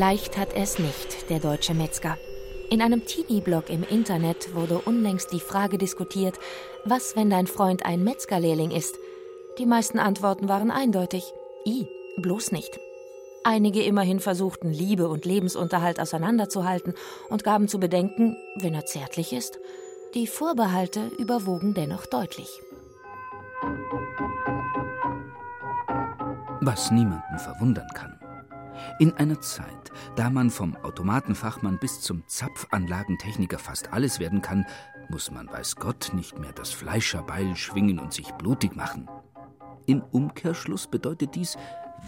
Leicht 0.00 0.38
hat 0.38 0.54
es 0.54 0.78
nicht, 0.78 1.28
der 1.28 1.40
deutsche 1.40 1.74
Metzger. 1.74 2.16
In 2.70 2.80
einem 2.80 3.04
Teenie-Blog 3.04 3.68
im 3.68 3.82
Internet 3.82 4.54
wurde 4.54 4.78
unlängst 4.78 5.30
die 5.30 5.40
Frage 5.40 5.76
diskutiert, 5.76 6.38
was, 6.86 7.16
wenn 7.16 7.28
dein 7.28 7.46
Freund 7.46 7.84
ein 7.84 8.02
Metzgerlehrling 8.02 8.70
ist? 8.70 8.96
Die 9.58 9.66
meisten 9.66 9.98
Antworten 9.98 10.48
waren 10.48 10.70
eindeutig. 10.70 11.34
I, 11.66 11.86
bloß 12.16 12.50
nicht. 12.52 12.80
Einige 13.44 13.82
immerhin 13.82 14.20
versuchten, 14.20 14.72
Liebe 14.72 15.06
und 15.06 15.26
Lebensunterhalt 15.26 16.00
auseinanderzuhalten 16.00 16.94
und 17.28 17.44
gaben 17.44 17.68
zu 17.68 17.78
bedenken, 17.78 18.38
wenn 18.56 18.72
er 18.72 18.86
zärtlich 18.86 19.34
ist. 19.34 19.58
Die 20.14 20.26
Vorbehalte 20.26 21.08
überwogen 21.18 21.74
dennoch 21.74 22.06
deutlich. 22.06 22.62
Was 26.62 26.90
niemanden 26.90 27.38
verwundern 27.38 27.88
kann. 27.94 28.19
In 28.98 29.12
einer 29.14 29.40
Zeit, 29.40 29.92
da 30.16 30.30
man 30.30 30.50
vom 30.50 30.76
Automatenfachmann 30.76 31.78
bis 31.78 32.00
zum 32.00 32.22
Zapfanlagentechniker 32.26 33.58
fast 33.58 33.92
alles 33.92 34.20
werden 34.20 34.42
kann, 34.42 34.66
muss 35.08 35.30
man, 35.30 35.48
weiß 35.48 35.76
Gott, 35.76 36.12
nicht 36.14 36.38
mehr 36.38 36.52
das 36.52 36.70
Fleischerbeil 36.70 37.56
schwingen 37.56 37.98
und 37.98 38.12
sich 38.12 38.30
blutig 38.32 38.76
machen. 38.76 39.08
Im 39.86 40.02
Umkehrschluss 40.02 40.86
bedeutet 40.86 41.34
dies, 41.34 41.56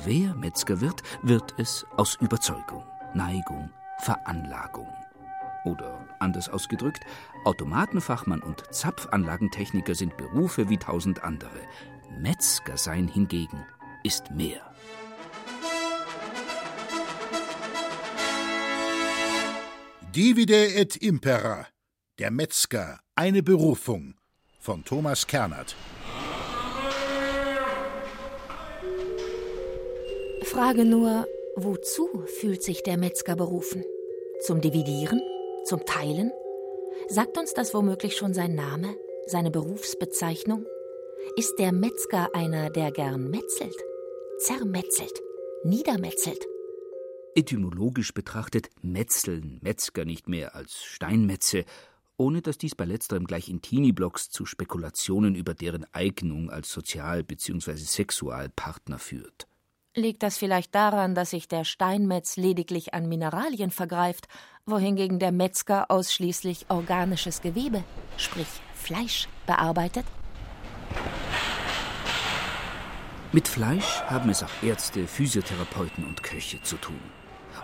wer 0.04 0.34
Metzger 0.34 0.80
wird, 0.80 1.02
wird 1.22 1.54
es 1.58 1.84
aus 1.96 2.16
Überzeugung, 2.20 2.84
Neigung, 3.14 3.70
Veranlagung. 3.98 4.88
Oder 5.64 6.06
anders 6.18 6.48
ausgedrückt, 6.48 7.04
Automatenfachmann 7.44 8.42
und 8.42 8.64
Zapfanlagentechniker 8.72 9.94
sind 9.94 10.16
Berufe 10.16 10.68
wie 10.68 10.78
tausend 10.78 11.22
andere. 11.24 11.60
Metzger 12.18 12.76
sein 12.76 13.08
hingegen 13.08 13.64
ist 14.02 14.30
mehr. 14.30 14.71
Divide 20.14 20.74
et 20.74 20.96
Impera. 20.96 21.68
Der 22.18 22.30
Metzger. 22.30 23.00
Eine 23.14 23.42
Berufung. 23.42 24.14
Von 24.60 24.84
Thomas 24.84 25.26
Kernert. 25.26 25.74
Frage 30.42 30.84
nur, 30.84 31.26
wozu 31.56 32.26
fühlt 32.26 32.62
sich 32.62 32.82
der 32.82 32.98
Metzger 32.98 33.36
berufen? 33.36 33.84
Zum 34.40 34.60
Dividieren? 34.60 35.22
Zum 35.64 35.86
Teilen? 35.86 36.30
Sagt 37.08 37.38
uns 37.38 37.54
das 37.54 37.72
womöglich 37.72 38.14
schon 38.14 38.34
sein 38.34 38.54
Name, 38.54 38.94
seine 39.24 39.50
Berufsbezeichnung? 39.50 40.66
Ist 41.36 41.58
der 41.58 41.72
Metzger 41.72 42.34
einer, 42.34 42.68
der 42.68 42.92
gern 42.92 43.30
metzelt, 43.30 43.82
zermetzelt, 44.40 45.22
niedermetzelt? 45.64 46.51
Etymologisch 47.34 48.12
betrachtet 48.12 48.68
metzeln 48.82 49.58
Metzger 49.62 50.04
nicht 50.04 50.28
mehr 50.28 50.54
als 50.54 50.84
Steinmetze, 50.84 51.64
ohne 52.18 52.42
dass 52.42 52.58
dies 52.58 52.74
bei 52.74 52.84
letzterem 52.84 53.26
gleich 53.26 53.48
in 53.48 53.62
Teenie-Blogs 53.62 54.28
zu 54.28 54.44
Spekulationen 54.44 55.34
über 55.34 55.54
deren 55.54 55.86
Eignung 55.94 56.50
als 56.50 56.70
Sozial- 56.70 57.24
bzw. 57.24 57.76
Sexualpartner 57.76 58.98
führt. 58.98 59.46
Liegt 59.94 60.22
das 60.22 60.36
vielleicht 60.36 60.74
daran, 60.74 61.14
dass 61.14 61.30
sich 61.30 61.48
der 61.48 61.64
Steinmetz 61.64 62.36
lediglich 62.36 62.92
an 62.92 63.08
Mineralien 63.08 63.70
vergreift, 63.70 64.28
wohingegen 64.66 65.18
der 65.18 65.32
Metzger 65.32 65.90
ausschließlich 65.90 66.66
organisches 66.68 67.40
Gewebe, 67.40 67.82
sprich 68.18 68.46
Fleisch, 68.74 69.26
bearbeitet? 69.46 70.04
Mit 73.32 73.48
Fleisch 73.48 74.02
haben 74.02 74.28
es 74.28 74.42
auch 74.42 74.62
Ärzte, 74.62 75.06
Physiotherapeuten 75.06 76.04
und 76.04 76.22
Köche 76.22 76.60
zu 76.62 76.76
tun 76.76 77.00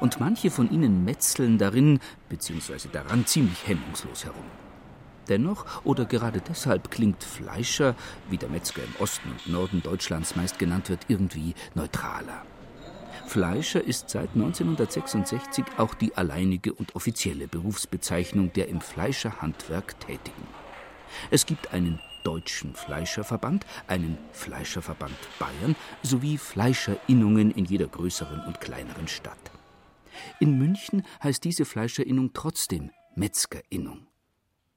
und 0.00 0.20
manche 0.20 0.50
von 0.50 0.70
ihnen 0.70 1.04
metzeln 1.04 1.58
darin 1.58 2.00
bzw. 2.28 2.88
daran 2.92 3.26
ziemlich 3.26 3.66
hemmungslos 3.66 4.24
herum. 4.24 4.44
Dennoch 5.28 5.84
oder 5.84 6.06
gerade 6.06 6.40
deshalb 6.40 6.90
klingt 6.90 7.22
Fleischer, 7.22 7.94
wie 8.30 8.38
der 8.38 8.48
Metzger 8.48 8.82
im 8.82 9.02
Osten 9.02 9.30
und 9.30 9.52
Norden 9.52 9.82
Deutschlands 9.82 10.36
meist 10.36 10.58
genannt 10.58 10.88
wird, 10.88 11.00
irgendwie 11.08 11.54
neutraler. 11.74 12.42
Fleischer 13.26 13.84
ist 13.84 14.08
seit 14.08 14.30
1966 14.34 15.64
auch 15.76 15.94
die 15.94 16.16
alleinige 16.16 16.72
und 16.72 16.96
offizielle 16.96 17.46
Berufsbezeichnung 17.46 18.52
der 18.54 18.68
im 18.68 18.80
Fleischerhandwerk 18.80 20.00
Tätigen. 20.00 20.46
Es 21.30 21.44
gibt 21.44 21.74
einen 21.74 22.00
Deutschen 22.24 22.74
Fleischerverband, 22.74 23.66
einen 23.86 24.18
Fleischerverband 24.32 25.16
Bayern 25.38 25.76
sowie 26.02 26.38
Fleischerinnungen 26.38 27.50
in 27.50 27.66
jeder 27.66 27.86
größeren 27.86 28.40
und 28.46 28.60
kleineren 28.60 29.08
Stadt. 29.08 29.57
In 30.40 30.58
München 30.58 31.02
heißt 31.22 31.44
diese 31.44 31.64
Fleischerinnung 31.64 32.32
trotzdem 32.32 32.90
Metzgerinnung. 33.14 34.06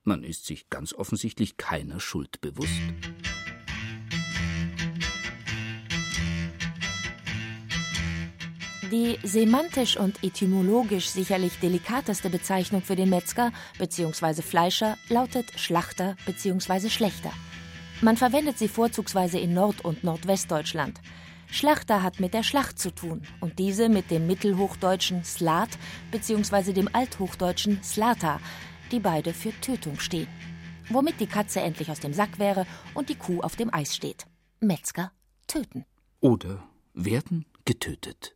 Man 0.03 0.23
ist 0.23 0.45
sich 0.45 0.69
ganz 0.69 0.93
offensichtlich 0.93 1.57
keiner 1.57 1.99
Schuld 1.99 2.41
bewusst. 2.41 2.81
Die 8.91 9.17
semantisch 9.23 9.95
und 9.95 10.21
etymologisch 10.21 11.07
sicherlich 11.07 11.57
delikateste 11.59 12.29
Bezeichnung 12.29 12.81
für 12.81 12.97
den 12.97 13.09
Metzger 13.09 13.53
bzw. 13.79 14.41
Fleischer 14.41 14.97
lautet 15.07 15.57
Schlachter 15.57 16.17
bzw. 16.25 16.89
Schlechter. 16.89 17.31
Man 18.01 18.17
verwendet 18.17 18.57
sie 18.57 18.67
vorzugsweise 18.67 19.39
in 19.39 19.53
Nord- 19.53 19.85
und 19.85 20.03
Nordwestdeutschland. 20.03 20.99
Schlachter 21.51 22.01
hat 22.01 22.21
mit 22.21 22.33
der 22.33 22.43
Schlacht 22.43 22.79
zu 22.79 22.95
tun 22.95 23.23
und 23.41 23.59
diese 23.59 23.89
mit 23.89 24.09
dem 24.09 24.25
mittelhochdeutschen 24.25 25.25
Slat 25.25 25.69
bzw. 26.11 26.71
dem 26.71 26.89
althochdeutschen 26.93 27.83
Slata, 27.83 28.39
die 28.91 29.01
beide 29.01 29.33
für 29.33 29.51
Tötung 29.59 29.99
stehen. 29.99 30.29
Womit 30.89 31.19
die 31.19 31.27
Katze 31.27 31.59
endlich 31.59 31.91
aus 31.91 31.99
dem 31.99 32.13
Sack 32.13 32.39
wäre 32.39 32.65
und 32.93 33.09
die 33.09 33.15
Kuh 33.15 33.41
auf 33.41 33.57
dem 33.57 33.73
Eis 33.73 33.95
steht. 33.95 34.25
Metzger 34.61 35.11
töten. 35.45 35.85
Oder 36.21 36.63
werden 36.93 37.45
getötet. 37.65 38.35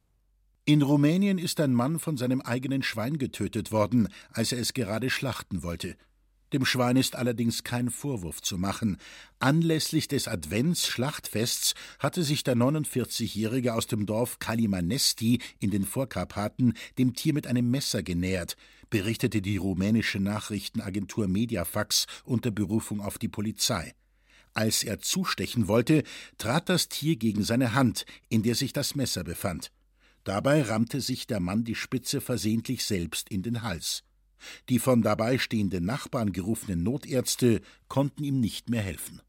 In 0.65 0.81
Rumänien 0.81 1.37
ist 1.37 1.61
ein 1.61 1.73
Mann 1.73 1.99
von 1.99 2.17
seinem 2.17 2.41
eigenen 2.41 2.83
Schwein 2.83 3.17
getötet 3.17 3.71
worden, 3.71 4.09
als 4.31 4.51
er 4.51 4.59
es 4.59 4.73
gerade 4.73 5.09
schlachten 5.09 5.63
wollte. 5.63 5.95
Dem 6.55 6.63
Schwein 6.63 6.95
ist 6.95 7.17
allerdings 7.17 7.65
kein 7.65 7.89
Vorwurf 7.89 8.41
zu 8.41 8.57
machen. 8.57 8.95
Anlässlich 9.39 10.07
des 10.07 10.29
Advents-Schlachtfests 10.29 11.73
hatte 11.99 12.23
sich 12.23 12.45
der 12.45 12.55
49-Jährige 12.55 13.73
aus 13.73 13.87
dem 13.87 14.05
Dorf 14.05 14.39
Kalimanesti 14.39 15.41
in 15.59 15.69
den 15.69 15.83
Vorkarpaten 15.83 16.75
dem 16.97 17.13
Tier 17.13 17.33
mit 17.33 17.45
einem 17.45 17.69
Messer 17.69 18.03
genähert, 18.03 18.55
berichtete 18.89 19.41
die 19.41 19.57
rumänische 19.57 20.21
Nachrichtenagentur 20.21 21.27
Mediafax 21.27 22.05
unter 22.23 22.51
Berufung 22.51 23.01
auf 23.01 23.17
die 23.17 23.27
Polizei. 23.27 23.93
Als 24.53 24.81
er 24.83 25.01
zustechen 25.01 25.67
wollte, 25.67 26.03
trat 26.37 26.69
das 26.69 26.87
Tier 26.87 27.17
gegen 27.17 27.43
seine 27.43 27.73
Hand, 27.73 28.05
in 28.29 28.43
der 28.43 28.55
sich 28.55 28.71
das 28.71 28.95
Messer 28.95 29.25
befand. 29.25 29.73
Dabei 30.23 30.61
rammte 30.61 31.01
sich 31.01 31.27
der 31.27 31.41
Mann 31.41 31.65
die 31.65 31.75
Spitze 31.75 32.21
versehentlich 32.21 32.85
selbst 32.85 33.29
in 33.29 33.43
den 33.43 33.61
Hals. 33.61 34.04
Die 34.69 34.79
von 34.79 35.01
dabei 35.01 35.37
stehenden 35.37 35.85
Nachbarn 35.85 36.31
gerufenen 36.31 36.83
Notärzte 36.83 37.61
konnten 37.87 38.23
ihm 38.23 38.39
nicht 38.39 38.69
mehr 38.69 38.81
helfen. 38.81 39.21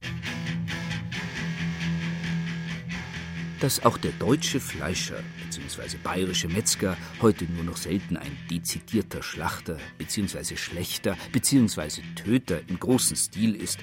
Dass 3.61 3.85
auch 3.85 3.97
der 3.97 4.12
deutsche 4.12 4.61
Fleischer 4.61 5.23
bzw. 5.44 5.97
bayerische 6.03 6.49
Metzger 6.49 6.97
heute 7.23 7.47
nur 7.47 7.64
noch 7.64 7.79
selten 7.79 8.17
ein 8.17 8.37
dezidierter 8.50 9.23
Schlachter 9.23 9.79
bzw. 9.97 10.56
Schlechter 10.56 11.17
bzw. 11.32 12.03
Töter 12.14 12.61
im 12.69 12.79
großen 12.79 13.17
Stil 13.17 13.55
ist, 13.55 13.79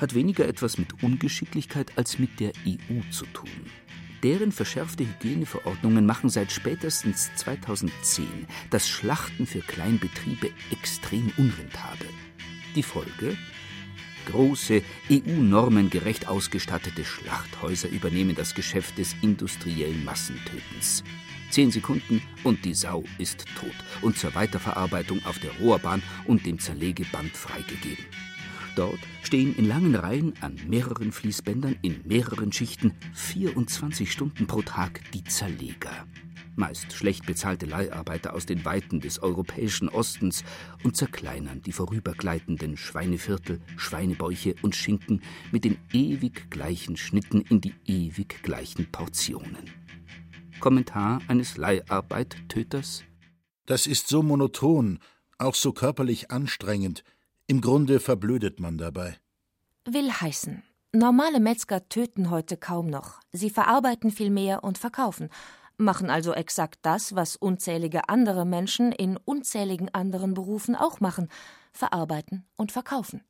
hat 0.00 0.14
weniger 0.14 0.48
etwas 0.48 0.78
mit 0.78 1.02
Ungeschicklichkeit 1.04 1.96
als 1.96 2.18
mit 2.18 2.40
der 2.40 2.52
EU 2.66 3.00
zu 3.12 3.24
tun. 3.26 3.48
Deren 4.22 4.52
verschärfte 4.52 5.04
Hygieneverordnungen 5.04 6.06
machen 6.06 6.30
seit 6.30 6.52
spätestens 6.52 7.34
2010 7.34 8.46
das 8.70 8.88
Schlachten 8.88 9.46
für 9.46 9.60
Kleinbetriebe 9.60 10.50
extrem 10.70 11.32
unrentabel. 11.36 12.08
Die 12.76 12.84
Folge? 12.84 13.36
Große, 14.26 14.82
EU-normengerecht 15.10 16.28
ausgestattete 16.28 17.04
Schlachthäuser 17.04 17.88
übernehmen 17.88 18.36
das 18.36 18.54
Geschäft 18.54 18.96
des 18.98 19.16
industriellen 19.20 20.04
Massentötens. 20.04 21.02
Zehn 21.50 21.72
Sekunden 21.72 22.22
und 22.44 22.64
die 22.64 22.74
Sau 22.74 23.02
ist 23.18 23.44
tot 23.56 23.74
und 24.00 24.16
zur 24.16 24.36
Weiterverarbeitung 24.36 25.26
auf 25.26 25.40
der 25.40 25.50
Rohrbahn 25.60 26.02
und 26.26 26.46
dem 26.46 26.60
Zerlegeband 26.60 27.36
freigegeben. 27.36 28.06
Dort 28.74 29.00
stehen 29.22 29.54
in 29.56 29.66
langen 29.66 29.94
Reihen 29.94 30.32
an 30.40 30.58
mehreren 30.66 31.12
Fließbändern 31.12 31.76
in 31.82 32.00
mehreren 32.04 32.52
Schichten 32.52 32.92
24 33.12 34.10
Stunden 34.10 34.46
pro 34.46 34.62
Tag 34.62 35.02
die 35.12 35.24
Zerleger. 35.24 36.06
Meist 36.54 36.92
schlecht 36.92 37.26
bezahlte 37.26 37.66
Leiharbeiter 37.66 38.34
aus 38.34 38.44
den 38.44 38.64
Weiten 38.64 39.00
des 39.00 39.22
europäischen 39.22 39.88
Ostens 39.88 40.44
und 40.84 40.96
zerkleinern 40.96 41.62
die 41.62 41.72
vorübergleitenden 41.72 42.76
Schweineviertel, 42.76 43.60
Schweinebäuche 43.76 44.54
und 44.60 44.76
Schinken 44.76 45.22
mit 45.50 45.64
den 45.64 45.78
ewig 45.92 46.50
gleichen 46.50 46.96
Schnitten 46.96 47.40
in 47.40 47.60
die 47.62 47.74
ewig 47.86 48.42
gleichen 48.42 48.90
Portionen. 48.90 49.70
Kommentar 50.60 51.20
eines 51.26 51.56
Leiharbeittöters? 51.56 53.02
Das 53.66 53.86
ist 53.86 54.08
so 54.08 54.22
monoton, 54.22 54.98
auch 55.38 55.54
so 55.54 55.72
körperlich 55.72 56.30
anstrengend. 56.30 57.02
Im 57.46 57.60
Grunde 57.60 58.00
verblödet 58.00 58.60
man 58.60 58.78
dabei. 58.78 59.16
Will 59.84 60.10
heißen, 60.10 60.62
normale 60.92 61.40
Metzger 61.40 61.88
töten 61.88 62.30
heute 62.30 62.56
kaum 62.56 62.86
noch. 62.86 63.20
Sie 63.32 63.50
verarbeiten 63.50 64.10
viel 64.10 64.30
mehr 64.30 64.64
und 64.64 64.78
verkaufen, 64.78 65.28
machen 65.76 66.10
also 66.10 66.32
exakt 66.32 66.78
das, 66.82 67.14
was 67.14 67.36
unzählige 67.36 68.08
andere 68.08 68.44
Menschen 68.44 68.92
in 68.92 69.16
unzähligen 69.16 69.92
anderen 69.92 70.34
Berufen 70.34 70.76
auch 70.76 71.00
machen, 71.00 71.28
verarbeiten 71.72 72.44
und 72.56 72.72
verkaufen. 72.72 73.22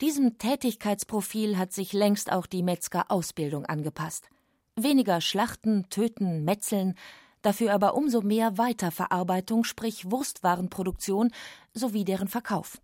Diesem 0.00 0.38
Tätigkeitsprofil 0.38 1.56
hat 1.56 1.72
sich 1.72 1.92
längst 1.92 2.30
auch 2.30 2.46
die 2.46 2.62
Metzgerausbildung 2.62 3.64
angepasst. 3.64 4.28
Weniger 4.76 5.22
Schlachten, 5.22 5.88
Töten, 5.88 6.44
Metzeln, 6.44 6.94
dafür 7.40 7.72
aber 7.72 7.94
umso 7.94 8.20
mehr 8.20 8.58
Weiterverarbeitung, 8.58 9.64
sprich 9.64 10.10
Wurstwarenproduktion 10.10 11.30
sowie 11.72 12.04
deren 12.04 12.28
Verkauf. 12.28 12.78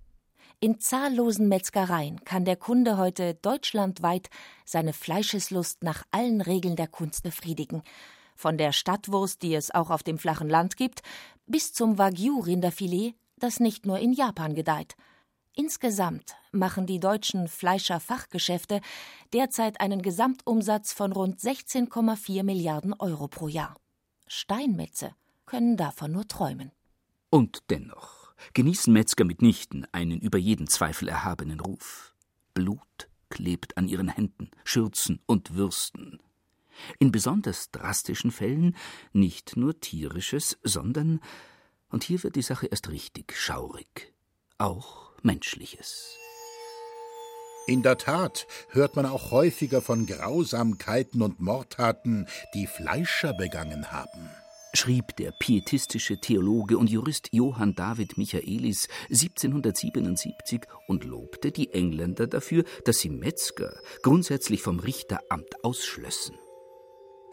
In 0.64 0.78
zahllosen 0.78 1.48
Metzgereien 1.48 2.24
kann 2.24 2.44
der 2.44 2.54
Kunde 2.54 2.96
heute 2.96 3.34
deutschlandweit 3.34 4.30
seine 4.64 4.92
Fleischeslust 4.92 5.82
nach 5.82 6.04
allen 6.12 6.40
Regeln 6.40 6.76
der 6.76 6.86
Kunst 6.86 7.24
befriedigen. 7.24 7.82
Von 8.36 8.58
der 8.58 8.70
Stadtwurst, 8.70 9.42
die 9.42 9.56
es 9.56 9.74
auch 9.74 9.90
auf 9.90 10.04
dem 10.04 10.18
flachen 10.18 10.48
Land 10.48 10.76
gibt, 10.76 11.02
bis 11.46 11.72
zum 11.72 11.98
Wagyu-Rinderfilet, 11.98 13.16
das 13.40 13.58
nicht 13.58 13.86
nur 13.86 13.98
in 13.98 14.12
Japan 14.12 14.54
gedeiht. 14.54 14.94
Insgesamt 15.56 16.36
machen 16.52 16.86
die 16.86 17.00
deutschen 17.00 17.48
Fleischerfachgeschäfte 17.48 18.82
derzeit 19.32 19.80
einen 19.80 20.00
Gesamtumsatz 20.00 20.92
von 20.92 21.10
rund 21.10 21.40
16,4 21.40 22.44
Milliarden 22.44 22.94
Euro 23.00 23.26
pro 23.26 23.48
Jahr. 23.48 23.74
Steinmetze 24.28 25.10
können 25.44 25.76
davon 25.76 26.12
nur 26.12 26.28
träumen. 26.28 26.70
Und 27.30 27.68
dennoch 27.68 28.21
genießen 28.54 28.92
Metzger 28.92 29.24
mitnichten 29.24 29.86
einen 29.92 30.20
über 30.20 30.38
jeden 30.38 30.66
Zweifel 30.66 31.08
erhabenen 31.08 31.60
Ruf. 31.60 32.14
Blut 32.54 33.08
klebt 33.30 33.76
an 33.78 33.88
ihren 33.88 34.08
Händen, 34.08 34.50
Schürzen 34.64 35.20
und 35.26 35.54
Würsten. 35.54 36.20
In 36.98 37.12
besonders 37.12 37.70
drastischen 37.70 38.30
Fällen 38.30 38.76
nicht 39.12 39.56
nur 39.56 39.78
tierisches, 39.80 40.58
sondern, 40.62 41.20
und 41.88 42.04
hier 42.04 42.22
wird 42.22 42.36
die 42.36 42.42
Sache 42.42 42.66
erst 42.66 42.90
richtig 42.90 43.36
schaurig, 43.36 44.12
auch 44.58 45.12
Menschliches. 45.22 46.16
In 47.66 47.82
der 47.82 47.96
Tat 47.96 48.46
hört 48.70 48.96
man 48.96 49.06
auch 49.06 49.30
häufiger 49.30 49.82
von 49.82 50.06
Grausamkeiten 50.06 51.22
und 51.22 51.40
Mordtaten, 51.40 52.26
die 52.54 52.66
Fleischer 52.66 53.34
begangen 53.34 53.92
haben 53.92 54.30
schrieb 54.74 55.16
der 55.16 55.32
pietistische 55.32 56.18
Theologe 56.18 56.78
und 56.78 56.90
Jurist 56.90 57.28
Johann 57.32 57.74
David 57.74 58.16
Michaelis 58.16 58.88
1777 59.10 60.62
und 60.86 61.04
lobte 61.04 61.52
die 61.52 61.72
Engländer 61.72 62.26
dafür, 62.26 62.64
dass 62.84 62.98
sie 62.98 63.10
Metzger 63.10 63.78
grundsätzlich 64.02 64.62
vom 64.62 64.78
Richteramt 64.78 65.62
ausschlössen. 65.62 66.36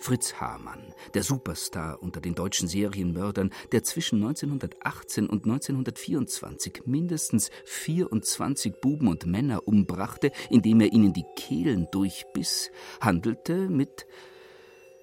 Fritz 0.02 0.36
Hamann, 0.36 0.94
der 1.14 1.24
Superstar 1.24 2.02
unter 2.02 2.22
den 2.22 2.34
deutschen 2.34 2.70
Serienmördern, 2.70 3.52
der 3.74 3.84
zwischen 3.84 4.24
1918 4.24 5.28
und 5.28 5.44
1924 5.44 6.84
mindestens 6.86 7.52
24 7.66 8.80
Buben 8.80 9.10
und 9.10 9.26
Männer 9.26 9.68
umbrachte, 9.68 10.32
indem 10.50 10.80
er 10.80 10.94
ihnen 10.94 11.12
die 11.12 11.26
Kehlen 11.36 11.88
durchbiss, 11.92 12.72
handelte 13.02 13.68
mit 13.68 14.08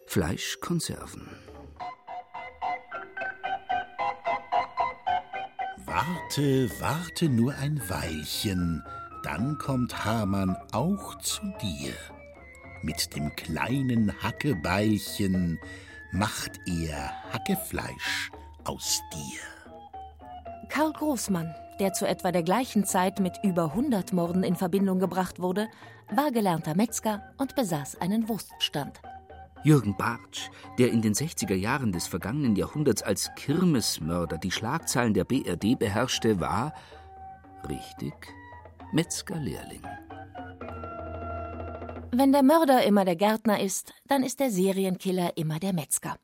Fleischkonserven. 0.06 1.45
Warte, 5.96 6.68
warte 6.78 7.26
nur 7.30 7.54
ein 7.54 7.80
Weilchen, 7.88 8.84
dann 9.22 9.56
kommt 9.56 10.04
Hamann 10.04 10.54
auch 10.72 11.16
zu 11.20 11.40
dir 11.62 11.94
mit 12.82 13.16
dem 13.16 13.34
kleinen 13.34 14.12
Hackebeilchen 14.22 15.58
macht 16.12 16.60
er 16.66 17.12
Hackefleisch 17.32 18.30
aus 18.64 19.00
dir. 19.14 19.40
Karl 20.68 20.92
Großmann, 20.92 21.54
der 21.80 21.94
zu 21.94 22.06
etwa 22.06 22.30
der 22.30 22.42
gleichen 22.42 22.84
Zeit 22.84 23.18
mit 23.18 23.32
über 23.42 23.70
100 23.70 24.12
Morden 24.12 24.42
in 24.42 24.54
Verbindung 24.54 24.98
gebracht 24.98 25.40
wurde, 25.40 25.66
war 26.10 26.30
gelernter 26.30 26.76
Metzger 26.76 27.22
und 27.38 27.54
besaß 27.54 28.02
einen 28.02 28.28
Wurststand. 28.28 29.00
Jürgen 29.64 29.96
Bartsch, 29.96 30.50
der 30.78 30.90
in 30.92 31.02
den 31.02 31.14
60er 31.14 31.54
Jahren 31.54 31.92
des 31.92 32.06
vergangenen 32.06 32.56
Jahrhunderts 32.56 33.02
als 33.02 33.30
Kirmesmörder 33.36 34.38
die 34.38 34.50
Schlagzeilen 34.50 35.14
der 35.14 35.24
BRD 35.24 35.78
beherrschte, 35.78 36.40
war, 36.40 36.72
richtig, 37.68 38.14
Metzgerlehrling. 38.92 39.82
Wenn 42.12 42.32
der 42.32 42.42
Mörder 42.42 42.84
immer 42.84 43.04
der 43.04 43.16
Gärtner 43.16 43.60
ist, 43.60 43.92
dann 44.06 44.22
ist 44.22 44.40
der 44.40 44.50
Serienkiller 44.50 45.36
immer 45.36 45.58
der 45.58 45.72
Metzger. 45.72 46.16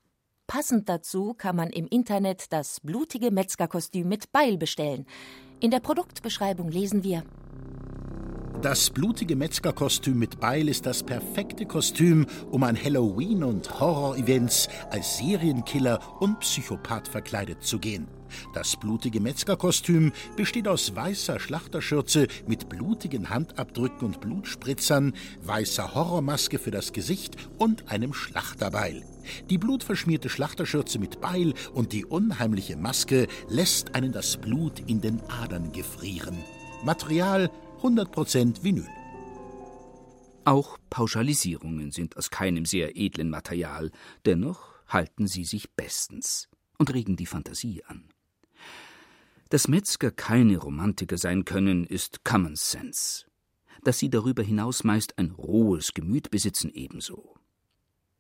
Passend 0.47 0.89
dazu 0.89 1.35
kann 1.35 1.57
man 1.57 1.71
im 1.71 1.87
Internet 1.87 2.53
das 2.53 2.81
blutige 2.81 3.31
Metzgerkostüm 3.31 4.09
mit 4.09 4.33
Beil 4.33 4.59
bestellen. 4.59 5.07
In 5.61 5.71
der 5.71 5.81
Produktbeschreibung 5.81 6.69
lesen 6.71 7.05
wir 7.05 7.25
das 8.63 8.91
blutige 8.91 9.35
Metzgerkostüm 9.35 10.21
mit 10.21 10.39
Beil 10.39 10.69
ist 10.69 10.87
das 10.87 11.03
perfekte 11.03 11.67
Kostüm, 11.67 12.27
um 12.53 12.63
an 12.63 12.77
Halloween- 12.81 13.43
und 13.43 13.81
Horror-Events 13.81 14.69
als 14.91 15.19
Serienkiller 15.19 15.99
und 16.21 16.39
Psychopath 16.41 17.09
verkleidet 17.09 17.65
zu 17.65 17.81
gehen. 17.81 18.07
Das 18.55 18.77
blutige 18.77 19.21
Metzgerkostüm 19.21 20.13
besteht 20.37 20.69
aus 20.69 20.95
weißer 20.95 21.41
Schlachterschürze 21.41 22.29
mit 22.47 22.69
blutigen 22.69 23.31
Handabdrücken 23.31 24.07
und 24.07 24.21
Blutspritzern, 24.21 25.13
weißer 25.43 25.95
Horrormaske 25.97 26.61
für 26.61 26.71
das 26.71 26.93
Gesicht 26.93 27.37
und 27.59 27.91
einem 27.91 28.15
Schlachterbeil. 28.15 29.03
Die 29.51 29.59
blutverschmierte 29.59 30.29
Schlachterschürze 30.29 31.01
mit 31.01 31.21
Beil 31.21 31.55
und 31.75 31.93
die 31.93 32.05
unheimliche 32.05 32.77
Maske 32.77 33.27
lässt 33.49 33.97
einen 33.97 34.13
das 34.13 34.37
Blut 34.37 34.81
in 34.87 35.01
den 35.01 35.21
Adern 35.29 35.73
gefrieren. 35.73 36.39
Material 36.85 37.51
100% 37.83 38.63
Vinyl. 38.63 38.87
Auch 40.45 40.79
Pauschalisierungen 40.89 41.91
sind 41.91 42.17
aus 42.17 42.31
keinem 42.31 42.65
sehr 42.65 42.97
edlen 42.97 43.29
Material, 43.29 43.91
dennoch 44.25 44.73
halten 44.87 45.27
sie 45.27 45.45
sich 45.45 45.73
bestens 45.73 46.49
und 46.79 46.95
regen 46.95 47.17
die 47.17 47.27
Fantasie 47.27 47.83
an. 47.85 48.09
Dass 49.49 49.67
Metzger 49.67 50.13
keine 50.13 50.59
Romantiker 50.59 51.19
sein 51.19 51.45
können, 51.45 51.85
ist 51.85 52.25
Common 52.25 52.55
Sense. 52.55 53.27
Dass 53.83 53.99
sie 53.99 54.11
darüber 54.11 54.45
hinaus 54.45 54.85
meist 54.85 55.19
ein 55.19 55.33
rohes 55.33 55.93
Gemüt 55.93 56.31
besitzen, 56.31 56.71
ebenso. 56.73 57.35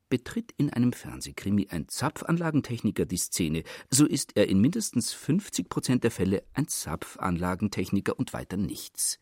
Betritt 0.08 0.52
in 0.56 0.70
einem 0.70 0.92
Fernsehkrimi 0.92 1.68
ein 1.70 1.86
Zapfanlagentechniker 1.86 3.06
die 3.06 3.16
Szene, 3.16 3.62
so 3.90 4.06
ist 4.06 4.36
er 4.36 4.48
in 4.48 4.60
mindestens 4.60 5.12
50 5.12 5.68
Prozent 5.68 6.02
der 6.02 6.10
Fälle 6.10 6.42
ein 6.52 6.66
Zapfanlagentechniker 6.66 8.18
und 8.18 8.32
weiter 8.32 8.56
nichts. 8.56 9.21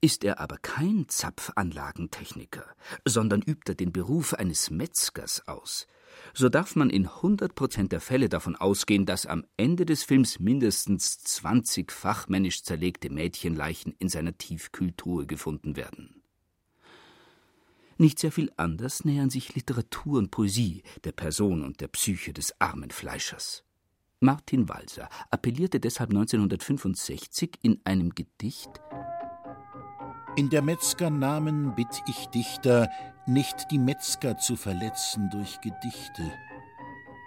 Ist 0.00 0.22
er 0.22 0.38
aber 0.38 0.58
kein 0.58 1.08
Zapfanlagentechniker, 1.08 2.64
sondern 3.04 3.42
übt 3.42 3.72
er 3.72 3.74
den 3.74 3.92
Beruf 3.92 4.32
eines 4.32 4.70
Metzgers 4.70 5.48
aus, 5.48 5.88
so 6.34 6.48
darf 6.48 6.76
man 6.76 6.90
in 6.90 7.06
100 7.06 7.54
Prozent 7.54 7.92
der 7.92 8.00
Fälle 8.00 8.28
davon 8.28 8.56
ausgehen, 8.56 9.06
dass 9.06 9.26
am 9.26 9.44
Ende 9.56 9.86
des 9.86 10.04
Films 10.04 10.38
mindestens 10.38 11.18
20 11.18 11.90
fachmännisch 11.90 12.62
zerlegte 12.62 13.10
Mädchenleichen 13.10 13.94
in 13.98 14.08
seiner 14.08 14.36
Tiefkühltruhe 14.36 15.26
gefunden 15.26 15.76
werden. 15.76 16.22
Nicht 17.96 18.20
sehr 18.20 18.30
viel 18.30 18.52
anders 18.56 19.04
nähern 19.04 19.30
sich 19.30 19.56
Literatur 19.56 20.18
und 20.18 20.30
Poesie 20.30 20.84
der 21.02 21.12
Person 21.12 21.64
und 21.64 21.80
der 21.80 21.88
Psyche 21.88 22.32
des 22.32 22.54
armen 22.60 22.92
Fleischers. 22.92 23.64
Martin 24.20 24.68
Walser 24.68 25.08
appellierte 25.30 25.80
deshalb 25.80 26.10
1965 26.10 27.58
in 27.62 27.80
einem 27.84 28.14
Gedicht 28.14 28.70
In 30.38 30.50
der 30.50 30.62
Metzger 30.62 31.10
Namen 31.10 31.74
bitt 31.74 32.00
ich 32.06 32.28
Dichter, 32.28 32.88
nicht 33.26 33.72
die 33.72 33.78
Metzger 33.78 34.38
zu 34.38 34.54
verletzen 34.54 35.30
durch 35.30 35.60
Gedichte. 35.60 36.30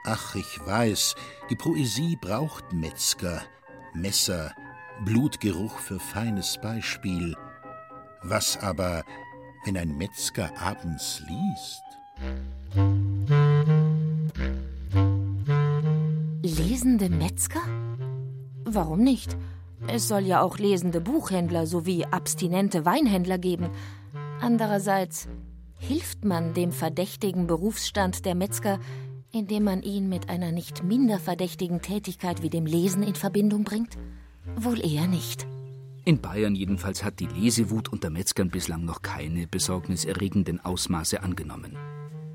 Ach, 0.06 0.34
ich 0.36 0.66
weiß, 0.66 1.16
die 1.50 1.58
Poesie 1.58 2.18
braucht 2.22 2.72
Metzger, 2.72 3.42
Messer, 3.94 4.56
Blutgeruch 5.04 5.78
für 5.78 6.00
feines 6.00 6.58
Beispiel. 6.62 7.36
Was 8.24 8.58
aber, 8.64 9.04
wenn 9.66 9.76
ein 9.76 9.98
Metzger 9.98 10.50
abends 10.58 11.22
liest? 11.28 11.84
Lesende 16.44 17.10
Metzger? 17.10 17.64
Warum 18.64 19.04
nicht? 19.04 19.36
Es 19.88 20.08
soll 20.08 20.26
ja 20.26 20.42
auch 20.42 20.58
lesende 20.58 21.02
Buchhändler 21.02 21.66
sowie 21.66 22.06
abstinente 22.06 22.86
Weinhändler 22.86 23.38
geben. 23.38 23.70
Andererseits 24.40 25.28
hilft 25.78 26.24
man 26.26 26.54
dem 26.54 26.72
verdächtigen 26.72 27.48
Berufsstand 27.48 28.26
der 28.26 28.36
Metzger, 28.36 28.80
indem 29.32 29.64
man 29.64 29.82
ihn 29.82 30.10
mit 30.10 30.30
einer 30.30 30.52
nicht 30.52 30.84
minder 30.84 31.20
verdächtigen 31.20 31.82
Tätigkeit 31.82 32.42
wie 32.42 32.50
dem 32.50 32.66
Lesen 32.66 33.04
in 33.04 33.16
Verbindung 33.16 33.64
bringt? 33.64 33.98
Wohl 34.56 34.86
eher 34.86 35.08
nicht. 35.08 35.48
In 36.04 36.20
Bayern 36.20 36.56
jedenfalls 36.56 37.04
hat 37.04 37.20
die 37.20 37.28
Lesewut 37.28 37.90
unter 37.90 38.10
Metzgern 38.10 38.50
bislang 38.50 38.86
noch 38.86 39.02
keine 39.02 39.48
besorgniserregenden 39.48 40.60
Ausmaße 40.60 41.22
angenommen. 41.22 41.78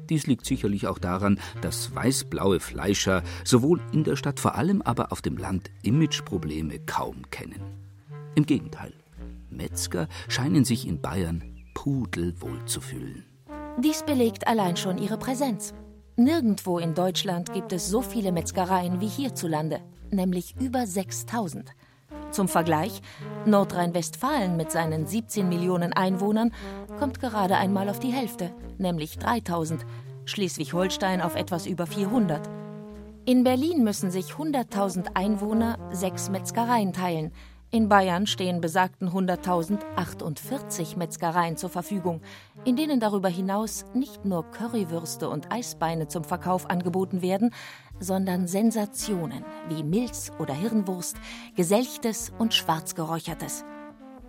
Dies 0.09 0.27
liegt 0.27 0.47
sicherlich 0.47 0.87
auch 0.87 0.99
daran, 0.99 1.41
dass 1.61 1.95
weißblaue 1.95 2.61
Fleischer 2.61 3.23
sowohl 3.45 3.81
in 3.93 4.05
der 4.05 4.17
Stadt, 4.17 4.41
vor 4.41 4.55
allem 4.55 4.83
aber 4.83 5.13
auf 5.13 5.23
dem 5.23 5.37
Land 5.37 5.71
Imageprobleme 5.83 6.79
kaum 6.81 7.31
kennen. 7.31 7.61
Im 8.35 8.47
Gegenteil, 8.47 8.93
Metzger 9.51 10.09
scheinen 10.29 10.65
sich 10.65 10.87
in 10.87 11.01
Bayern 11.01 11.43
pudelwohl 11.75 12.65
zu 12.67 12.81
fühlen. 12.81 13.25
Dies 13.79 14.03
belegt 14.03 14.47
allein 14.47 14.77
schon 14.77 14.99
ihre 14.99 15.19
Präsenz. 15.19 15.75
Nirgendwo 16.17 16.79
in 16.79 16.95
Deutschland 16.95 17.53
gibt 17.53 17.73
es 17.73 17.89
so 17.89 18.01
viele 18.01 18.33
Metzgereien 18.33 19.01
wie 19.01 19.09
hierzulande, 19.09 19.81
nämlich 20.11 20.55
über 20.59 20.87
6000. 20.87 21.73
Zum 22.31 22.49
Vergleich, 22.49 23.01
Nordrhein-Westfalen 23.47 24.57
mit 24.57 24.71
seinen 24.71 25.07
17 25.07 25.49
Millionen 25.49 25.93
Einwohnern 25.93 26.53
kommt 26.99 27.21
gerade 27.21 27.57
einmal 27.57 27.89
auf 27.89 27.99
die 27.99 28.13
Hälfte, 28.13 28.53
nämlich 28.79 29.19
3000, 29.19 29.87
Schleswig-Holstein 30.27 31.23
auf 31.23 31.37
etwas 31.37 31.67
über 31.67 31.87
400. 31.87 32.49
In 33.25 33.43
Berlin 33.43 33.83
müssen 33.83 34.11
sich 34.11 34.33
100.000 34.33 35.09
Einwohner 35.15 35.79
sechs 35.93 36.31
Metzgereien 36.31 36.93
teilen. 36.93 37.33
In 37.73 37.89
Bayern 37.89 38.27
stehen 38.27 38.61
besagten 38.61 39.09
100.000 39.09 39.81
48 39.97 40.97
Metzgereien 40.97 41.57
zur 41.57 41.69
Verfügung, 41.69 42.21
in 42.65 42.77
denen 42.77 43.01
darüber 43.01 43.29
hinaus 43.29 43.85
nicht 43.95 44.25
nur 44.25 44.45
Currywürste 44.53 45.29
und 45.29 45.53
Eisbeine 45.53 46.07
zum 46.07 46.23
Verkauf 46.23 46.71
angeboten 46.71 47.23
werden, 47.23 47.53
sondern 48.01 48.47
Sensationen 48.47 49.45
wie 49.69 49.83
Milz 49.83 50.31
oder 50.39 50.55
Hirnwurst, 50.55 51.17
Geselchtes 51.55 52.33
und 52.39 52.55
Schwarzgeräuchertes. 52.55 53.65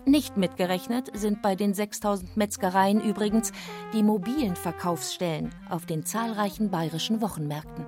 Nicht 0.05 0.37
mitgerechnet 0.37 1.09
sind 1.13 1.41
bei 1.41 1.55
den 1.55 1.73
6000 1.73 2.37
Metzgereien 2.37 3.01
übrigens 3.01 3.51
die 3.93 4.03
mobilen 4.03 4.55
Verkaufsstellen 4.55 5.49
auf 5.69 5.85
den 5.85 6.05
zahlreichen 6.05 6.71
bayerischen 6.71 7.19
Wochenmärkten. 7.19 7.85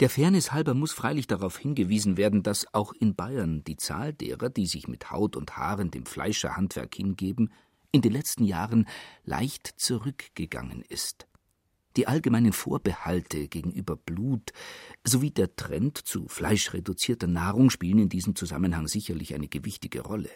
Der 0.00 0.10
Fairness 0.10 0.52
halber 0.52 0.74
muss 0.74 0.92
freilich 0.92 1.26
darauf 1.26 1.58
hingewiesen 1.58 2.16
werden, 2.16 2.42
dass 2.42 2.72
auch 2.74 2.92
in 2.92 3.14
Bayern 3.14 3.64
die 3.64 3.76
Zahl 3.76 4.12
derer, 4.12 4.50
die 4.50 4.66
sich 4.66 4.88
mit 4.88 5.10
Haut 5.10 5.36
und 5.36 5.56
Haaren 5.56 5.90
dem 5.90 6.04
Fleischerhandwerk 6.04 6.94
hingeben, 6.94 7.50
in 7.92 8.02
den 8.02 8.12
letzten 8.12 8.44
Jahren 8.44 8.86
leicht 9.24 9.66
zurückgegangen 9.76 10.82
ist. 10.88 11.26
Die 11.96 12.06
allgemeinen 12.06 12.52
Vorbehalte 12.52 13.48
gegenüber 13.48 13.96
Blut 13.96 14.52
sowie 15.02 15.30
der 15.30 15.56
Trend 15.56 15.96
zu 15.96 16.28
fleischreduzierter 16.28 17.26
Nahrung 17.26 17.70
spielen 17.70 17.98
in 17.98 18.08
diesem 18.10 18.36
Zusammenhang 18.36 18.86
sicherlich 18.86 19.34
eine 19.34 19.48
gewichtige 19.48 20.02
Rolle. 20.02 20.30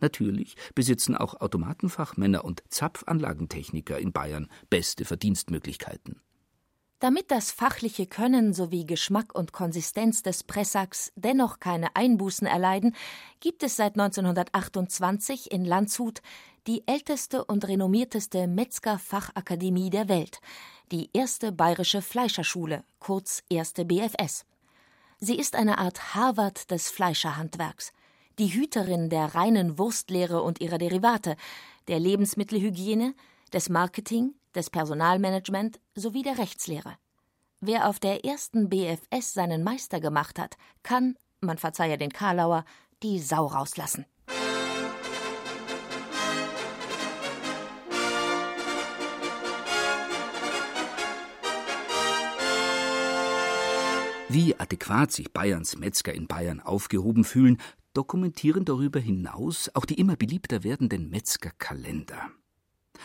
Natürlich 0.00 0.56
besitzen 0.74 1.16
auch 1.16 1.40
Automatenfachmänner 1.40 2.44
und 2.44 2.62
Zapfanlagentechniker 2.68 3.98
in 3.98 4.12
Bayern 4.12 4.48
beste 4.70 5.04
Verdienstmöglichkeiten. 5.04 6.20
Damit 7.02 7.32
das 7.32 7.50
fachliche 7.50 8.06
Können 8.06 8.52
sowie 8.52 8.86
Geschmack 8.86 9.34
und 9.34 9.52
Konsistenz 9.52 10.22
des 10.22 10.44
Pressacks 10.44 11.12
dennoch 11.16 11.58
keine 11.58 11.96
Einbußen 11.96 12.46
erleiden, 12.46 12.94
gibt 13.40 13.64
es 13.64 13.74
seit 13.74 13.98
1928 13.98 15.50
in 15.50 15.64
Landshut 15.64 16.22
die 16.66 16.86
älteste 16.86 17.44
und 17.44 17.66
renommierteste 17.66 18.46
Metzgerfachakademie 18.46 19.90
der 19.90 20.08
Welt, 20.08 20.40
die 20.92 21.10
erste 21.12 21.50
bayerische 21.50 22.02
Fleischerschule, 22.02 22.84
kurz 23.00 23.42
erste 23.48 23.84
BFS. 23.84 24.44
Sie 25.18 25.36
ist 25.36 25.56
eine 25.56 25.78
Art 25.78 26.14
Harvard 26.14 26.70
des 26.70 26.90
Fleischerhandwerks, 26.90 27.92
die 28.38 28.54
Hüterin 28.54 29.10
der 29.10 29.34
reinen 29.34 29.78
Wurstlehre 29.78 30.42
und 30.42 30.60
ihrer 30.60 30.78
Derivate, 30.78 31.36
der 31.88 31.98
Lebensmittelhygiene, 31.98 33.14
des 33.52 33.68
Marketing, 33.68 34.34
des 34.54 34.70
Personalmanagement 34.70 35.80
sowie 35.94 36.22
der 36.22 36.38
Rechtslehre. 36.38 36.96
Wer 37.60 37.88
auf 37.88 38.00
der 38.00 38.24
ersten 38.24 38.68
BFS 38.68 39.34
seinen 39.34 39.62
Meister 39.62 40.00
gemacht 40.00 40.38
hat, 40.38 40.56
kann, 40.82 41.16
man 41.40 41.58
verzeihe 41.58 41.98
den 41.98 42.12
Karlauer, 42.12 42.64
die 43.02 43.18
Sau 43.18 43.46
rauslassen. 43.46 44.06
Wie 54.34 54.58
adäquat 54.58 55.12
sich 55.12 55.30
Bayerns 55.30 55.76
Metzger 55.76 56.14
in 56.14 56.26
Bayern 56.26 56.60
aufgehoben 56.60 57.22
fühlen, 57.22 57.58
dokumentieren 57.92 58.64
darüber 58.64 58.98
hinaus 58.98 59.70
auch 59.74 59.84
die 59.84 60.00
immer 60.00 60.16
beliebter 60.16 60.64
werdenden 60.64 61.10
Metzgerkalender. 61.10 62.30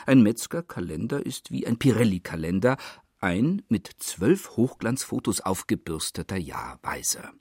Ein 0.06 0.22
Metzgerkalender 0.24 1.26
ist 1.26 1.52
wie 1.52 1.68
ein 1.68 1.78
Pirelli-Kalender, 1.78 2.78
ein 3.20 3.62
mit 3.68 3.90
zwölf 3.98 4.56
Hochglanzfotos 4.56 5.42
aufgebürsteter 5.42 6.38
Jahrweiser. 6.38 7.34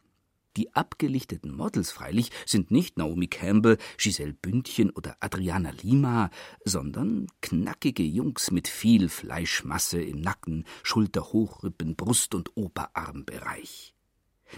Die 0.57 0.75
abgelichteten 0.75 1.55
Models 1.55 1.91
freilich 1.91 2.31
sind 2.47 2.71
nicht 2.71 2.97
Naomi 2.97 3.27
Campbell, 3.29 3.77
Giselle 3.99 4.33
Bündchen 4.33 4.91
oder 4.91 5.17
Adriana 5.21 5.71
Lima, 5.83 6.31
sondern 6.65 7.27
knackige 7.43 8.03
Jungs 8.03 8.51
mit 8.51 8.67
viel 8.67 9.11
Fleischmasse 9.11 10.01
im 10.01 10.21
Nacken, 10.21 10.65
Schulter, 10.83 11.33
Hochrippen, 11.33 11.95
Brust- 11.95 12.35
und 12.35 12.57
Oberarmbereich. 12.57 13.95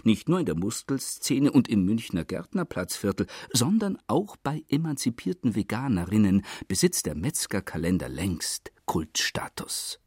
Nicht 0.03 0.29
nur 0.29 0.39
in 0.39 0.45
der 0.45 0.55
Muskelszene 0.55 1.51
und 1.51 1.67
im 1.67 1.83
Münchner 1.83 2.23
Gärtnerplatzviertel, 2.23 3.25
sondern 3.51 3.97
auch 4.07 4.37
bei 4.37 4.63
emanzipierten 4.69 5.55
Veganerinnen 5.55 6.45
besitzt 6.67 7.07
der 7.07 7.15
Metzgerkalender 7.15 8.07
längst 8.07 8.71
Kultstatus. 8.85 9.99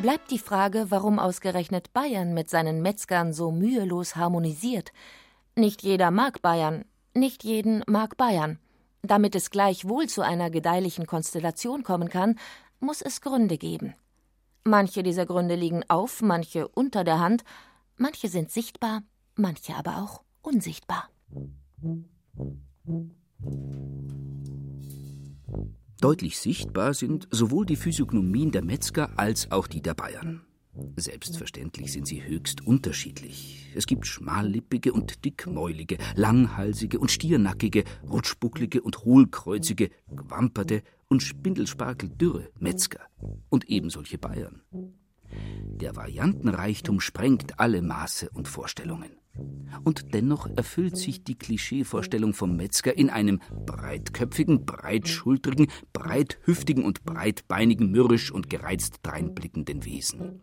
Bleibt 0.00 0.30
die 0.30 0.38
Frage, 0.38 0.90
warum 0.90 1.18
ausgerechnet 1.18 1.92
Bayern 1.94 2.34
mit 2.34 2.50
seinen 2.50 2.82
Metzgern 2.82 3.32
so 3.32 3.50
mühelos 3.50 4.14
harmonisiert. 4.14 4.92
Nicht 5.54 5.82
jeder 5.82 6.10
mag 6.10 6.42
Bayern, 6.42 6.84
nicht 7.14 7.44
jeden 7.44 7.82
mag 7.86 8.18
Bayern. 8.18 8.58
Damit 9.02 9.34
es 9.34 9.50
gleichwohl 9.50 10.06
zu 10.06 10.20
einer 10.20 10.50
gedeihlichen 10.50 11.06
Konstellation 11.06 11.82
kommen 11.82 12.10
kann, 12.10 12.38
muss 12.78 13.00
es 13.00 13.22
Gründe 13.22 13.56
geben. 13.56 13.94
Manche 14.64 15.02
dieser 15.02 15.24
Gründe 15.24 15.54
liegen 15.54 15.82
auf, 15.88 16.20
manche 16.20 16.68
unter 16.68 17.02
der 17.02 17.18
Hand, 17.18 17.44
manche 17.96 18.28
sind 18.28 18.50
sichtbar, 18.50 19.02
manche 19.34 19.74
aber 19.74 20.02
auch 20.02 20.22
unsichtbar. 20.42 21.08
Deutlich 26.00 26.38
sichtbar 26.38 26.92
sind 26.92 27.26
sowohl 27.30 27.64
die 27.64 27.76
Physiognomien 27.76 28.50
der 28.50 28.62
Metzger 28.62 29.18
als 29.18 29.50
auch 29.50 29.66
die 29.66 29.80
der 29.80 29.94
Bayern. 29.94 30.42
Selbstverständlich 30.96 31.90
sind 31.90 32.06
sie 32.06 32.22
höchst 32.22 32.66
unterschiedlich. 32.66 33.72
Es 33.74 33.86
gibt 33.86 34.06
schmallippige 34.06 34.92
und 34.92 35.24
dickmäulige, 35.24 35.96
langhalsige 36.14 36.98
und 36.98 37.10
stiernackige, 37.10 37.84
rutschbucklige 38.08 38.82
und 38.82 39.04
hohlkreuzige, 39.04 39.88
gewamperte 40.14 40.82
und 41.08 41.22
spindelsparkeldürre 41.22 42.50
Metzger 42.58 43.00
und 43.48 43.70
ebensolche 43.70 44.18
Bayern. 44.18 44.60
Der 45.32 45.96
Variantenreichtum 45.96 47.00
sprengt 47.00 47.58
alle 47.60 47.82
Maße 47.82 48.30
und 48.30 48.48
Vorstellungen. 48.48 49.10
Und 49.84 50.14
dennoch 50.14 50.48
erfüllt 50.56 50.96
sich 50.96 51.22
die 51.24 51.36
Klischeevorstellung 51.36 52.32
vom 52.32 52.56
Metzger 52.56 52.96
in 52.96 53.10
einem 53.10 53.40
breitköpfigen, 53.66 54.64
breitschultrigen, 54.64 55.66
breithüftigen 55.92 56.84
und 56.84 57.04
breitbeinigen, 57.04 57.90
mürrisch 57.90 58.32
und 58.32 58.48
gereizt 58.48 59.00
dreinblickenden 59.02 59.84
Wesen. 59.84 60.40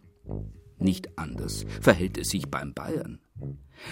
Nicht 0.80 1.18
anders 1.18 1.66
verhält 1.82 2.18
es 2.18 2.30
sich 2.30 2.50
beim 2.50 2.74
Bayern. 2.74 3.20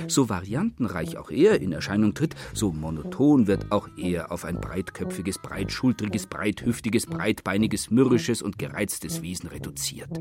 So 0.08 0.30
variantenreich 0.30 1.18
auch 1.18 1.32
er 1.32 1.62
in 1.62 1.72
Erscheinung 1.72 2.14
tritt, 2.14 2.36
so 2.54 2.72
monoton 2.72 3.48
wird 3.48 3.72
auch 3.72 3.90
er 3.98 4.32
auf 4.32 4.46
ein 4.46 4.60
breitköpfiges, 4.62 5.40
breitschultriges, 5.40 6.28
breithüftiges, 6.28 7.06
breitbeiniges, 7.08 7.92
mürrisches 7.92 8.42
und 8.42 8.60
gereiztes 8.60 9.22
Wesen 9.22 9.50
reduziert. 9.50 10.20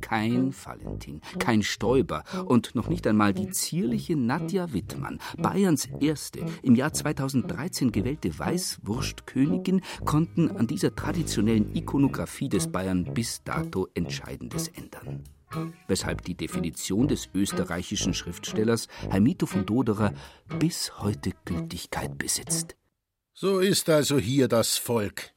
Kein 0.00 0.52
Valentin, 0.52 1.20
kein 1.38 1.62
Stoiber 1.62 2.24
und 2.46 2.74
noch 2.74 2.88
nicht 2.88 3.06
einmal 3.06 3.32
die 3.32 3.50
zierliche 3.50 4.16
Nadja 4.16 4.72
Wittmann, 4.72 5.18
Bayerns 5.38 5.88
erste, 6.00 6.44
im 6.62 6.74
Jahr 6.74 6.92
2013 6.92 7.92
gewählte 7.92 8.38
Weißwurstkönigin, 8.38 9.82
konnten 10.04 10.50
an 10.50 10.66
dieser 10.66 10.94
traditionellen 10.94 11.74
Ikonographie 11.74 12.48
des 12.48 12.70
Bayern 12.70 13.12
bis 13.14 13.42
dato 13.44 13.88
Entscheidendes 13.94 14.68
ändern 14.68 15.24
weshalb 15.86 16.22
die 16.24 16.34
Definition 16.34 17.08
des 17.08 17.28
österreichischen 17.34 18.14
Schriftstellers 18.14 18.88
Hermito 19.10 19.46
von 19.46 19.66
Doderer 19.66 20.14
bis 20.58 20.98
heute 21.00 21.32
Gültigkeit 21.44 22.16
besitzt. 22.16 22.76
So 23.34 23.58
ist 23.58 23.88
also 23.88 24.18
hier 24.18 24.48
das 24.48 24.76
Volk. 24.76 25.32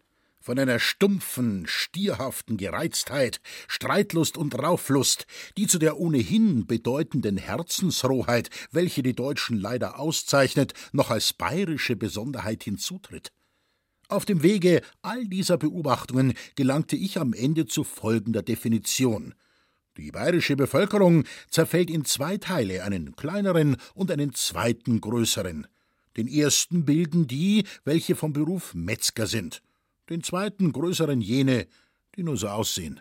Von 0.45 0.59
einer 0.59 0.77
stumpfen, 0.77 1.65
stierhaften 1.65 2.57
Gereiztheit, 2.57 3.41
Streitlust 3.67 4.37
und 4.37 4.53
Rauflust, 4.53 5.25
die 5.57 5.65
zu 5.65 5.79
der 5.79 5.99
ohnehin 5.99 6.67
bedeutenden 6.67 7.37
Herzensrohheit, 7.37 8.51
welche 8.69 9.01
die 9.01 9.15
Deutschen 9.15 9.59
leider 9.59 9.97
auszeichnet, 9.97 10.75
noch 10.91 11.09
als 11.09 11.33
bayerische 11.33 11.95
Besonderheit 11.95 12.63
hinzutritt. 12.63 13.31
Auf 14.07 14.25
dem 14.25 14.43
Wege 14.43 14.83
all 15.01 15.25
dieser 15.25 15.57
Beobachtungen 15.57 16.35
gelangte 16.53 16.95
ich 16.95 17.17
am 17.17 17.33
Ende 17.33 17.65
zu 17.65 17.83
folgender 17.83 18.43
Definition. 18.43 19.33
Die 19.97 20.11
bayerische 20.11 20.55
Bevölkerung 20.55 21.23
zerfällt 21.49 21.89
in 21.89 22.05
zwei 22.05 22.37
Teile, 22.37 22.83
einen 22.83 23.15
kleineren 23.15 23.77
und 23.95 24.11
einen 24.11 24.35
zweiten 24.35 25.01
größeren. 25.01 25.65
Den 26.17 26.27
ersten 26.27 26.85
bilden 26.85 27.25
die, 27.25 27.63
welche 27.83 28.15
vom 28.15 28.31
Beruf 28.31 28.75
Metzger 28.75 29.25
sind, 29.25 29.63
den 30.09 30.23
zweiten 30.23 30.71
größeren 30.71 31.21
jene, 31.21 31.67
die 32.15 32.23
nur 32.23 32.37
so 32.37 32.47
aussehen. 32.47 32.99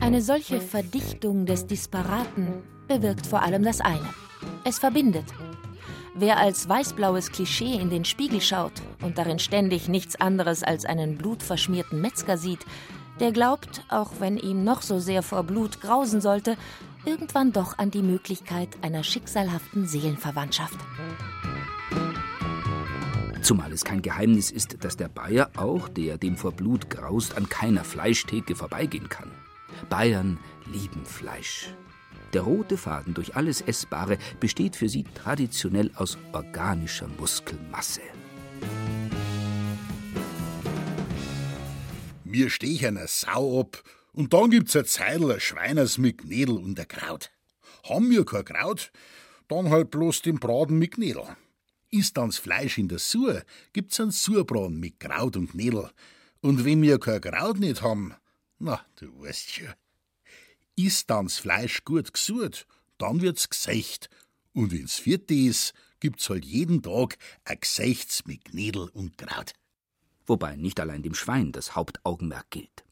Eine 0.00 0.22
solche 0.22 0.60
Verdichtung 0.60 1.46
des 1.46 1.66
Disparaten 1.66 2.62
bewirkt 2.86 3.26
vor 3.26 3.42
allem 3.42 3.62
das 3.62 3.80
eine. 3.80 4.08
Es 4.64 4.78
verbindet. 4.78 5.26
Wer 6.14 6.38
als 6.38 6.68
weißblaues 6.68 7.32
Klischee 7.32 7.74
in 7.74 7.90
den 7.90 8.04
Spiegel 8.04 8.40
schaut 8.40 8.72
und 9.02 9.18
darin 9.18 9.40
ständig 9.40 9.88
nichts 9.88 10.14
anderes 10.14 10.62
als 10.62 10.84
einen 10.84 11.18
blutverschmierten 11.18 12.00
Metzger 12.00 12.38
sieht, 12.38 12.60
der 13.18 13.32
glaubt, 13.32 13.84
auch 13.88 14.12
wenn 14.20 14.36
ihm 14.36 14.62
noch 14.62 14.82
so 14.82 15.00
sehr 15.00 15.22
vor 15.22 15.42
Blut 15.42 15.80
grausen 15.80 16.20
sollte, 16.20 16.56
irgendwann 17.04 17.52
doch 17.52 17.78
an 17.78 17.90
die 17.90 18.02
Möglichkeit 18.02 18.68
einer 18.82 19.02
schicksalhaften 19.02 19.86
Seelenverwandtschaft. 19.86 20.78
Zumal 23.44 23.72
es 23.72 23.84
kein 23.84 24.00
Geheimnis 24.00 24.50
ist, 24.50 24.82
dass 24.84 24.96
der 24.96 25.08
Bayer 25.08 25.50
auch, 25.56 25.90
der 25.90 26.16
dem 26.16 26.34
vor 26.34 26.52
Blut 26.52 26.88
graust, 26.88 27.36
an 27.36 27.46
keiner 27.46 27.84
Fleischtheke 27.84 28.56
vorbeigehen 28.56 29.10
kann. 29.10 29.30
Bayern 29.90 30.38
lieben 30.72 31.04
Fleisch. 31.04 31.74
Der 32.32 32.40
rote 32.40 32.78
Faden 32.78 33.12
durch 33.12 33.36
alles 33.36 33.60
Essbare 33.60 34.16
besteht 34.40 34.76
für 34.76 34.88
sie 34.88 35.04
traditionell 35.14 35.90
aus 35.94 36.16
organischer 36.32 37.06
Muskelmasse. 37.18 38.00
Mir 42.24 42.48
steh 42.48 42.86
einer 42.86 43.08
Sau 43.08 43.60
ab 43.60 43.82
und 44.14 44.32
dann 44.32 44.52
gibt's 44.52 44.74
ein 44.74 44.86
Zeidel 44.86 45.38
Schweiners 45.38 45.98
mit 45.98 46.22
Gnädel 46.22 46.56
und 46.56 46.80
ein 46.80 46.88
Kraut. 46.88 47.30
Haben 47.86 48.10
wir 48.10 48.24
kein 48.24 48.46
Kraut, 48.46 48.90
dann 49.48 49.68
halt 49.68 49.90
bloß 49.90 50.22
den 50.22 50.40
Braten 50.40 50.78
mit 50.78 50.92
Gnädel. 50.92 51.36
Ist 51.94 52.16
dann's 52.16 52.38
Fleisch 52.38 52.78
in 52.78 52.88
der 52.88 52.98
Sur, 52.98 53.42
gibt's 53.72 54.00
einen 54.00 54.10
Surbraten 54.10 54.80
mit 54.80 54.98
Kraut 55.00 55.36
und 55.36 55.52
Gnädel. 55.52 55.90
Und 56.40 56.64
wenn 56.64 56.82
wir 56.82 56.98
kein 56.98 57.20
Kraut 57.20 57.58
nicht 57.58 57.82
haben, 57.82 58.14
na, 58.58 58.84
du 58.96 59.06
weißt 59.20 59.50
schon. 59.50 59.74
Ist 60.76 61.10
dann's 61.10 61.38
Fleisch 61.38 61.84
gut 61.84 62.12
gesucht, 62.12 62.66
dann 62.98 63.20
wird's 63.20 63.48
gesächt. 63.48 64.08
Und 64.52 64.72
wenn's 64.72 64.98
vierte 64.98 65.34
ist, 65.34 65.72
gibt's 66.00 66.28
halt 66.28 66.44
jeden 66.44 66.82
Tag 66.82 67.16
ein 67.44 67.58
Gesächts 67.60 68.24
mit 68.26 68.44
Gnädel 68.46 68.88
und 68.92 69.16
Kraut 69.16 69.54
wobei 70.26 70.56
nicht 70.56 70.80
allein 70.80 71.02
dem 71.02 71.14
Schwein 71.14 71.52
das 71.52 71.74
Hauptaugenmerk 71.74 72.50
gilt. 72.50 72.84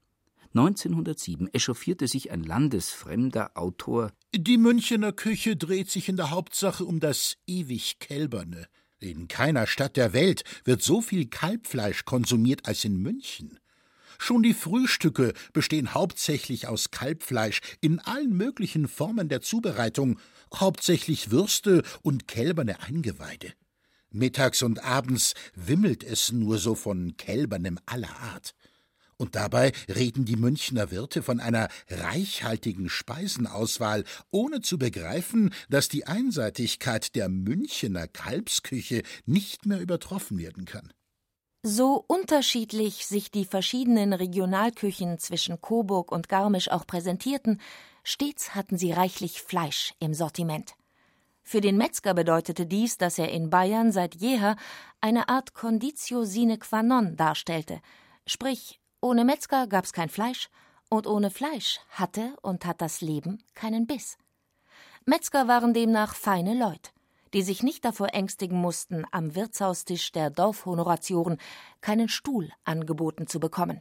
1907 0.55 1.49
echauffierte 1.55 2.07
sich 2.07 2.31
ein 2.31 2.43
landesfremder 2.45 3.53
Autor 3.55 4.13
Die 4.35 4.59
Münchener 4.59 5.13
Küche 5.13 5.57
dreht 5.57 5.91
sich 5.91 6.11
in 6.11 6.17
der 6.17 6.31
Hauptsache 6.31 6.85
um 6.85 7.01
das 7.01 7.39
ewig 7.47 7.99
Kälberne. 8.01 8.69
In 9.03 9.27
keiner 9.27 9.67
Stadt 9.67 9.97
der 9.97 10.13
Welt 10.13 10.45
wird 10.65 10.81
so 10.81 11.01
viel 11.01 11.27
Kalbfleisch 11.27 12.05
konsumiert 12.05 12.67
als 12.67 12.85
in 12.85 12.99
München. 12.99 13.59
Schon 14.19 14.45
die 14.45 14.55
Frühstücke 14.55 15.33
bestehen 15.53 15.93
hauptsächlich 15.93 16.69
aus 16.69 16.93
Kalbfleisch 16.93 17.61
in 17.81 17.99
allen 17.99 18.37
möglichen 18.37 18.87
Formen 18.87 19.29
der 19.29 19.41
Zubereitung, 19.41 20.21
hauptsächlich 20.55 21.33
Würste 21.33 21.83
und 22.03 22.29
kälberne 22.29 22.81
Eingeweide. 22.83 23.53
Mittags 24.11 24.63
und 24.63 24.85
abends 24.85 25.35
wimmelt 25.57 26.05
es 26.05 26.31
nur 26.31 26.59
so 26.59 26.77
von 26.77 27.17
Kälbernem 27.17 27.81
aller 27.87 28.17
Art. 28.21 28.55
Und 29.23 29.37
dabei 29.37 29.71
reden 29.89 30.25
die 30.25 30.35
Münchner 30.35 30.91
Wirte 30.91 31.23
von 31.23 31.39
einer 31.39 31.69
reichhaltigen 31.89 32.89
Speisenauswahl, 32.89 34.03
ohne 34.33 34.63
zu 34.63 34.79
begreifen, 34.79 35.55
dass 35.71 35.89
die 35.89 36.09
Einseitigkeit 36.09 37.15
der 37.15 37.29
Münchener 37.29 38.09
Kalbsküche 38.09 39.05
nicht 39.25 39.65
mehr 39.65 39.81
übertroffen 39.81 40.39
werden 40.39 40.65
kann. 40.65 40.93
So 41.63 42.05
unterschiedlich 42.09 43.07
sich 43.07 43.31
die 43.31 43.45
verschiedenen 43.45 44.13
Regionalküchen 44.13 45.21
zwischen 45.21 45.61
Coburg 45.61 46.11
und 46.11 46.29
Garmisch 46.29 46.69
auch 46.69 46.85
präsentierten, 46.85 47.61
stets 48.03 48.57
hatten 48.57 48.77
sie 48.77 48.91
reichlich 48.91 49.41
Fleisch 49.41 49.95
im 50.01 50.15
Sortiment. 50.15 50.75
Für 51.45 51.61
den 51.61 51.77
Metzger 51.77 52.15
bedeutete 52.15 52.67
dies, 52.67 52.99
dass 52.99 53.21
er 53.21 53.31
in 53.31 53.51
Bayern 53.51 53.93
seit 53.93 54.17
jeher 54.17 54.57
eine 55.01 55.29
Art 55.29 55.55
Conditio 55.55 56.25
sine 56.25 56.59
qua 56.59 56.83
non 56.83 57.15
darstellte, 57.15 57.81
sprich, 58.27 58.82
ohne 59.03 59.25
Metzger 59.25 59.67
gab's 59.67 59.93
kein 59.93 60.09
Fleisch 60.09 60.49
und 60.89 61.07
ohne 61.07 61.31
Fleisch 61.31 61.81
hatte 61.91 62.35
und 62.41 62.65
hat 62.65 62.81
das 62.81 63.01
Leben 63.01 63.43
keinen 63.55 63.87
Biss. 63.87 64.17
Metzger 65.05 65.49
waren 65.49 65.75
demnach 65.75 66.15
feine 66.15 66.55
Leute, 66.55 66.91
die 67.35 67.43
sich 67.43 67.63
nicht 67.63 67.85
davor 67.85 68.15
ängstigen 68.15 68.59
mussten, 68.59 69.05
am 69.11 69.35
Wirtshaustisch 69.35 70.13
der 70.13 70.31
Dorfhonoratioren 70.31 71.39
keinen 71.81 72.09
Stuhl 72.09 72.51
angeboten 72.65 73.27
zu 73.27 73.41
bekommen. 73.41 73.81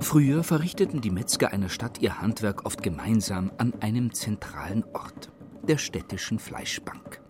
Früher 0.00 0.44
verrichteten 0.44 1.00
die 1.00 1.10
Metzger 1.10 1.52
einer 1.52 1.70
Stadt 1.70 1.98
ihr 1.98 2.20
Handwerk 2.20 2.66
oft 2.66 2.82
gemeinsam 2.82 3.52
an 3.56 3.72
einem 3.80 4.12
zentralen 4.12 4.84
Ort, 4.92 5.30
der 5.62 5.78
städtischen 5.78 6.38
Fleischbank. 6.38 7.23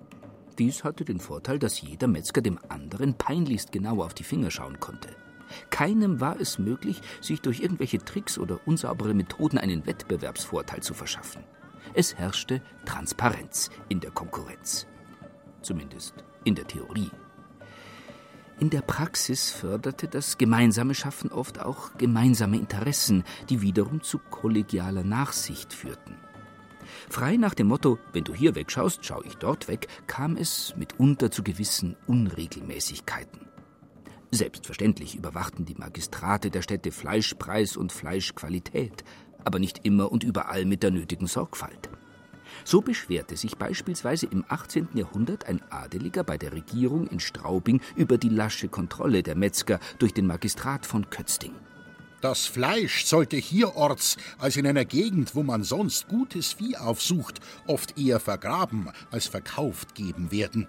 Dies 0.59 0.85
hatte 0.85 1.05
den 1.05 1.19
Vorteil, 1.19 1.59
dass 1.59 1.81
jeder 1.81 2.07
Metzger 2.07 2.41
dem 2.41 2.59
anderen 2.69 3.15
peinlichst 3.15 3.73
genau 3.73 4.03
auf 4.03 4.15
die 4.15 4.25
Finger 4.25 4.51
schauen 4.51 4.79
konnte. 4.79 5.09
Keinem 5.71 6.21
war 6.21 6.41
es 6.41 6.59
möglich, 6.59 7.01
sich 7.21 7.41
durch 7.41 7.61
irgendwelche 7.61 7.99
Tricks 7.99 8.39
oder 8.39 8.61
unsaubere 8.67 9.15
Methoden 9.15 9.59
einen 9.59 9.87
Wettbewerbsvorteil 9.87 10.83
zu 10.83 10.95
verschaffen. 10.95 11.45
Es 11.93 12.15
herrschte 12.15 12.63
Transparenz 12.85 13.71
in 13.89 14.01
der 14.01 14.11
Konkurrenz. 14.11 14.87
Zumindest 15.63 16.15
in 16.45 16.55
der 16.55 16.67
Theorie. 16.67 17.11
In 18.61 18.71
der 18.71 18.83
Praxis 18.83 19.51
förderte 19.51 20.07
das 20.07 20.39
gemeinsame 20.39 20.95
Schaffen 20.95 21.33
oft 21.33 21.61
auch 21.61 21.97
gemeinsame 21.99 22.57
Interessen, 22.57 23.25
die 23.51 23.61
wiederum 23.63 24.03
zu 24.03 24.19
kollegialer 24.19 25.03
Nachsicht 25.03 25.73
führten. 25.73 26.17
Frei 27.09 27.37
nach 27.37 27.55
dem 27.55 27.69
Motto, 27.69 27.99
wenn 28.13 28.25
du 28.25 28.35
hier 28.35 28.55
wegschaust, 28.55 29.05
schau 29.05 29.23
ich 29.23 29.37
dort 29.37 29.69
weg, 29.69 29.89
kam 30.07 30.37
es 30.37 30.75
mitunter 30.77 31.31
zu 31.31 31.43
gewissen 31.43 31.97
Unregelmäßigkeiten. 32.07 33.41
Selbstverständlich 34.31 35.15
überwachten 35.15 35.65
die 35.65 35.77
Magistrate 35.77 36.51
der 36.51 36.63
Städte 36.63 36.91
Fleischpreis 36.91 37.77
und 37.77 37.93
Fleischqualität, 37.93 39.05
aber 39.45 39.59
nicht 39.59 39.85
immer 39.85 40.11
und 40.11 40.25
überall 40.25 40.65
mit 40.65 40.83
der 40.83 40.91
nötigen 40.91 41.27
Sorgfalt. 41.27 41.89
So 42.65 42.81
beschwerte 42.81 43.37
sich 43.37 43.57
beispielsweise 43.57 44.27
im 44.27 44.45
18. 44.49 44.89
Jahrhundert 44.95 45.47
ein 45.47 45.61
Adeliger 45.71 46.25
bei 46.25 46.39
der 46.39 46.53
Regierung 46.53 47.07
in 47.07 47.21
Straubing 47.21 47.81
über 47.97 48.19
die 48.19 48.29
lasche 48.29 48.69
Kontrolle 48.69 49.23
der 49.23 49.37
Metzger 49.37 49.81
durch 49.99 50.15
den 50.15 50.27
Magistrat 50.27 50.87
von 50.87 51.11
Kötzting. 51.11 51.53
Das 52.25 52.47
Fleisch 52.47 53.05
sollte 53.05 53.37
hierorts 53.37 54.17
als 54.39 54.57
in 54.57 54.67
einer 54.67 54.87
Gegend, 54.87 55.35
wo 55.35 55.43
man 55.43 55.63
sonst 55.63 56.09
gutes 56.09 56.55
Vieh 56.55 56.75
aufsucht, 56.75 57.39
oft 57.67 57.99
eher 57.99 58.19
vergraben 58.19 58.89
als 59.11 59.27
verkauft 59.27 59.95
geben 59.95 60.33
werden. 60.33 60.67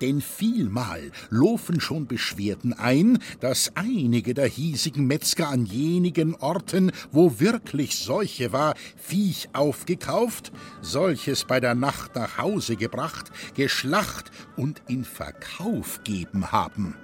Denn 0.00 0.20
vielmal 0.20 1.10
laufen 1.30 1.80
schon 1.80 2.06
Beschwerden 2.06 2.74
ein, 2.74 3.18
dass 3.40 3.72
einige 3.74 4.34
der 4.34 4.46
hiesigen 4.46 5.08
Metzger 5.08 5.48
an 5.48 5.66
jenigen 5.66 6.36
Orten, 6.36 6.92
wo 7.10 7.40
wirklich 7.40 7.98
Seuche 7.98 8.52
war, 8.52 8.76
Viech 8.96 9.48
aufgekauft, 9.52 10.52
solches 10.80 11.44
bei 11.44 11.58
der 11.58 11.74
Nacht 11.74 12.14
nach 12.14 12.38
Hause 12.38 12.76
gebracht, 12.76 13.32
geschlacht 13.54 14.30
und 14.56 14.80
in 14.86 15.04
Verkauf 15.04 16.04
geben 16.04 16.52
haben. 16.52 16.94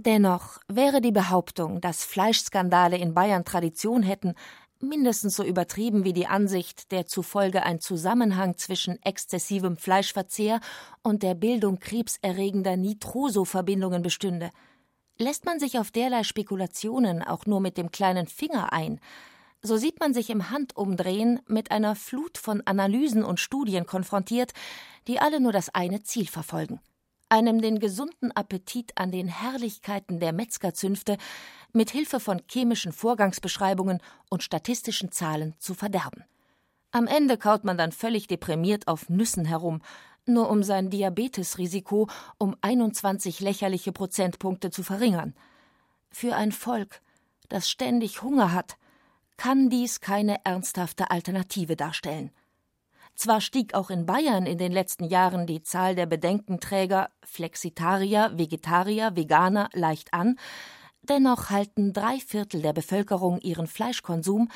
Dennoch 0.00 0.60
wäre 0.68 1.00
die 1.00 1.10
Behauptung, 1.10 1.80
dass 1.80 2.04
Fleischskandale 2.04 2.96
in 2.96 3.14
Bayern 3.14 3.44
Tradition 3.44 4.04
hätten, 4.04 4.36
mindestens 4.78 5.34
so 5.34 5.42
übertrieben 5.42 6.04
wie 6.04 6.12
die 6.12 6.28
Ansicht, 6.28 6.92
der 6.92 7.06
zufolge 7.06 7.64
ein 7.64 7.80
Zusammenhang 7.80 8.56
zwischen 8.56 9.02
exzessivem 9.02 9.76
Fleischverzehr 9.76 10.60
und 11.02 11.24
der 11.24 11.34
Bildung 11.34 11.80
krebserregender 11.80 12.76
Nitroso-Verbindungen 12.76 14.02
bestünde. 14.02 14.52
Lässt 15.18 15.46
man 15.46 15.58
sich 15.58 15.80
auf 15.80 15.90
derlei 15.90 16.22
Spekulationen 16.22 17.24
auch 17.24 17.46
nur 17.46 17.58
mit 17.58 17.76
dem 17.76 17.90
kleinen 17.90 18.28
Finger 18.28 18.72
ein, 18.72 19.00
so 19.62 19.76
sieht 19.76 19.98
man 19.98 20.14
sich 20.14 20.30
im 20.30 20.50
Handumdrehen 20.50 21.40
mit 21.48 21.72
einer 21.72 21.96
Flut 21.96 22.38
von 22.38 22.62
Analysen 22.64 23.24
und 23.24 23.40
Studien 23.40 23.84
konfrontiert, 23.84 24.52
die 25.08 25.18
alle 25.18 25.40
nur 25.40 25.50
das 25.50 25.74
eine 25.74 26.04
Ziel 26.04 26.28
verfolgen 26.28 26.78
einem 27.28 27.60
den 27.60 27.78
gesunden 27.78 28.32
Appetit 28.32 28.92
an 28.96 29.10
den 29.10 29.28
Herrlichkeiten 29.28 30.20
der 30.20 30.32
Metzgerzünfte 30.32 31.16
mit 31.72 31.90
Hilfe 31.90 32.20
von 32.20 32.42
chemischen 32.50 32.92
Vorgangsbeschreibungen 32.92 34.00
und 34.30 34.42
statistischen 34.42 35.12
Zahlen 35.12 35.54
zu 35.58 35.74
verderben. 35.74 36.24
Am 36.90 37.06
Ende 37.06 37.36
kaut 37.36 37.64
man 37.64 37.76
dann 37.76 37.92
völlig 37.92 38.26
deprimiert 38.26 38.88
auf 38.88 39.08
Nüssen 39.08 39.44
herum, 39.44 39.82
nur 40.24 40.50
um 40.50 40.62
sein 40.62 40.90
Diabetesrisiko 40.90 42.08
um 42.38 42.56
21 42.60 43.40
lächerliche 43.40 43.92
Prozentpunkte 43.92 44.70
zu 44.70 44.82
verringern. 44.82 45.34
Für 46.10 46.36
ein 46.36 46.52
Volk, 46.52 47.02
das 47.48 47.68
ständig 47.68 48.22
Hunger 48.22 48.52
hat, 48.52 48.76
kann 49.36 49.70
dies 49.70 50.00
keine 50.00 50.44
ernsthafte 50.44 51.10
Alternative 51.10 51.76
darstellen. 51.76 52.30
Zwar 53.18 53.40
stieg 53.40 53.74
auch 53.74 53.90
in 53.90 54.06
Bayern 54.06 54.46
in 54.46 54.58
den 54.58 54.70
letzten 54.70 55.02
Jahren 55.02 55.48
die 55.48 55.60
Zahl 55.60 55.96
der 55.96 56.06
Bedenkenträger 56.06 57.10
Flexitarier, 57.24 58.30
Vegetarier, 58.38 59.16
Veganer 59.16 59.70
leicht 59.72 60.14
an, 60.14 60.38
dennoch 61.02 61.50
halten 61.50 61.92
drei 61.92 62.20
Viertel 62.20 62.62
der 62.62 62.72
Bevölkerung 62.72 63.40
ihren 63.40 63.66
Fleischkonsum 63.66 64.48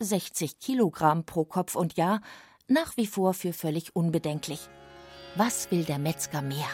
60 0.00 0.58
Kilogramm 0.58 1.26
pro 1.26 1.44
Kopf 1.44 1.76
und 1.76 1.96
Jahr 1.96 2.20
nach 2.66 2.96
wie 2.96 3.06
vor 3.06 3.34
für 3.34 3.52
völlig 3.52 3.94
unbedenklich. 3.94 4.68
Was 5.36 5.70
will 5.70 5.84
der 5.84 6.00
Metzger 6.00 6.42
mehr? 6.42 6.66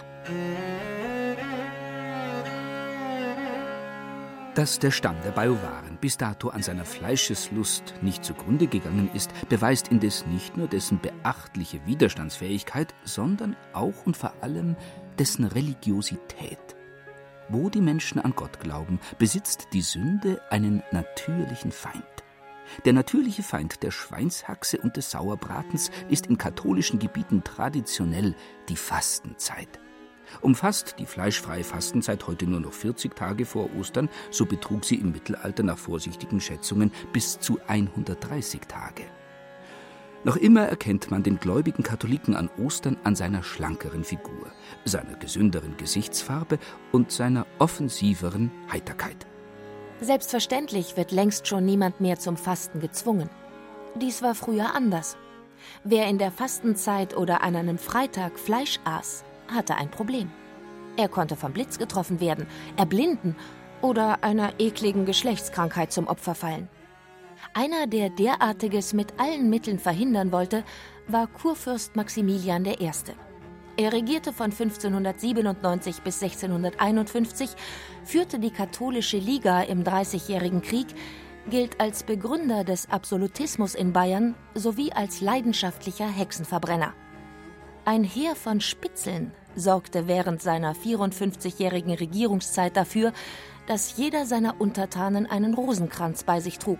Dass 4.55 4.79
der 4.79 4.93
Stamm 4.93 5.17
der 5.25 5.33
Bajuwaren 5.33 5.97
bis 6.01 6.17
dato 6.17 6.49
an 6.51 6.63
seiner 6.63 6.85
Fleischeslust 6.85 7.95
nicht 8.03 8.25
zugrunde 8.25 8.69
gegangen 8.69 9.11
ist, 9.13 9.33
beweist 9.49 9.89
indes 9.89 10.27
nicht 10.27 10.57
nur 10.57 10.69
dessen 10.69 11.01
beachtliche 11.01 11.85
Widerstandsfähigkeit, 11.87 12.95
sondern 13.03 13.57
auch 13.73 14.07
und 14.07 14.17
vor 14.17 14.33
allem 14.43 14.77
dessen 15.19 15.45
Religiosität. 15.45 16.61
Wo 17.49 17.69
die 17.69 17.81
Menschen 17.81 18.21
an 18.21 18.33
Gott 18.37 18.61
glauben, 18.61 19.01
besitzt 19.19 19.69
die 19.73 19.83
Sünde 19.83 20.41
einen 20.51 20.85
natürlichen 20.93 21.73
Feind. 21.73 22.05
Der 22.85 22.93
natürliche 22.93 23.43
Feind 23.43 23.83
der 23.83 23.91
Schweinshaxe 23.91 24.79
und 24.79 24.97
des 24.97 25.11
Sauerbratens 25.11 25.91
ist 26.09 26.29
in 26.29 26.39
katholischen 26.39 27.01
Gebieten 27.01 27.43
traditionell 27.43 28.37
die 28.69 28.77
Fastenzeit. 28.77 29.81
Umfasst 30.41 30.97
die 30.99 31.07
fleischfreie 31.07 31.65
Fastenzeit 31.65 32.27
heute 32.27 32.47
nur 32.47 32.61
noch 32.61 32.73
40 32.73 33.15
Tage 33.15 33.47
vor 33.47 33.69
Ostern, 33.79 34.09
so 34.31 34.47
betrug 34.47 34.85
sie 34.85 34.97
im 34.97 35.13
Mittelalter 35.13 35.63
nach 35.63 35.79
vorsichtigen 35.79 36.41
Schätzungen 36.41 36.93
bis 37.13 37.39
zu 37.39 37.59
130 37.67 38.63
Tage. 38.63 39.05
Noch 40.25 40.37
immer 40.37 40.63
erkennt 40.63 41.11
man 41.11 41.23
den 41.23 41.39
gläubigen 41.39 41.83
Katholiken 41.83 42.35
an 42.35 42.49
Ostern 42.59 42.97
an 43.05 43.15
seiner 43.15 43.43
schlankeren 43.43 44.05
Figur, 44.05 44.47
seiner 44.87 45.17
gesünderen 45.17 45.77
Gesichtsfarbe 45.77 46.59
und 46.93 47.13
seiner 47.13 47.47
offensiveren 47.59 48.51
Heiterkeit. 48.73 49.27
Selbstverständlich 50.01 50.97
wird 50.97 51.13
längst 51.13 51.47
schon 51.47 51.67
niemand 51.67 52.01
mehr 52.01 52.19
zum 52.19 52.39
Fasten 52.39 52.81
gezwungen. 52.81 53.29
Dies 53.97 54.23
war 54.23 54.35
früher 54.35 54.75
anders. 54.75 55.19
Wer 55.85 56.07
in 56.09 56.19
der 56.19 56.33
Fastenzeit 56.33 57.17
oder 57.17 57.43
an 57.43 57.55
einem 57.55 57.79
Freitag 57.79 58.39
Fleisch 58.39 58.81
aß, 58.85 59.25
hatte 59.49 59.77
ein 59.77 59.91
Problem. 59.91 60.31
Er 60.97 61.09
konnte 61.09 61.37
vom 61.37 61.53
Blitz 61.53 61.79
getroffen 61.79 62.21
werden, 62.21 62.47
erblinden 62.77 63.37
oder 63.83 64.23
einer 64.23 64.53
ekligen 64.59 65.05
Geschlechtskrankheit 65.05 65.93
zum 65.93 66.07
Opfer 66.07 66.35
fallen. 66.35 66.69
Einer, 67.53 67.87
der 67.87 68.11
derartiges 68.11 68.93
mit 68.93 69.19
allen 69.19 69.51
Mitteln 69.51 69.79
verhindern 69.79 70.33
wollte, 70.33 70.65
war 71.09 71.27
Kurfürst 71.27 71.95
Maximilian 71.97 72.65
I. 72.65 72.91
Er 73.77 73.93
regierte 73.93 74.33
von 74.33 74.53
1597 74.53 76.03
bis 76.03 76.23
1651, 76.23 77.51
führte 78.05 78.39
die 78.39 78.53
katholische 78.53 79.19
Liga 79.19 79.63
im 79.63 79.83
Dreißigjährigen 79.83 80.63
Krieg, 80.63 80.87
gilt 81.51 81.81
als 81.81 82.05
Begründer 82.05 82.65
des 82.65 82.89
Absolutismus 82.91 83.75
in 83.75 83.93
Bayern 83.93 84.35
sowie 84.55 84.93
als 84.93 85.21
leidenschaftlicher 85.21 86.09
Hexenverbrenner. 86.09 86.95
Ein 87.87 88.03
Heer 88.03 88.35
von 88.35 88.63
Spitzeln 88.63 89.33
sorgte 89.57 90.09
während 90.09 90.41
seiner 90.41 90.75
54-jährigen 90.75 91.93
Regierungszeit 91.93 92.79
dafür, 92.79 93.13
dass 93.67 93.99
jeder 93.99 94.25
seiner 94.25 94.59
Untertanen 94.59 95.27
einen 95.27 95.53
Rosenkranz 95.53 96.25
bei 96.25 96.41
sich 96.41 96.59
trug 96.59 96.79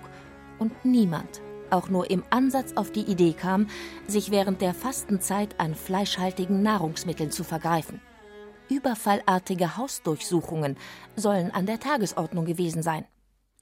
und 0.59 0.85
niemand 0.85 1.43
auch 1.69 1.91
nur 1.91 2.11
im 2.11 2.25
Ansatz 2.31 2.73
auf 2.77 2.91
die 2.91 3.03
Idee 3.03 3.35
kam, 3.35 3.67
sich 4.07 4.31
während 4.31 4.63
der 4.63 4.73
Fastenzeit 4.73 5.61
an 5.61 5.75
fleischhaltigen 5.75 6.63
Nahrungsmitteln 6.63 7.31
zu 7.31 7.45
vergreifen. 7.45 8.01
Überfallartige 8.71 9.77
Hausdurchsuchungen 9.77 10.79
sollen 11.17 11.51
an 11.51 11.67
der 11.67 11.81
Tagesordnung 11.81 12.47
gewesen 12.47 12.83
sein. 12.83 13.05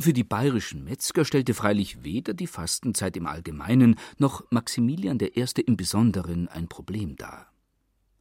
Für 0.02 0.12
die 0.12 0.24
bayerischen 0.24 0.82
Metzger 0.82 1.24
stellte 1.24 1.54
freilich 1.54 2.02
weder 2.02 2.34
die 2.34 2.48
Fastenzeit 2.48 3.16
im 3.16 3.28
Allgemeinen 3.28 3.94
noch 4.18 4.42
Maximilian 4.50 5.16
I. 5.20 5.46
im 5.64 5.76
Besonderen 5.76 6.48
ein 6.48 6.66
Problem 6.66 7.14
dar. 7.14 7.52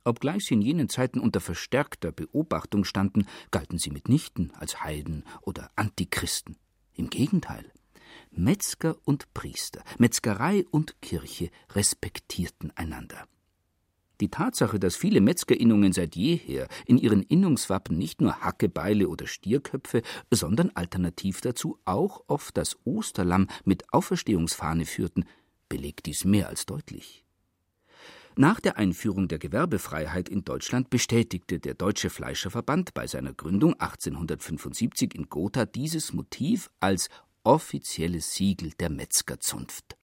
Obgleich 0.04 0.46
sie 0.46 0.54
in 0.54 0.62
jenen 0.62 0.90
Zeiten 0.90 1.20
unter 1.20 1.42
verstärkter 1.42 2.12
Beobachtung 2.12 2.84
standen, 2.84 3.26
galten 3.50 3.80
sie 3.80 3.90
mitnichten 3.90 4.52
als 4.54 4.84
Heiden 4.84 5.24
oder 5.42 5.72
Antichristen. 5.76 6.56
Im 6.94 7.10
Gegenteil. 7.10 7.66
Metzger 8.30 8.98
und 9.04 9.34
Priester, 9.34 9.84
Metzgerei 9.98 10.66
und 10.70 11.02
Kirche 11.02 11.50
respektierten 11.72 12.70
einander. 12.78 13.28
Die 14.22 14.30
Tatsache, 14.30 14.80
dass 14.80 14.96
viele 14.96 15.20
Metzgerinnungen 15.20 15.94
seit 15.94 16.16
jeher 16.16 16.68
in 16.86 17.00
ihren 17.00 17.24
Innungswappen 17.24 17.98
nicht 17.98 18.22
nur 18.22 18.42
Hackebeile 18.42 19.10
oder 19.10 19.26
Stierköpfe, 19.26 20.04
sondern 20.30 20.70
alternativ 20.76 21.42
dazu 21.42 21.80
auch 21.86 22.24
oft 22.28 22.56
das 22.56 22.78
Osterlamm 22.86 23.48
mit 23.66 23.92
Auferstehungsfahne 23.92 24.86
führten, 24.86 25.26
belegt 25.70 26.06
dies 26.06 26.24
mehr 26.24 26.50
als 26.50 26.68
deutlich. 26.68 27.26
Nach 28.38 28.60
der 28.60 28.78
Einführung 28.78 29.28
der 29.28 29.40
Gewerbefreiheit 29.40 30.30
in 30.30 30.46
Deutschland 30.46 30.92
bestätigte 30.92 31.60
der 31.60 31.74
Deutsche 31.74 32.12
Fleischerverband 32.12 32.94
bei 32.94 33.08
seiner 33.08 33.34
Gründung 33.34 33.74
1875 33.74 35.16
in 35.16 35.30
Gotha 35.30 35.66
dieses 35.66 36.14
Motiv 36.14 36.70
als 36.80 37.10
offizielles 37.44 38.36
Siegel 38.36 38.72
der 38.80 38.92
Metzgerzunft. 38.92 39.98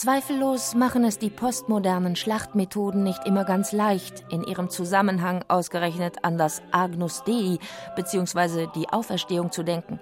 Zweifellos 0.00 0.74
machen 0.74 1.04
es 1.04 1.18
die 1.18 1.28
postmodernen 1.28 2.16
Schlachtmethoden 2.16 3.02
nicht 3.02 3.26
immer 3.26 3.44
ganz 3.44 3.70
leicht, 3.70 4.24
in 4.30 4.42
ihrem 4.42 4.70
Zusammenhang 4.70 5.44
ausgerechnet 5.48 6.24
an 6.24 6.38
das 6.38 6.62
Agnus 6.70 7.22
Dei 7.24 7.58
bzw. 7.96 8.68
die 8.74 8.88
Auferstehung 8.88 9.52
zu 9.52 9.62
denken. 9.62 10.00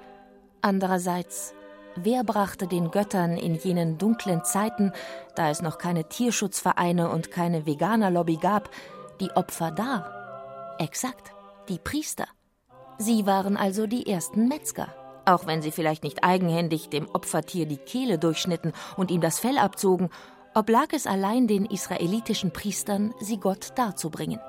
Andererseits, 0.62 1.52
wer 1.96 2.22
brachte 2.22 2.68
den 2.68 2.92
Göttern 2.92 3.36
in 3.36 3.56
jenen 3.56 3.98
dunklen 3.98 4.44
Zeiten, 4.44 4.92
da 5.34 5.50
es 5.50 5.62
noch 5.62 5.78
keine 5.78 6.04
Tierschutzvereine 6.04 7.10
und 7.10 7.32
keine 7.32 7.66
Veganerlobby 7.66 8.36
gab, 8.36 8.70
die 9.20 9.32
Opfer 9.32 9.72
dar? 9.72 10.76
Exakt, 10.78 11.32
die 11.68 11.80
Priester. 11.80 12.28
Sie 12.98 13.26
waren 13.26 13.56
also 13.56 13.88
die 13.88 14.08
ersten 14.08 14.46
Metzger 14.46 14.94
auch 15.28 15.46
wenn 15.46 15.62
sie 15.62 15.70
vielleicht 15.70 16.04
nicht 16.04 16.24
eigenhändig 16.24 16.88
dem 16.88 17.08
Opfertier 17.12 17.66
die 17.66 17.76
Kehle 17.76 18.18
durchschnitten 18.18 18.72
und 18.96 19.10
ihm 19.10 19.20
das 19.20 19.38
Fell 19.38 19.58
abzogen, 19.58 20.08
oblag 20.54 20.88
es 20.92 21.06
allein 21.06 21.46
den 21.46 21.66
israelitischen 21.66 22.52
Priestern, 22.52 23.14
sie 23.20 23.38
Gott 23.38 23.72
darzubringen. 23.76 24.40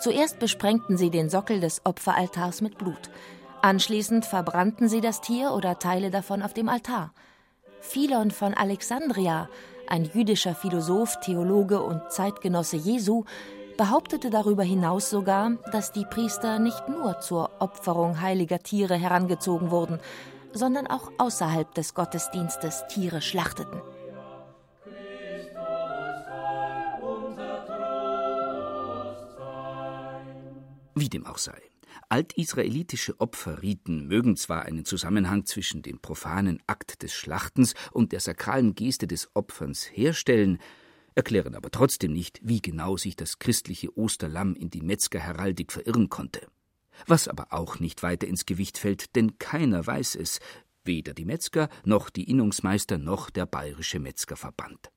Zuerst 0.00 0.38
besprengten 0.38 0.96
sie 0.96 1.10
den 1.10 1.28
Sockel 1.28 1.60
des 1.60 1.82
Opferaltars 1.84 2.60
mit 2.60 2.78
Blut. 2.78 3.10
Anschließend 3.62 4.24
verbrannten 4.24 4.88
sie 4.88 5.00
das 5.00 5.20
Tier 5.20 5.52
oder 5.52 5.78
Teile 5.78 6.10
davon 6.10 6.42
auf 6.42 6.54
dem 6.54 6.68
Altar. 6.68 7.12
Philon 7.80 8.30
von 8.30 8.54
Alexandria, 8.54 9.48
ein 9.88 10.04
jüdischer 10.04 10.54
Philosoph, 10.54 11.18
Theologe 11.20 11.82
und 11.82 12.00
Zeitgenosse 12.10 12.76
Jesu, 12.76 13.24
behauptete 13.76 14.30
darüber 14.30 14.62
hinaus 14.62 15.10
sogar, 15.10 15.52
dass 15.72 15.92
die 15.92 16.04
Priester 16.04 16.58
nicht 16.58 16.88
nur 16.88 17.20
zur 17.20 17.50
Opferung 17.60 18.20
heiliger 18.20 18.58
Tiere 18.60 18.94
herangezogen 18.94 19.70
wurden, 19.70 19.98
sondern 20.52 20.86
auch 20.86 21.10
außerhalb 21.18 21.74
des 21.74 21.94
Gottesdienstes 21.94 22.84
Tiere 22.88 23.22
schlachteten. 23.22 23.80
Wie 30.94 31.08
dem 31.08 31.26
auch 31.26 31.38
sei. 31.38 31.60
Altisraelitische 32.08 33.18
Opferriten 33.20 34.06
mögen 34.06 34.36
zwar 34.36 34.66
einen 34.66 34.84
Zusammenhang 34.84 35.46
zwischen 35.46 35.80
dem 35.80 35.98
profanen 35.98 36.62
Akt 36.66 37.02
des 37.02 37.14
Schlachtens 37.14 37.74
und 37.90 38.12
der 38.12 38.20
sakralen 38.20 38.74
Geste 38.74 39.06
des 39.06 39.30
Opferns 39.34 39.84
herstellen, 39.84 40.58
erklären 41.14 41.54
aber 41.54 41.70
trotzdem 41.70 42.12
nicht, 42.12 42.40
wie 42.42 42.60
genau 42.60 42.96
sich 42.96 43.16
das 43.16 43.38
christliche 43.38 43.96
Osterlamm 43.96 44.54
in 44.54 44.70
die 44.70 44.82
Metzgerheraldik 44.82 45.72
verirren 45.72 46.08
konnte. 46.08 46.46
Was 47.06 47.28
aber 47.28 47.52
auch 47.52 47.80
nicht 47.80 48.02
weiter 48.02 48.26
ins 48.26 48.46
Gewicht 48.46 48.78
fällt, 48.78 49.16
denn 49.16 49.38
keiner 49.38 49.86
weiß 49.86 50.14
es, 50.16 50.40
weder 50.84 51.14
die 51.14 51.24
Metzger 51.24 51.68
noch 51.84 52.10
die 52.10 52.28
Innungsmeister 52.28 52.98
noch 52.98 53.30
der 53.30 53.46
bayerische 53.46 53.98
Metzgerverband. 53.98 54.90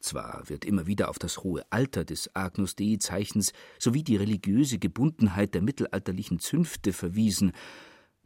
Zwar 0.00 0.48
wird 0.48 0.64
immer 0.64 0.86
wieder 0.86 1.08
auf 1.08 1.18
das 1.18 1.38
hohe 1.38 1.64
Alter 1.70 2.04
des 2.04 2.34
Agnus 2.36 2.76
Dei 2.76 2.96
Zeichens 3.00 3.52
sowie 3.78 4.04
die 4.04 4.16
religiöse 4.16 4.78
Gebundenheit 4.78 5.54
der 5.54 5.62
mittelalterlichen 5.62 6.38
Zünfte 6.38 6.92
verwiesen, 6.92 7.52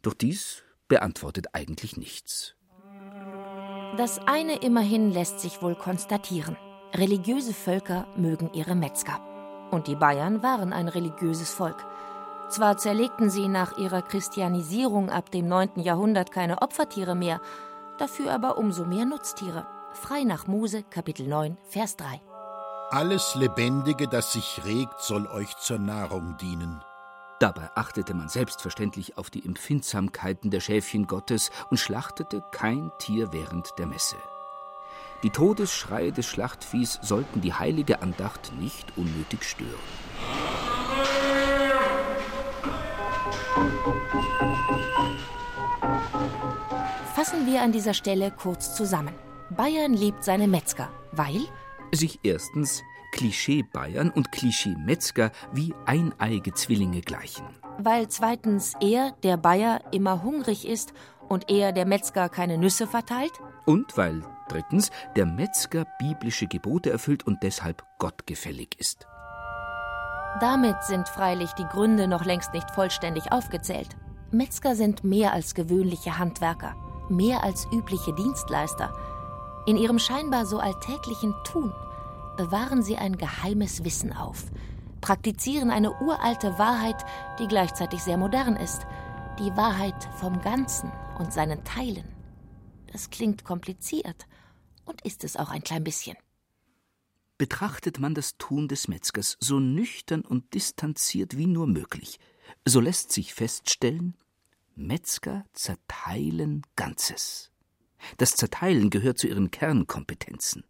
doch 0.01 0.13
dies 0.13 0.63
beantwortet 0.87 1.47
eigentlich 1.53 1.97
nichts. 1.97 2.55
Das 3.97 4.19
eine 4.19 4.57
immerhin 4.61 5.11
lässt 5.11 5.39
sich 5.39 5.61
wohl 5.61 5.75
konstatieren. 5.75 6.55
Religiöse 6.93 7.53
Völker 7.53 8.07
mögen 8.15 8.49
ihre 8.53 8.75
Metzger. 8.75 9.19
Und 9.71 9.87
die 9.87 9.95
Bayern 9.95 10.41
waren 10.41 10.71
ein 10.71 10.87
religiöses 10.87 11.53
Volk. 11.53 11.85
Zwar 12.49 12.77
zerlegten 12.77 13.29
sie 13.29 13.49
nach 13.49 13.77
ihrer 13.77 14.01
Christianisierung 14.01 15.09
ab 15.09 15.29
dem 15.31 15.47
9. 15.49 15.81
Jahrhundert 15.81 16.31
keine 16.31 16.61
Opfertiere 16.61 17.13
mehr, 17.13 17.41
dafür 17.97 18.31
aber 18.31 18.57
umso 18.57 18.85
mehr 18.85 19.05
Nutztiere. 19.05 19.67
Frei 19.91 20.23
nach 20.23 20.47
Mose, 20.47 20.83
Kapitel 20.83 21.27
9, 21.27 21.57
Vers 21.67 21.97
3. 21.97 22.21
Alles 22.89 23.35
Lebendige, 23.35 24.07
das 24.07 24.31
sich 24.31 24.61
regt, 24.63 25.01
soll 25.01 25.27
euch 25.27 25.57
zur 25.57 25.79
Nahrung 25.79 26.37
dienen. 26.37 26.81
Dabei 27.39 27.69
achtete 27.75 28.13
man 28.13 28.29
selbstverständlich 28.29 29.17
auf 29.17 29.29
die 29.29 29.45
Empfindsamkeiten 29.45 30.51
der 30.51 30.61
Schäfchen 30.61 31.05
Gottes 31.05 31.51
und 31.69 31.77
schlachtete 31.77 32.41
kein 32.51 32.91
Tier 32.97 33.33
während 33.33 33.77
der 33.77 33.87
Messe. 33.87 34.15
Die 35.23 35.31
Todesschreie 35.31 36.11
des 36.11 36.27
Schlachtviehs 36.27 36.99
sollten 37.01 37.41
die 37.41 37.53
heilige 37.53 38.01
Andacht 38.03 38.51
nicht 38.59 38.95
unnötig 38.97 39.43
stören. 39.43 39.73
Fassen 47.15 47.47
wir 47.47 47.63
an 47.63 47.71
dieser 47.71 47.95
Stelle 47.95 48.29
kurz 48.29 48.75
zusammen. 48.75 49.13
Bayern 49.49 49.93
liebt 49.93 50.23
seine 50.23 50.47
Metzger, 50.47 50.89
weil 51.13 51.41
sich 51.91 52.19
erstens 52.21 52.83
Klischee 53.11 53.63
Bayern 53.63 54.11
und 54.11 54.31
Klischee 54.31 54.75
Metzger 54.77 55.31
wie 55.51 55.73
eineige 55.85 56.53
Zwillinge 56.53 57.01
gleichen. 57.01 57.47
Weil 57.79 58.07
zweitens 58.09 58.73
er, 58.81 59.13
der 59.23 59.37
Bayer, 59.37 59.81
immer 59.91 60.21
hungrig 60.21 60.67
ist 60.67 60.93
und 61.27 61.49
er, 61.49 61.71
der 61.71 61.87
Metzger, 61.87 62.29
keine 62.29 62.59
Nüsse 62.59 62.85
verteilt. 62.85 63.33
Und 63.65 63.97
weil 63.97 64.21
drittens 64.47 64.91
der 65.15 65.25
Metzger 65.25 65.85
biblische 65.99 66.47
Gebote 66.47 66.89
erfüllt 66.89 67.25
und 67.25 67.43
deshalb 67.43 67.83
gottgefällig 67.99 68.75
ist. 68.79 69.07
Damit 70.39 70.83
sind 70.83 71.09
freilich 71.09 71.51
die 71.53 71.65
Gründe 71.65 72.07
noch 72.07 72.23
längst 72.23 72.53
nicht 72.53 72.69
vollständig 72.71 73.31
aufgezählt. 73.31 73.95
Metzger 74.31 74.75
sind 74.75 75.03
mehr 75.03 75.33
als 75.33 75.55
gewöhnliche 75.55 76.19
Handwerker, 76.19 76.75
mehr 77.09 77.43
als 77.43 77.67
übliche 77.71 78.13
Dienstleister. 78.13 78.93
In 79.65 79.77
ihrem 79.77 79.99
scheinbar 79.99 80.45
so 80.45 80.59
alltäglichen 80.59 81.33
Tun 81.43 81.73
bewahren 82.35 82.83
sie 82.83 82.97
ein 82.97 83.17
geheimes 83.17 83.83
Wissen 83.83 84.15
auf, 84.15 84.45
praktizieren 85.01 85.71
eine 85.71 85.91
uralte 86.01 86.59
Wahrheit, 86.59 87.03
die 87.39 87.47
gleichzeitig 87.47 88.03
sehr 88.03 88.17
modern 88.17 88.55
ist, 88.57 88.85
die 89.39 89.55
Wahrheit 89.57 90.07
vom 90.19 90.41
Ganzen 90.41 90.91
und 91.17 91.33
seinen 91.33 91.63
Teilen. 91.63 92.07
Das 92.91 93.09
klingt 93.09 93.43
kompliziert 93.43 94.27
und 94.87 95.01
ist 95.01 95.23
es 95.23 95.35
auch 95.35 95.49
ein 95.49 95.63
klein 95.63 95.83
bisschen. 95.83 96.17
Betrachtet 97.37 97.99
man 97.99 98.15
das 98.15 98.37
Tun 98.37 98.67
des 98.67 98.87
Metzgers 98.87 99.37
so 99.39 99.59
nüchtern 99.59 100.21
und 100.21 100.53
distanziert 100.55 101.37
wie 101.37 101.45
nur 101.45 101.67
möglich, 101.67 102.19
so 102.65 102.79
lässt 102.79 103.11
sich 103.11 103.33
feststellen, 103.33 104.15
Metzger 104.75 105.45
zerteilen 105.53 106.63
Ganzes. 106.75 107.51
Das 108.17 108.35
Zerteilen 108.35 108.89
gehört 108.89 109.17
zu 109.17 109.27
ihren 109.27 109.51
Kernkompetenzen. 109.51 110.63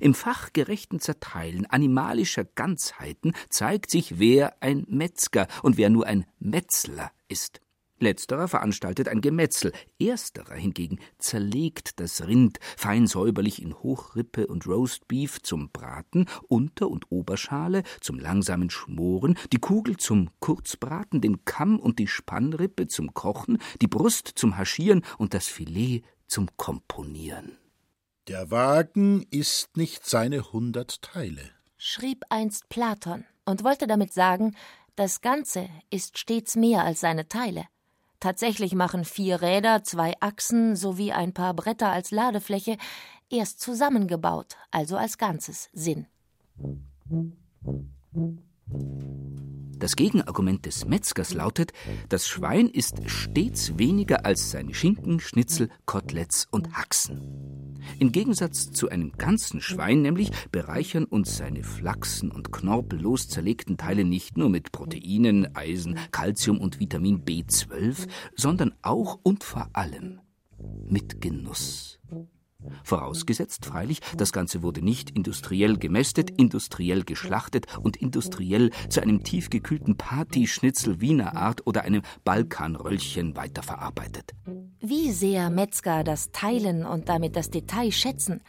Im 0.00 0.14
fachgerechten 0.14 1.00
Zerteilen 1.00 1.66
animalischer 1.66 2.44
Ganzheiten 2.44 3.34
zeigt 3.48 3.90
sich, 3.90 4.18
wer 4.18 4.62
ein 4.62 4.86
Metzger 4.88 5.48
und 5.62 5.76
wer 5.76 5.90
nur 5.90 6.06
ein 6.06 6.26
Metzler 6.38 7.10
ist. 7.28 7.60
Letzterer 8.02 8.48
veranstaltet 8.48 9.08
ein 9.08 9.20
Gemetzel, 9.20 9.72
ersterer 9.98 10.54
hingegen 10.54 10.98
zerlegt 11.18 12.00
das 12.00 12.26
Rind 12.26 12.58
fein 12.76 13.06
säuberlich 13.06 13.62
in 13.62 13.74
Hochrippe 13.74 14.46
und 14.48 14.66
Roastbeef 14.66 15.40
zum 15.40 15.70
Braten, 15.70 16.26
Unter- 16.48 16.90
und 16.90 17.10
Oberschale 17.10 17.84
zum 18.00 18.18
langsamen 18.18 18.68
Schmoren, 18.70 19.38
die 19.52 19.58
Kugel 19.58 19.96
zum 19.96 20.30
Kurzbraten, 20.40 21.20
den 21.20 21.44
Kamm 21.44 21.78
und 21.78 21.98
die 21.98 22.08
Spannrippe 22.08 22.88
zum 22.88 23.14
Kochen, 23.14 23.58
die 23.80 23.88
Brust 23.88 24.28
zum 24.34 24.58
Haschieren 24.58 25.02
und 25.16 25.32
das 25.32 25.46
Filet 25.46 26.02
zum 26.26 26.48
Komponieren. 26.56 27.56
Der 28.28 28.50
Wagen 28.50 29.26
ist 29.30 29.76
nicht 29.76 30.06
seine 30.06 30.52
hundert 30.52 31.02
Teile, 31.02 31.50
schrieb 31.76 32.24
einst 32.28 32.68
Platon 32.68 33.24
und 33.44 33.64
wollte 33.64 33.86
damit 33.86 34.12
sagen, 34.12 34.56
das 34.94 35.22
Ganze 35.22 35.68
ist 35.90 36.18
stets 36.18 36.54
mehr 36.54 36.84
als 36.84 37.00
seine 37.00 37.26
Teile. 37.26 37.64
Tatsächlich 38.22 38.76
machen 38.76 39.04
vier 39.04 39.42
Räder, 39.42 39.82
zwei 39.82 40.14
Achsen 40.20 40.76
sowie 40.76 41.10
ein 41.10 41.34
paar 41.34 41.54
Bretter 41.54 41.90
als 41.90 42.12
Ladefläche 42.12 42.76
erst 43.30 43.60
zusammengebaut, 43.60 44.58
also 44.70 44.96
als 44.96 45.18
Ganzes, 45.18 45.70
Sinn. 45.72 46.06
Das 49.82 49.96
Gegenargument 49.96 50.64
des 50.64 50.86
Metzgers 50.86 51.34
lautet, 51.34 51.72
das 52.08 52.28
Schwein 52.28 52.68
ist 52.68 52.98
stets 53.10 53.78
weniger 53.78 54.24
als 54.24 54.52
seine 54.52 54.74
Schinken, 54.74 55.18
Schnitzel, 55.18 55.70
Koteletts 55.86 56.46
und 56.52 56.74
Haxen. 56.74 57.80
Im 57.98 58.12
Gegensatz 58.12 58.70
zu 58.70 58.90
einem 58.90 59.10
ganzen 59.18 59.60
Schwein 59.60 60.00
nämlich 60.00 60.30
bereichern 60.52 61.04
uns 61.04 61.36
seine 61.36 61.64
flachsen 61.64 62.30
und 62.30 62.52
knorpellos 62.52 63.28
zerlegten 63.28 63.76
Teile 63.76 64.04
nicht 64.04 64.36
nur 64.36 64.50
mit 64.50 64.70
Proteinen, 64.70 65.56
Eisen, 65.56 65.98
Calcium 66.12 66.60
und 66.60 66.78
Vitamin 66.78 67.24
B12, 67.24 68.06
sondern 68.36 68.74
auch 68.82 69.18
und 69.24 69.42
vor 69.42 69.68
allem 69.72 70.20
mit 70.86 71.20
Genuss. 71.20 71.98
Vorausgesetzt 72.84 73.66
freilich, 73.66 74.00
das 74.16 74.32
Ganze 74.32 74.62
wurde 74.62 74.84
nicht 74.84 75.10
industriell 75.10 75.78
gemästet, 75.78 76.30
industriell 76.30 77.04
geschlachtet 77.04 77.66
und 77.78 77.96
industriell 77.96 78.70
zu 78.88 79.00
einem 79.02 79.22
tiefgekühlten 79.22 79.96
Partyschnitzel 79.96 81.00
Wiener 81.00 81.36
Art 81.36 81.66
oder 81.66 81.82
einem 81.82 82.02
Balkanröllchen 82.24 83.36
weiterverarbeitet. 83.36 84.34
Wie 84.80 85.12
sehr 85.12 85.50
Metzger 85.50 86.04
das 86.04 86.32
Teilen 86.32 86.84
und 86.84 87.08
damit 87.08 87.36
das 87.36 87.50
Detail 87.50 87.92
schätzen, 87.92 88.40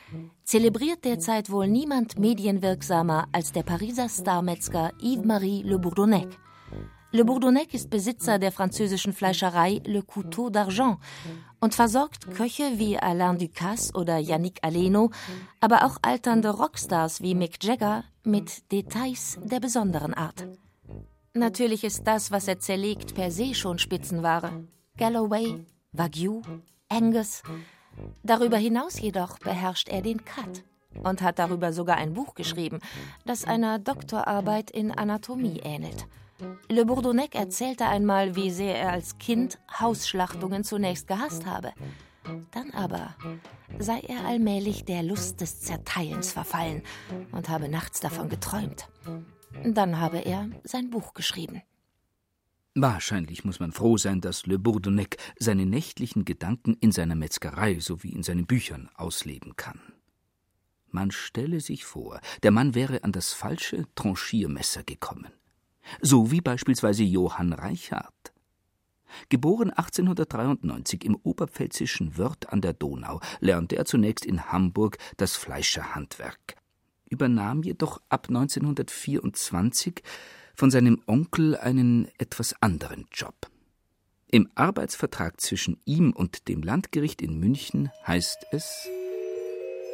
zelebriert 0.44 1.06
derzeit 1.06 1.50
wohl 1.50 1.68
niemand 1.68 2.20
medienwirksamer 2.20 3.28
als 3.32 3.52
der 3.52 3.64
Pariser 3.64 4.10
Starmetzger 4.10 4.92
Yves-Marie 5.02 5.64
Le 5.64 5.80
Bourdonnec. 5.80 6.28
Le 7.12 7.26
Bourdonnec 7.26 7.76
ist 7.76 7.92
Besitzer 7.92 8.40
der 8.40 8.52
französischen 8.52 9.14
Fleischerei 9.14 9.82
Le 9.86 10.02
Couteau 10.02 10.50
d'Argent 10.50 10.98
und 11.64 11.76
versorgt 11.76 12.30
Köche 12.36 12.78
wie 12.78 13.00
Alain 13.00 13.38
Ducasse 13.38 13.94
oder 13.94 14.18
Yannick 14.18 14.60
Aleno, 14.64 15.12
aber 15.62 15.86
auch 15.86 15.98
alternde 16.02 16.50
Rockstars 16.50 17.22
wie 17.22 17.36
Mick 17.36 17.64
Jagger 17.64 18.04
mit 18.26 18.70
Details 18.74 19.40
der 19.42 19.62
besonderen 19.62 20.14
Art. 20.14 20.46
Natürlich 21.34 21.86
ist 21.86 22.06
das, 22.06 22.32
was 22.32 22.50
er 22.50 22.60
zerlegt, 22.60 23.16
per 23.16 23.32
se 23.32 23.56
schon 23.56 23.80
Spitzenware. 23.80 24.66
Galloway, 24.98 25.66
Wagyu, 25.94 26.42
Angus. 26.90 27.44
Darüber 28.24 28.58
hinaus 28.58 29.00
jedoch 29.00 29.40
beherrscht 29.40 29.88
er 29.88 30.02
den 30.02 30.26
Cut 30.26 30.66
und 31.02 31.22
hat 31.22 31.40
darüber 31.40 31.72
sogar 31.72 31.96
ein 31.96 32.14
Buch 32.14 32.36
geschrieben, 32.36 32.82
das 33.26 33.46
einer 33.46 33.80
Doktorarbeit 33.80 34.70
in 34.70 34.92
Anatomie 34.92 35.62
ähnelt. 35.64 36.08
Le 36.70 36.86
Bourdonnec 36.86 37.36
erzählte 37.36 37.86
einmal, 37.86 38.36
wie 38.36 38.52
sehr 38.52 38.76
er 38.76 38.92
als 38.92 39.18
Kind 39.18 39.60
Hausschlachtungen 39.80 40.64
zunächst 40.64 41.08
gehasst 41.08 41.46
habe. 41.46 41.74
Dann 42.52 42.72
aber 42.72 43.16
sei 43.80 44.00
er 44.00 44.26
allmählich 44.26 44.86
der 44.86 45.04
Lust 45.04 45.42
des 45.42 45.62
Zerteilens 45.62 46.32
verfallen 46.32 46.82
und 47.32 47.50
habe 47.50 47.70
nachts 47.70 48.00
davon 48.00 48.30
geträumt. 48.30 48.88
Dann 49.64 50.00
habe 50.00 50.20
er 50.20 50.50
sein 50.64 50.90
Buch 50.90 51.14
geschrieben. 51.14 51.62
Wahrscheinlich 52.76 53.46
muss 53.46 53.60
man 53.60 53.72
froh 53.72 53.98
sein, 53.98 54.20
dass 54.20 54.48
Le 54.48 54.58
Bourdonnec 54.58 55.18
seine 55.38 55.68
nächtlichen 55.68 56.26
Gedanken 56.26 56.76
in 56.80 56.92
seiner 56.92 57.16
Metzgerei 57.16 57.80
sowie 57.80 58.10
in 58.10 58.24
seinen 58.24 58.48
Büchern 58.48 58.90
ausleben 58.96 59.56
kann. 59.56 59.80
Man 60.90 61.12
stelle 61.12 61.60
sich 61.60 61.86
vor, 61.86 62.20
der 62.42 62.52
Mann 62.52 62.74
wäre 62.74 63.04
an 63.04 63.12
das 63.12 63.32
falsche 63.32 63.86
Tranchiermesser 63.94 64.84
gekommen. 64.84 65.32
So 66.02 66.32
wie 66.32 66.42
beispielsweise 66.42 67.04
Johann 67.04 67.54
Reichardt. 67.54 68.34
Geboren 69.30 69.70
1893 69.70 71.06
im 71.06 71.16
oberpfälzischen 71.16 72.18
Wörth 72.18 72.52
an 72.52 72.62
der 72.62 72.74
Donau, 72.74 73.20
lernte 73.40 73.76
er 73.76 73.86
zunächst 73.86 74.26
in 74.26 74.52
Hamburg 74.52 74.98
das 75.18 75.36
Fleischerhandwerk, 75.36 76.56
übernahm 77.10 77.62
jedoch 77.62 78.02
ab 78.10 78.28
1924 78.30 80.02
von 80.56 80.72
seinem 80.72 81.02
Onkel 81.06 81.56
einen 81.58 82.08
etwas 82.18 82.56
anderen 82.62 83.06
Job. 83.12 83.36
Im 84.28 84.50
Arbeitsvertrag 84.56 85.40
zwischen 85.40 85.80
ihm 85.86 86.12
und 86.12 86.48
dem 86.48 86.64
Landgericht 86.64 87.22
in 87.22 87.40
München 87.40 87.92
heißt 88.08 88.48
es 88.52 88.90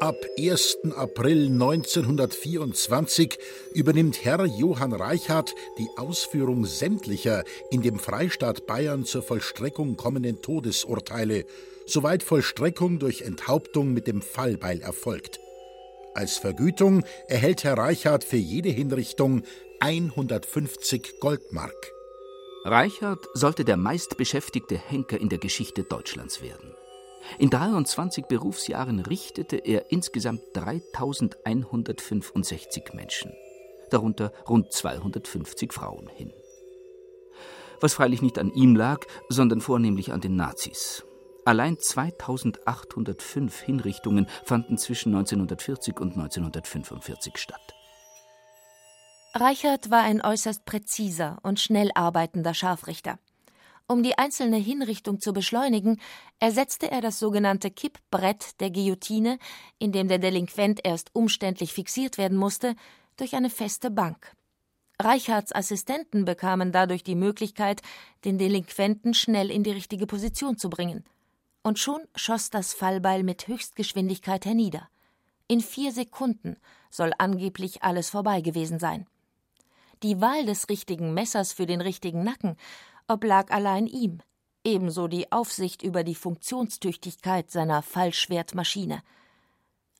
Ab 0.02 0.16
1. 0.38 0.78
April 0.96 1.48
1924 1.48 3.38
übernimmt 3.74 4.24
Herr 4.24 4.46
Johann 4.46 4.94
Reichardt 4.94 5.54
die 5.78 5.90
Ausführung 5.98 6.66
sämtlicher 6.66 7.44
in 7.70 7.82
dem 7.82 8.00
Freistaat 8.00 8.66
Bayern 8.66 9.04
zur 9.04 9.24
Vollstreckung 9.24 9.98
kommenden 9.98 10.42
Todesurteile, 10.42 11.44
soweit 11.86 12.24
Vollstreckung 12.24 13.00
durch 13.00 13.24
Enthauptung 13.24 13.92
mit 13.92 14.08
dem 14.08 14.22
Fallbeil 14.22 14.80
erfolgt. 14.80 15.42
Als 16.14 16.38
Vergütung 16.38 17.04
erhält 17.28 17.66
Herr 17.66 17.78
Reichardt 17.78 18.24
für 18.24 18.38
jede 18.38 18.70
Hinrichtung 18.70 19.44
150 19.82 21.20
Goldmark. 21.20 21.92
Reichardt 22.64 23.28
sollte 23.34 23.66
der 23.66 23.76
meistbeschäftigte 23.76 24.78
Henker 24.78 25.20
in 25.20 25.28
der 25.28 25.40
Geschichte 25.40 25.84
Deutschlands 25.84 26.42
werden. 26.42 26.74
In 27.38 27.50
23 27.50 28.26
Berufsjahren 28.26 29.00
richtete 29.00 29.58
er 29.58 29.92
insgesamt 29.92 30.42
3165 30.54 32.94
Menschen, 32.94 33.34
darunter 33.90 34.32
rund 34.48 34.72
250 34.72 35.74
Frauen 35.74 36.08
hin. 36.08 36.32
Was 37.82 37.94
freilich 37.94 38.22
nicht 38.22 38.40
an 38.40 38.52
ihm 38.52 38.76
lag, 38.76 39.06
sondern 39.30 39.62
vornehmlich 39.62 40.12
an 40.12 40.22
den 40.22 40.36
Nazis. 40.36 41.06
Allein 41.46 41.80
2805 41.80 43.62
Hinrichtungen 43.62 44.28
fanden 44.44 44.78
zwischen 44.78 45.16
1940 45.16 46.00
und 46.00 46.12
1945 46.12 47.38
statt. 47.38 47.74
Reichert 49.34 49.92
war 49.92 50.02
ein 50.02 50.22
äußerst 50.22 50.66
präziser 50.66 51.38
und 51.44 51.60
schnell 51.60 51.92
arbeitender 51.94 52.54
Scharfrichter. 52.54 53.20
Um 53.92 54.04
die 54.04 54.20
einzelne 54.20 54.58
Hinrichtung 54.58 55.20
zu 55.20 55.34
beschleunigen, 55.34 56.00
ersetzte 56.38 56.92
er 56.92 57.02
das 57.02 57.18
sogenannte 57.18 57.72
Kippbrett 57.72 58.60
der 58.60 58.70
Guillotine, 58.70 59.40
in 59.80 59.92
dem 59.92 60.08
der 60.08 60.20
Delinquent 60.20 60.82
erst 60.84 61.10
umständlich 61.14 61.74
fixiert 61.74 62.20
werden 62.20 62.38
musste, 62.38 62.76
durch 63.18 63.34
eine 63.34 63.50
feste 63.50 63.90
Bank. 63.90 64.36
Reichards 65.00 65.56
Assistenten 65.56 66.24
bekamen 66.24 66.72
dadurch 66.72 67.04
die 67.04 67.16
Möglichkeit, 67.16 67.82
den 68.26 68.38
Delinquenten 68.38 69.16
schnell 69.16 69.50
in 69.50 69.64
die 69.64 69.72
richtige 69.72 70.06
Position 70.06 70.56
zu 70.56 70.70
bringen. 70.70 71.04
Und 71.64 71.80
schon 71.80 72.02
schoss 72.16 72.52
das 72.52 72.76
Fallbeil 72.76 73.24
mit 73.24 73.48
Höchstgeschwindigkeit 73.48 74.46
hernieder. 74.46 74.88
In 75.48 75.62
vier 75.62 75.92
Sekunden 75.92 76.58
soll 76.92 77.12
angeblich 77.18 77.82
alles 77.82 78.12
vorbei 78.12 78.42
gewesen 78.42 78.78
sein. 78.78 79.08
Die 80.04 80.22
Wahl 80.22 80.46
des 80.46 80.70
richtigen 80.70 81.16
Messers 81.16 81.54
für 81.54 81.66
den 81.66 81.82
richtigen 81.82 82.24
Nacken 82.24 82.56
oblag 83.10 83.52
allein 83.52 83.88
ihm, 83.88 84.20
ebenso 84.64 85.08
die 85.08 85.32
Aufsicht 85.32 85.84
über 85.84 86.04
die 86.04 86.16
Funktionstüchtigkeit 86.16 87.52
seiner 87.52 87.82
Fallschwertmaschine. 87.82 89.02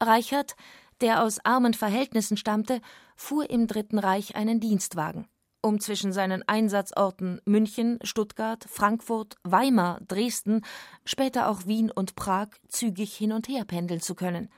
Reichert, 0.02 0.56
der 1.02 1.24
aus 1.24 1.44
armen 1.44 1.74
Verhältnissen 1.74 2.38
stammte, 2.38 2.82
fuhr 3.16 3.50
im 3.50 3.68
Dritten 3.68 4.00
Reich 4.00 4.36
einen 4.36 4.60
Dienstwagen, 4.60 5.28
um 5.62 5.80
zwischen 5.80 6.14
seinen 6.14 6.48
Einsatzorten 6.48 7.42
München, 7.46 8.00
Stuttgart, 8.04 8.64
Frankfurt, 8.70 9.36
Weimar, 9.44 10.00
Dresden, 10.08 10.62
später 11.04 11.50
auch 11.50 11.66
Wien 11.66 11.92
und 11.92 12.16
Prag 12.16 12.50
zügig 12.68 13.16
hin 13.16 13.32
und 13.34 13.48
her 13.48 13.66
pendeln 13.66 14.02
zu 14.02 14.16
können. 14.16 14.50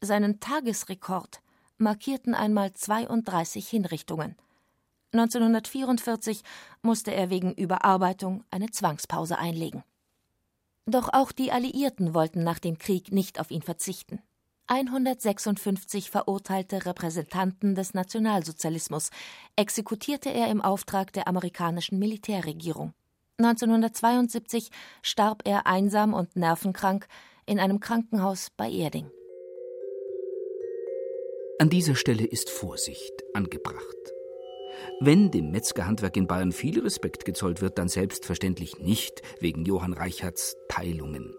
Seinen 0.00 0.40
Tagesrekord 0.40 1.40
markierten 1.76 2.34
einmal 2.34 2.72
32 2.72 3.68
Hinrichtungen. 3.68 4.36
1944 5.14 6.42
musste 6.82 7.14
er 7.14 7.30
wegen 7.30 7.54
Überarbeitung 7.54 8.44
eine 8.50 8.70
Zwangspause 8.70 9.38
einlegen. 9.38 9.84
Doch 10.86 11.08
auch 11.12 11.32
die 11.32 11.52
Alliierten 11.52 12.14
wollten 12.14 12.42
nach 12.42 12.58
dem 12.58 12.78
Krieg 12.78 13.12
nicht 13.12 13.40
auf 13.40 13.50
ihn 13.50 13.62
verzichten. 13.62 14.20
156 14.66 16.10
verurteilte 16.10 16.84
Repräsentanten 16.86 17.74
des 17.74 17.94
Nationalsozialismus 17.94 19.10
exekutierte 19.56 20.30
er 20.30 20.48
im 20.48 20.60
Auftrag 20.62 21.12
der 21.12 21.28
amerikanischen 21.28 21.98
Militärregierung. 21.98 22.92
1972 23.38 24.70
starb 25.02 25.42
er 25.44 25.66
einsam 25.66 26.14
und 26.14 26.36
nervenkrank 26.36 27.06
in 27.46 27.60
einem 27.60 27.80
Krankenhaus 27.80 28.48
bei 28.56 28.70
Erding. 28.70 29.10
An 31.58 31.68
dieser 31.68 31.94
Stelle 31.94 32.24
ist 32.24 32.50
Vorsicht 32.50 33.12
angebracht. 33.32 34.13
Wenn 35.00 35.30
dem 35.30 35.50
Metzgerhandwerk 35.50 36.16
in 36.16 36.26
Bayern 36.26 36.52
viel 36.52 36.80
Respekt 36.80 37.24
gezollt 37.24 37.60
wird, 37.60 37.78
dann 37.78 37.88
selbstverständlich 37.88 38.78
nicht 38.78 39.22
wegen 39.40 39.64
Johann 39.64 39.92
Reicherts 39.92 40.56
Teilungen. 40.68 41.34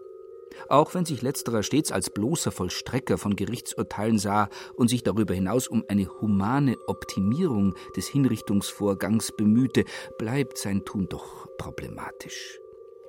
Auch 0.68 0.94
wenn 0.94 1.04
sich 1.04 1.22
letzterer 1.22 1.62
stets 1.62 1.92
als 1.92 2.10
bloßer 2.10 2.50
Vollstrecker 2.50 3.18
von 3.18 3.36
Gerichtsurteilen 3.36 4.18
sah 4.18 4.48
und 4.74 4.88
sich 4.88 5.02
darüber 5.02 5.34
hinaus 5.34 5.68
um 5.68 5.84
eine 5.88 6.08
humane 6.20 6.76
Optimierung 6.86 7.74
des 7.96 8.08
Hinrichtungsvorgangs 8.08 9.32
bemühte, 9.36 9.84
bleibt 10.18 10.58
sein 10.58 10.84
Tun 10.84 11.08
doch 11.08 11.46
problematisch. 11.58 12.58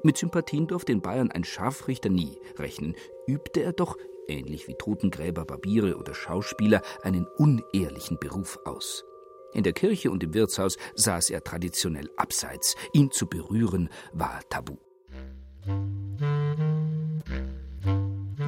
Mit 0.03 0.17
Sympathien 0.17 0.67
durfte 0.67 0.91
in 0.91 1.01
Bayern 1.01 1.31
ein 1.31 1.43
Scharfrichter 1.43 2.09
nie 2.09 2.37
rechnen, 2.57 2.95
übte 3.27 3.61
er 3.61 3.73
doch, 3.73 3.97
ähnlich 4.27 4.67
wie 4.67 4.75
Totengräber, 4.75 5.45
Barbiere 5.45 5.97
oder 5.97 6.13
Schauspieler, 6.13 6.81
einen 7.01 7.25
unehrlichen 7.37 8.19
Beruf 8.19 8.59
aus. 8.65 9.05
In 9.53 9.63
der 9.63 9.73
Kirche 9.73 10.11
und 10.11 10.23
im 10.23 10.33
Wirtshaus 10.33 10.77
saß 10.95 11.29
er 11.29 11.43
traditionell 11.43 12.09
abseits. 12.17 12.75
Ihn 12.93 13.11
zu 13.11 13.27
berühren 13.27 13.89
war 14.13 14.41
tabu. 14.49 14.77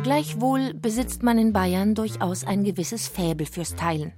Gleichwohl 0.04 0.74
besitzt 0.74 1.24
man 1.24 1.38
in 1.38 1.52
Bayern 1.52 1.94
durchaus 1.94 2.46
ein 2.46 2.64
gewisses 2.64 3.08
Fäbel 3.08 3.46
fürs 3.46 3.76
Teilen. 3.76 4.14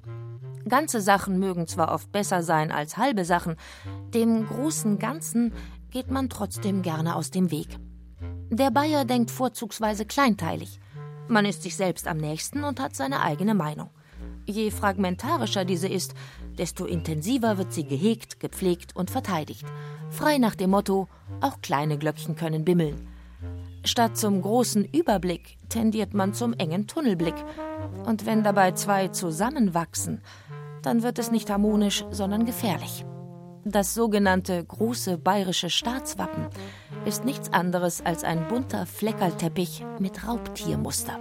Ganze 0.67 1.01
Sachen 1.01 1.39
mögen 1.39 1.67
zwar 1.67 1.91
oft 1.91 2.11
besser 2.11 2.43
sein 2.43 2.71
als 2.71 2.97
halbe 2.97 3.25
Sachen, 3.25 3.55
dem 4.13 4.47
großen 4.47 4.99
Ganzen 4.99 5.53
geht 5.89 6.11
man 6.11 6.29
trotzdem 6.29 6.81
gerne 6.83 7.15
aus 7.15 7.31
dem 7.31 7.51
Weg. 7.51 7.67
Der 8.49 8.69
Bayer 8.69 9.05
denkt 9.05 9.31
vorzugsweise 9.31 10.05
kleinteilig. 10.05 10.79
Man 11.27 11.45
ist 11.45 11.63
sich 11.63 11.75
selbst 11.75 12.07
am 12.07 12.17
nächsten 12.17 12.63
und 12.63 12.79
hat 12.79 12.95
seine 12.95 13.21
eigene 13.21 13.55
Meinung. 13.55 13.89
Je 14.45 14.71
fragmentarischer 14.71 15.65
diese 15.65 15.87
ist, 15.87 16.13
desto 16.61 16.85
intensiver 16.85 17.57
wird 17.57 17.73
sie 17.73 17.85
gehegt, 17.85 18.39
gepflegt 18.39 18.95
und 18.95 19.09
verteidigt. 19.09 19.65
Frei 20.11 20.37
nach 20.37 20.53
dem 20.53 20.69
Motto, 20.69 21.07
auch 21.41 21.59
kleine 21.61 21.97
Glöckchen 21.97 22.35
können 22.35 22.63
bimmeln. 22.63 23.07
Statt 23.83 24.15
zum 24.15 24.43
großen 24.43 24.85
Überblick 24.85 25.57
tendiert 25.69 26.13
man 26.13 26.35
zum 26.35 26.53
engen 26.53 26.85
Tunnelblick. 26.85 27.33
Und 28.05 28.27
wenn 28.27 28.43
dabei 28.43 28.73
zwei 28.73 29.07
zusammenwachsen, 29.07 30.21
dann 30.83 31.01
wird 31.01 31.17
es 31.17 31.31
nicht 31.31 31.49
harmonisch, 31.49 32.05
sondern 32.11 32.45
gefährlich. 32.45 33.05
Das 33.65 33.95
sogenannte 33.95 34.63
große 34.63 35.17
bayerische 35.17 35.71
Staatswappen 35.71 36.45
ist 37.05 37.25
nichts 37.25 37.51
anderes 37.51 38.05
als 38.05 38.23
ein 38.23 38.47
bunter 38.47 38.85
Fleckerlteppich 38.85 39.83
mit 39.97 40.27
Raubtiermuster. 40.27 41.17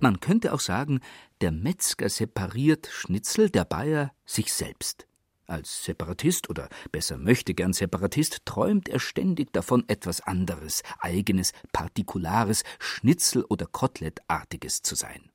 Man 0.00 0.20
könnte 0.20 0.52
auch 0.52 0.60
sagen, 0.60 1.00
der 1.40 1.52
Metzger 1.52 2.08
separiert 2.08 2.88
Schnitzel, 2.92 3.50
der 3.50 3.64
Bayer 3.64 4.12
sich 4.26 4.52
selbst. 4.52 5.06
Als 5.46 5.84
Separatist 5.84 6.48
oder 6.48 6.68
besser 6.92 7.16
möchte 7.16 7.54
gern 7.54 7.72
Separatist 7.72 8.42
träumt 8.44 8.88
er 8.88 9.00
ständig 9.00 9.52
davon, 9.52 9.84
etwas 9.88 10.20
anderes, 10.20 10.82
eigenes, 11.00 11.52
partikulares, 11.72 12.62
Schnitzel- 12.78 13.44
oder 13.46 13.66
Kotelettartiges 13.66 14.82
zu 14.82 14.94
sein. 14.94 15.30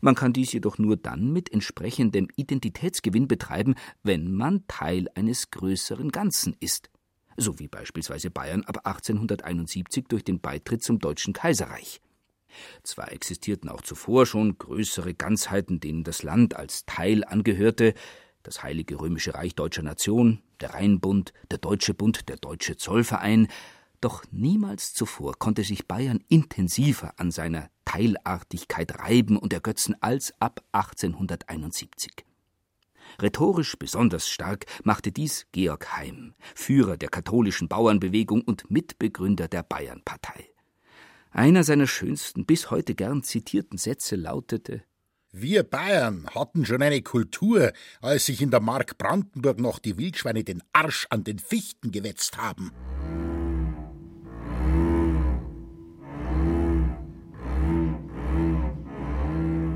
Man 0.00 0.16
kann 0.16 0.32
dies 0.32 0.52
jedoch 0.52 0.78
nur 0.78 0.96
dann 0.96 1.32
mit 1.32 1.52
entsprechendem 1.52 2.26
Identitätsgewinn 2.34 3.28
betreiben, 3.28 3.76
wenn 4.02 4.32
man 4.32 4.66
Teil 4.66 5.06
eines 5.14 5.52
größeren 5.52 6.10
Ganzen 6.10 6.56
ist, 6.58 6.90
so 7.36 7.60
wie 7.60 7.68
beispielsweise 7.68 8.30
Bayern 8.30 8.64
ab 8.64 8.78
1871 8.84 10.06
durch 10.08 10.24
den 10.24 10.40
Beitritt 10.40 10.82
zum 10.82 10.98
Deutschen 10.98 11.34
Kaiserreich. 11.34 12.00
Zwar 12.82 13.12
existierten 13.12 13.68
auch 13.68 13.82
zuvor 13.82 14.26
schon 14.26 14.58
größere 14.58 15.14
Ganzheiten, 15.14 15.80
denen 15.80 16.04
das 16.04 16.22
Land 16.22 16.56
als 16.56 16.84
Teil 16.86 17.24
angehörte, 17.24 17.94
das 18.42 18.62
Heilige 18.62 19.00
Römische 19.00 19.34
Reich 19.34 19.54
Deutscher 19.54 19.82
Nation, 19.82 20.42
der 20.60 20.74
Rheinbund, 20.74 21.32
der 21.50 21.58
Deutsche 21.58 21.94
Bund, 21.94 22.28
der 22.28 22.36
Deutsche 22.36 22.76
Zollverein, 22.76 23.48
doch 24.00 24.24
niemals 24.30 24.94
zuvor 24.94 25.38
konnte 25.38 25.62
sich 25.62 25.86
Bayern 25.86 26.24
intensiver 26.28 27.12
an 27.18 27.30
seiner 27.30 27.68
Teilartigkeit 27.84 28.98
reiben 28.98 29.36
und 29.36 29.52
ergötzen 29.52 29.94
als 30.00 30.32
ab 30.40 30.64
1871. 30.72 32.24
Rhetorisch 33.20 33.76
besonders 33.78 34.28
stark 34.28 34.64
machte 34.84 35.12
dies 35.12 35.46
Georg 35.52 35.96
Heim, 35.96 36.34
Führer 36.54 36.96
der 36.96 37.08
katholischen 37.08 37.68
Bauernbewegung 37.68 38.42
und 38.42 38.70
Mitbegründer 38.70 39.48
der 39.48 39.62
Bayernpartei. 39.64 40.49
Einer 41.32 41.62
seiner 41.62 41.86
schönsten, 41.86 42.44
bis 42.44 42.70
heute 42.72 42.94
gern 42.94 43.22
zitierten 43.22 43.78
Sätze 43.78 44.16
lautete 44.16 44.82
Wir 45.30 45.62
Bayern 45.62 46.26
hatten 46.34 46.66
schon 46.66 46.82
eine 46.82 47.02
Kultur, 47.02 47.72
als 48.02 48.26
sich 48.26 48.42
in 48.42 48.50
der 48.50 48.60
Mark 48.60 48.98
Brandenburg 48.98 49.60
noch 49.60 49.78
die 49.78 49.96
Wildschweine 49.96 50.42
den 50.42 50.60
Arsch 50.72 51.06
an 51.10 51.22
den 51.22 51.38
Fichten 51.38 51.92
gewetzt 51.92 52.36
haben. 52.36 52.72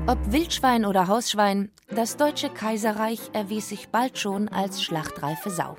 Ob 0.07 0.31
Wildschwein 0.31 0.85
oder 0.85 1.07
Hausschwein, 1.07 1.71
das 1.87 2.17
Deutsche 2.17 2.49
Kaiserreich 2.49 3.19
erwies 3.31 3.69
sich 3.69 3.87
bald 3.87 4.19
schon 4.19 4.49
als 4.49 4.83
schlachtreife 4.83 5.49
Sau. 5.49 5.77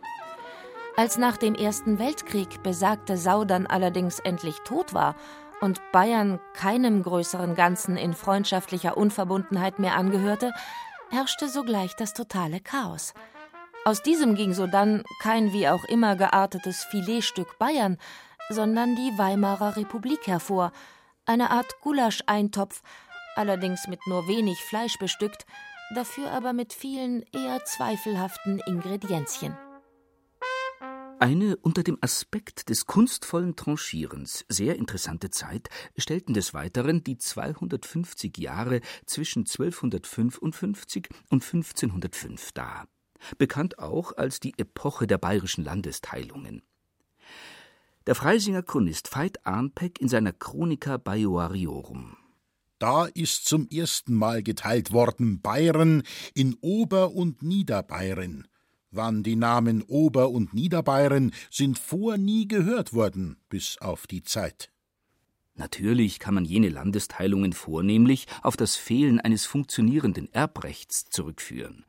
Als 0.97 1.18
nach 1.18 1.37
dem 1.37 1.55
Ersten 1.55 1.99
Weltkrieg 1.99 2.62
besagte 2.62 3.18
Sau 3.18 3.45
dann 3.45 3.66
allerdings 3.66 4.18
endlich 4.20 4.57
tot 4.64 4.95
war 4.95 5.14
und 5.61 5.81
Bayern 5.93 6.39
keinem 6.55 7.03
größeren 7.03 7.55
Ganzen 7.55 7.97
in 7.97 8.15
freundschaftlicher 8.15 8.97
Unverbundenheit 8.97 9.79
mehr 9.79 9.97
angehörte, 9.97 10.53
herrschte 11.11 11.49
sogleich 11.49 11.95
das 11.97 12.15
totale 12.15 12.61
Chaos. 12.61 13.15
Aus 13.85 14.03
diesem 14.03 14.35
ging 14.35 14.53
sodann 14.53 15.05
kein 15.21 15.53
wie 15.53 15.69
auch 15.69 15.85
immer 15.85 16.17
geartetes 16.17 16.85
Filetstück 16.85 17.59
Bayern, 17.59 17.99
sondern 18.49 18.97
die 18.97 19.17
Weimarer 19.17 19.77
Republik 19.77 20.27
hervor, 20.27 20.73
eine 21.25 21.51
Art 21.51 21.81
Gulascheintopf, 21.83 22.83
allerdings 23.35 23.87
mit 23.87 24.01
nur 24.07 24.27
wenig 24.29 24.59
Fleisch 24.61 24.99
bestückt, 24.99 25.47
dafür 25.95 26.31
aber 26.33 26.53
mit 26.53 26.73
vielen 26.73 27.25
eher 27.33 27.65
zweifelhaften 27.65 28.61
Ingredienzien. 28.67 29.57
Eine 31.19 31.57
unter 31.57 31.83
dem 31.83 31.97
Aspekt 32.03 32.69
des 32.69 32.85
kunstvollen 32.85 33.57
Tranchierens 33.57 34.45
sehr 34.49 34.77
interessante 34.77 35.31
Zeit 35.31 35.71
stellten 35.97 36.35
des 36.35 36.53
Weiteren 36.53 37.03
die 37.05 37.17
250 37.17 38.37
Jahre 38.37 38.81
zwischen 39.07 39.41
1255 39.41 41.09
und 41.31 41.43
1505 41.43 42.53
dar, 42.53 42.87
bekannt 43.39 43.79
auch 43.79 44.12
als 44.17 44.41
die 44.41 44.59
Epoche 44.59 45.07
der 45.07 45.17
bayerischen 45.17 45.64
Landesteilungen. 45.64 46.62
Der 48.07 48.14
Freisinger 48.14 48.62
Chronist 48.62 49.14
Veit 49.14 49.47
Arnpeck 49.47 50.01
in 50.01 50.09
seiner 50.09 50.33
Chronica 50.33 50.99
Baioariorum 50.99 52.17
da 52.79 53.07
ist 53.07 53.47
zum 53.47 53.69
ersten 53.71 54.14
Mal 54.14 54.43
geteilt 54.43 54.93
worden 54.93 55.41
Bayern 55.41 56.03
in 56.35 56.57
Ober- 56.61 57.12
und 57.12 57.43
Niederbayern. 57.43 58.47
Wann 58.97 59.22
die 59.22 59.36
Namen 59.36 59.82
Ober- 59.82 60.30
und 60.30 60.55
Niederbayern 60.55 61.32
sind 61.51 61.78
vor 61.78 62.16
nie 62.16 62.49
gehört 62.49 62.94
worden, 62.94 63.36
bis 63.51 63.76
auf 63.78 64.07
die 64.07 64.22
Zeit. 64.22 64.72
Natürlich 65.55 66.18
kann 66.18 66.32
man 66.32 66.47
jene 66.47 66.70
Landesteilungen 66.70 67.53
vornehmlich 67.53 68.26
auf 68.40 68.57
das 68.57 68.76
Fehlen 68.76 69.20
eines 69.20 69.44
funktionierenden 69.44 70.32
Erbrechts 70.32 71.05
zurückführen. 71.11 71.84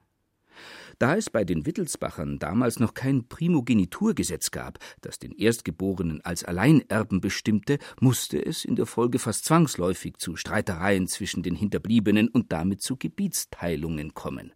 Da 1.00 1.16
es 1.16 1.30
bei 1.30 1.46
den 1.46 1.66
Wittelsbachern 1.66 2.40
damals 2.40 2.78
noch 2.78 2.94
kein 2.94 3.30
Primogeniturgesetz 3.30 4.52
gab, 4.52 4.78
das 5.00 5.18
den 5.18 5.32
Erstgeborenen 5.32 6.20
als 6.26 6.44
Alleinerben 6.44 7.22
bestimmte, 7.22 7.80
musste 8.02 8.46
es 8.46 8.66
in 8.66 8.76
der 8.76 8.86
Folge 8.86 9.20
fast 9.20 9.46
zwangsläufig 9.46 10.18
zu 10.18 10.36
Streitereien 10.36 11.08
zwischen 11.08 11.42
den 11.42 11.56
Hinterbliebenen 11.56 12.28
und 12.28 12.52
damit 12.52 12.82
zu 12.82 12.98
Gebietsteilungen 12.98 14.14
kommen. 14.14 14.52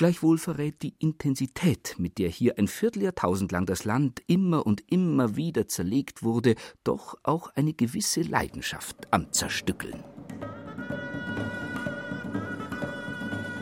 Gleichwohl 0.00 0.38
verrät 0.38 0.80
die 0.80 0.94
Intensität, 0.98 1.96
mit 1.98 2.16
der 2.16 2.30
hier 2.30 2.56
ein 2.56 2.68
Vierteljahrtausend 2.68 3.52
lang 3.52 3.66
das 3.66 3.84
Land 3.84 4.22
immer 4.28 4.64
und 4.64 4.82
immer 4.90 5.36
wieder 5.36 5.68
zerlegt 5.68 6.22
wurde, 6.22 6.54
doch 6.84 7.18
auch 7.22 7.50
eine 7.54 7.74
gewisse 7.74 8.22
Leidenschaft 8.22 8.96
am 9.10 9.30
Zerstückeln. 9.30 10.02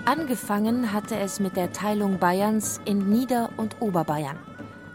Angefangen 0.05 0.93
hatte 0.93 1.17
es 1.17 1.41
mit 1.41 1.57
der 1.57 1.73
Teilung 1.73 2.21
Bayerns 2.21 2.81
in 2.85 3.11
Nieder- 3.11 3.51
und 3.57 3.83
Oberbayern. 3.83 4.39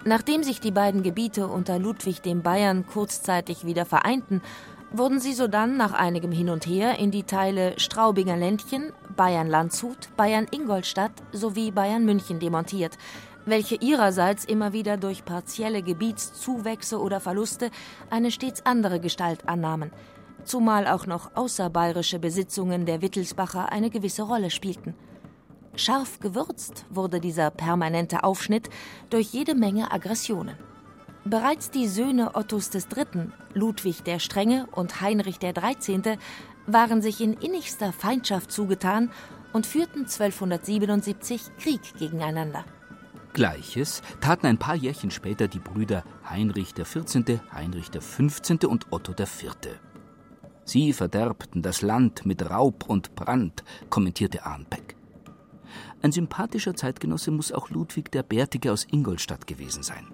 Nachdem 0.05 0.43
sich 0.43 0.61
die 0.61 0.71
beiden 0.71 1.03
Gebiete 1.03 1.47
unter 1.47 1.77
Ludwig 1.77 2.21
dem 2.21 2.41
Bayern 2.41 2.87
kurzzeitig 2.87 3.65
wieder 3.65 3.85
vereinten, 3.85 4.41
wurden 4.93 5.19
sie 5.19 5.33
sodann 5.33 5.75
nach 5.75 5.93
einigem 5.93 6.31
Hin 6.31 6.49
und 6.49 6.65
Her 6.65 6.97
in 6.99 7.11
die 7.11 7.23
Teile 7.23 7.77
Straubinger 7.77 8.37
Ländchen, 8.37 8.93
Bayern-Landshut, 9.15 10.15
Bayern-Ingolstadt 10.15 11.11
sowie 11.31 11.71
Bayern-München 11.71 12.39
demontiert, 12.39 12.97
welche 13.45 13.75
ihrerseits 13.75 14.45
immer 14.45 14.71
wieder 14.71 14.97
durch 14.97 15.25
partielle 15.25 15.83
Gebietszuwächse 15.83 16.99
oder 16.99 17.19
Verluste 17.19 17.71
eine 18.09 18.31
stets 18.31 18.65
andere 18.65 18.99
Gestalt 18.99 19.49
annahmen– 19.49 19.91
zumal 20.45 20.87
auch 20.87 21.05
noch 21.05 21.35
außerbayerische 21.35 22.19
Besitzungen 22.19 22.85
der 22.85 23.01
Wittelsbacher 23.01 23.71
eine 23.71 23.89
gewisse 23.89 24.23
Rolle 24.23 24.49
spielten. 24.49 24.93
Scharf 25.75 26.19
gewürzt 26.19 26.85
wurde 26.89 27.19
dieser 27.19 27.49
permanente 27.49 28.23
Aufschnitt 28.23 28.69
durch 29.09 29.33
jede 29.33 29.55
Menge 29.55 29.91
Aggressionen. 29.91 30.55
Bereits 31.25 31.71
die 31.71 31.87
Söhne 31.87 32.35
Ottos 32.35 32.69
III., 32.73 33.29
Ludwig 33.53 34.03
der 34.03 34.19
Strenge 34.19 34.67
und 34.71 34.99
Heinrich 34.99 35.39
der 35.39 35.53
XIII. 35.53 36.17
waren 36.67 37.01
sich 37.01 37.21
in 37.21 37.33
innigster 37.33 37.93
Feindschaft 37.93 38.51
zugetan 38.51 39.09
und 39.53 39.65
führten 39.65 39.99
1277 40.01 41.51
Krieg 41.57 41.81
gegeneinander. 41.97 42.65
Gleiches 43.31 44.01
taten 44.19 44.47
ein 44.47 44.57
paar 44.57 44.75
Jährchen 44.75 45.11
später 45.11 45.47
die 45.47 45.59
Brüder 45.59 46.03
Heinrich 46.29 46.75
XIV., 46.75 47.39
Heinrich 47.53 47.91
XV. 47.91 48.67
und 48.67 48.91
Otto 48.91 49.13
IV. 49.13 49.55
Sie 50.65 50.93
verderbten 50.93 51.61
das 51.61 51.81
Land 51.81 52.25
mit 52.25 52.49
Raub 52.49 52.89
und 52.89 53.15
Brand, 53.15 53.63
kommentierte 53.89 54.45
Arnbeck. 54.45 54.95
Ein 56.01 56.11
sympathischer 56.11 56.75
Zeitgenosse 56.75 57.31
muss 57.31 57.53
auch 57.53 57.69
Ludwig 57.69 58.11
der 58.11 58.23
Bärtige 58.23 58.71
aus 58.71 58.85
Ingolstadt 58.91 59.47
gewesen 59.47 59.83
sein. 59.83 60.07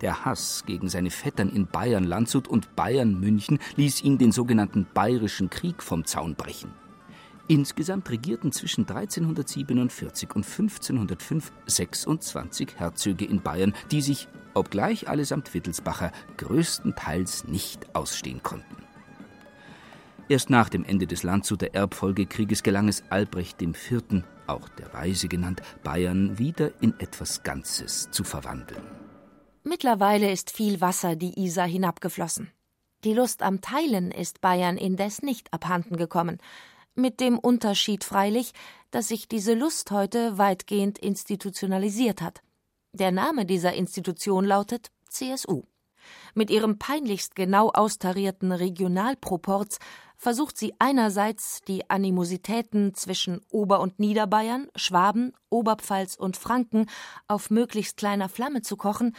Der 0.00 0.24
Hass 0.24 0.64
gegen 0.66 0.88
seine 0.88 1.10
Vettern 1.10 1.48
in 1.48 1.66
Bayern 1.66 2.04
Landshut 2.04 2.48
und 2.48 2.74
Bayern 2.76 3.18
München 3.18 3.58
ließ 3.76 4.02
ihn 4.02 4.18
den 4.18 4.32
sogenannten 4.32 4.86
Bayerischen 4.92 5.50
Krieg 5.50 5.82
vom 5.82 6.04
Zaun 6.04 6.34
brechen. 6.34 6.72
Insgesamt 7.46 8.08
regierten 8.10 8.52
zwischen 8.52 8.88
1347 8.88 10.34
und 10.34 10.46
1505 10.46 11.52
26 11.66 12.76
Herzöge 12.76 13.26
in 13.26 13.42
Bayern, 13.42 13.74
die 13.90 14.00
sich, 14.00 14.28
obgleich 14.54 15.08
allesamt 15.08 15.52
Wittelsbacher, 15.52 16.10
größtenteils 16.38 17.44
nicht 17.44 17.94
ausstehen 17.94 18.42
konnten. 18.42 18.76
Erst 20.28 20.48
nach 20.48 20.70
dem 20.70 20.84
Ende 20.84 21.06
des 21.06 21.22
Landshuter 21.22 21.74
Erbfolgekrieges 21.74 22.62
gelang 22.62 22.88
es 22.88 23.04
Albrecht 23.10 23.60
IV., 23.60 24.24
auch 24.46 24.68
der 24.70 24.92
Weise 24.94 25.28
genannt, 25.28 25.60
Bayern 25.82 26.38
wieder 26.38 26.70
in 26.80 26.98
etwas 26.98 27.42
Ganzes 27.42 28.10
zu 28.10 28.24
verwandeln. 28.24 29.03
Mittlerweile 29.66 30.30
ist 30.30 30.50
viel 30.50 30.82
Wasser 30.82 31.16
die 31.16 31.42
Isar 31.42 31.66
hinabgeflossen. 31.66 32.52
Die 33.02 33.14
Lust 33.14 33.42
am 33.42 33.62
Teilen 33.62 34.10
ist 34.10 34.42
Bayern 34.42 34.76
indes 34.76 35.22
nicht 35.22 35.52
abhanden 35.54 35.96
gekommen, 35.96 36.36
mit 36.94 37.18
dem 37.18 37.38
Unterschied 37.38 38.04
freilich, 38.04 38.52
dass 38.90 39.08
sich 39.08 39.26
diese 39.26 39.54
Lust 39.54 39.90
heute 39.90 40.36
weitgehend 40.36 40.98
institutionalisiert 40.98 42.20
hat. 42.20 42.42
Der 42.92 43.10
Name 43.10 43.46
dieser 43.46 43.72
Institution 43.72 44.44
lautet 44.44 44.90
CSU. 45.08 45.62
Mit 46.34 46.50
ihrem 46.50 46.78
peinlichst 46.78 47.34
genau 47.34 47.70
austarierten 47.70 48.52
Regionalproports 48.52 49.78
versucht 50.18 50.58
sie 50.58 50.74
einerseits 50.78 51.62
die 51.62 51.88
Animositäten 51.88 52.92
zwischen 52.92 53.40
Ober- 53.50 53.80
und 53.80 53.98
Niederbayern, 53.98 54.68
Schwaben, 54.76 55.32
Oberpfalz 55.48 56.16
und 56.16 56.36
Franken 56.36 56.86
auf 57.28 57.48
möglichst 57.50 57.96
kleiner 57.96 58.28
Flamme 58.28 58.60
zu 58.60 58.76
kochen, 58.76 59.14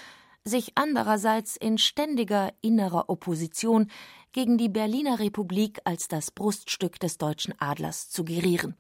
sich 0.48 0.74
andererseits 0.76 1.58
in 1.58 1.80
ständiger 1.80 2.54
innerer 2.62 3.10
Opposition 3.10 3.90
gegen 4.32 4.58
die 4.58 4.70
Berliner 4.70 5.20
Republik 5.20 5.80
als 5.86 6.08
das 6.08 6.30
Bruststück 6.30 7.00
des 7.00 7.18
deutschen 7.18 7.60
Adlers 7.60 8.10
zu 8.10 8.24
gerieren. 8.24 8.76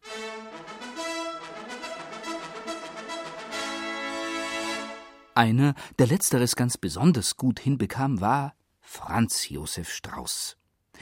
Einer, 5.33 5.73
der 5.99 6.07
letzteres 6.07 6.55
ganz 6.55 6.77
besonders 6.77 7.35
gut 7.35 7.59
hinbekam, 7.59 8.21
war 8.21 8.53
Franz 8.79 9.49
Josef 9.49 9.91
Strauß. 9.91 10.57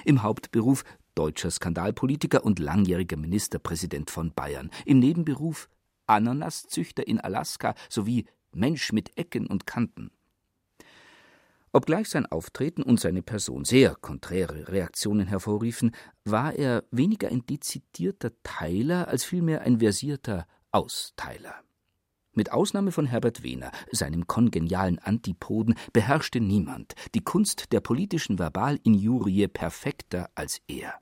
Im 0.06 0.24
Hauptberuf 0.24 0.84
deutscher 1.14 1.52
Skandalpolitiker 1.52 2.44
und 2.44 2.58
langjähriger 2.58 3.18
Ministerpräsident 3.18 4.10
von 4.10 4.34
Bayern, 4.34 4.72
im 4.86 5.00
Nebenberuf 5.00 5.70
Ananaszüchter 6.08 7.08
in 7.08 7.20
Alaska 7.20 7.76
sowie 7.90 8.26
Mensch 8.52 8.92
mit 8.92 9.18
Ecken 9.18 9.46
und 9.48 9.68
Kanten. 9.68 10.12
Obgleich 11.76 12.08
sein 12.08 12.28
Auftreten 12.28 12.84
und 12.84 13.00
seine 13.00 13.24
Person 13.24 13.66
sehr 13.66 13.96
konträre 13.96 14.68
Reaktionen 14.68 15.26
hervorriefen, 15.26 15.90
war 16.24 16.54
er 16.54 16.84
weniger 16.92 17.30
ein 17.30 17.48
dezidierter 17.48 18.32
Teiler 18.44 19.08
als 19.08 19.24
vielmehr 19.24 19.62
ein 19.62 19.80
versierter 19.80 20.46
Austeiler. 20.72 21.56
Mit 22.36 22.52
Ausnahme 22.52 22.92
von 22.92 23.08
Herbert 23.08 23.42
Wehner, 23.42 23.72
seinem 23.92 24.28
kongenialen 24.28 25.00
Antipoden, 25.00 25.74
beherrschte 25.94 26.40
niemand 26.40 26.94
die 27.16 27.24
Kunst 27.24 27.72
der 27.72 27.80
politischen 27.80 28.38
Verbalinjurie 28.38 29.48
perfekter 29.48 30.30
als 30.36 30.62
er. 30.68 30.94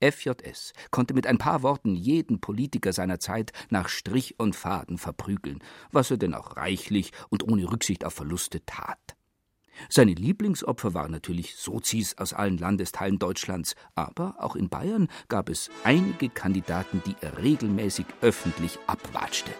FJS 0.00 0.72
konnte 0.90 1.14
mit 1.14 1.28
ein 1.28 1.38
paar 1.38 1.62
Worten 1.62 1.94
jeden 1.94 2.40
Politiker 2.40 2.92
seiner 2.92 3.20
Zeit 3.20 3.52
nach 3.70 3.88
Strich 3.88 4.40
und 4.40 4.56
Faden 4.56 4.98
verprügeln, 4.98 5.60
was 5.92 6.10
er 6.10 6.16
denn 6.16 6.34
auch 6.34 6.56
reichlich 6.56 7.12
und 7.28 7.46
ohne 7.48 7.70
Rücksicht 7.70 8.04
auf 8.04 8.14
Verluste 8.14 8.64
tat. 8.66 9.16
Seine 9.88 10.14
Lieblingsopfer 10.14 10.94
waren 10.94 11.12
natürlich 11.12 11.56
Sozis 11.56 12.16
aus 12.18 12.32
allen 12.32 12.58
Landesteilen 12.58 13.18
Deutschlands, 13.18 13.74
aber 13.94 14.36
auch 14.38 14.56
in 14.56 14.68
Bayern 14.68 15.08
gab 15.28 15.48
es 15.48 15.70
einige 15.84 16.28
Kandidaten, 16.28 17.02
die 17.06 17.16
er 17.20 17.38
regelmäßig 17.38 18.06
öffentlich 18.20 18.78
abwatschte. 18.86 19.52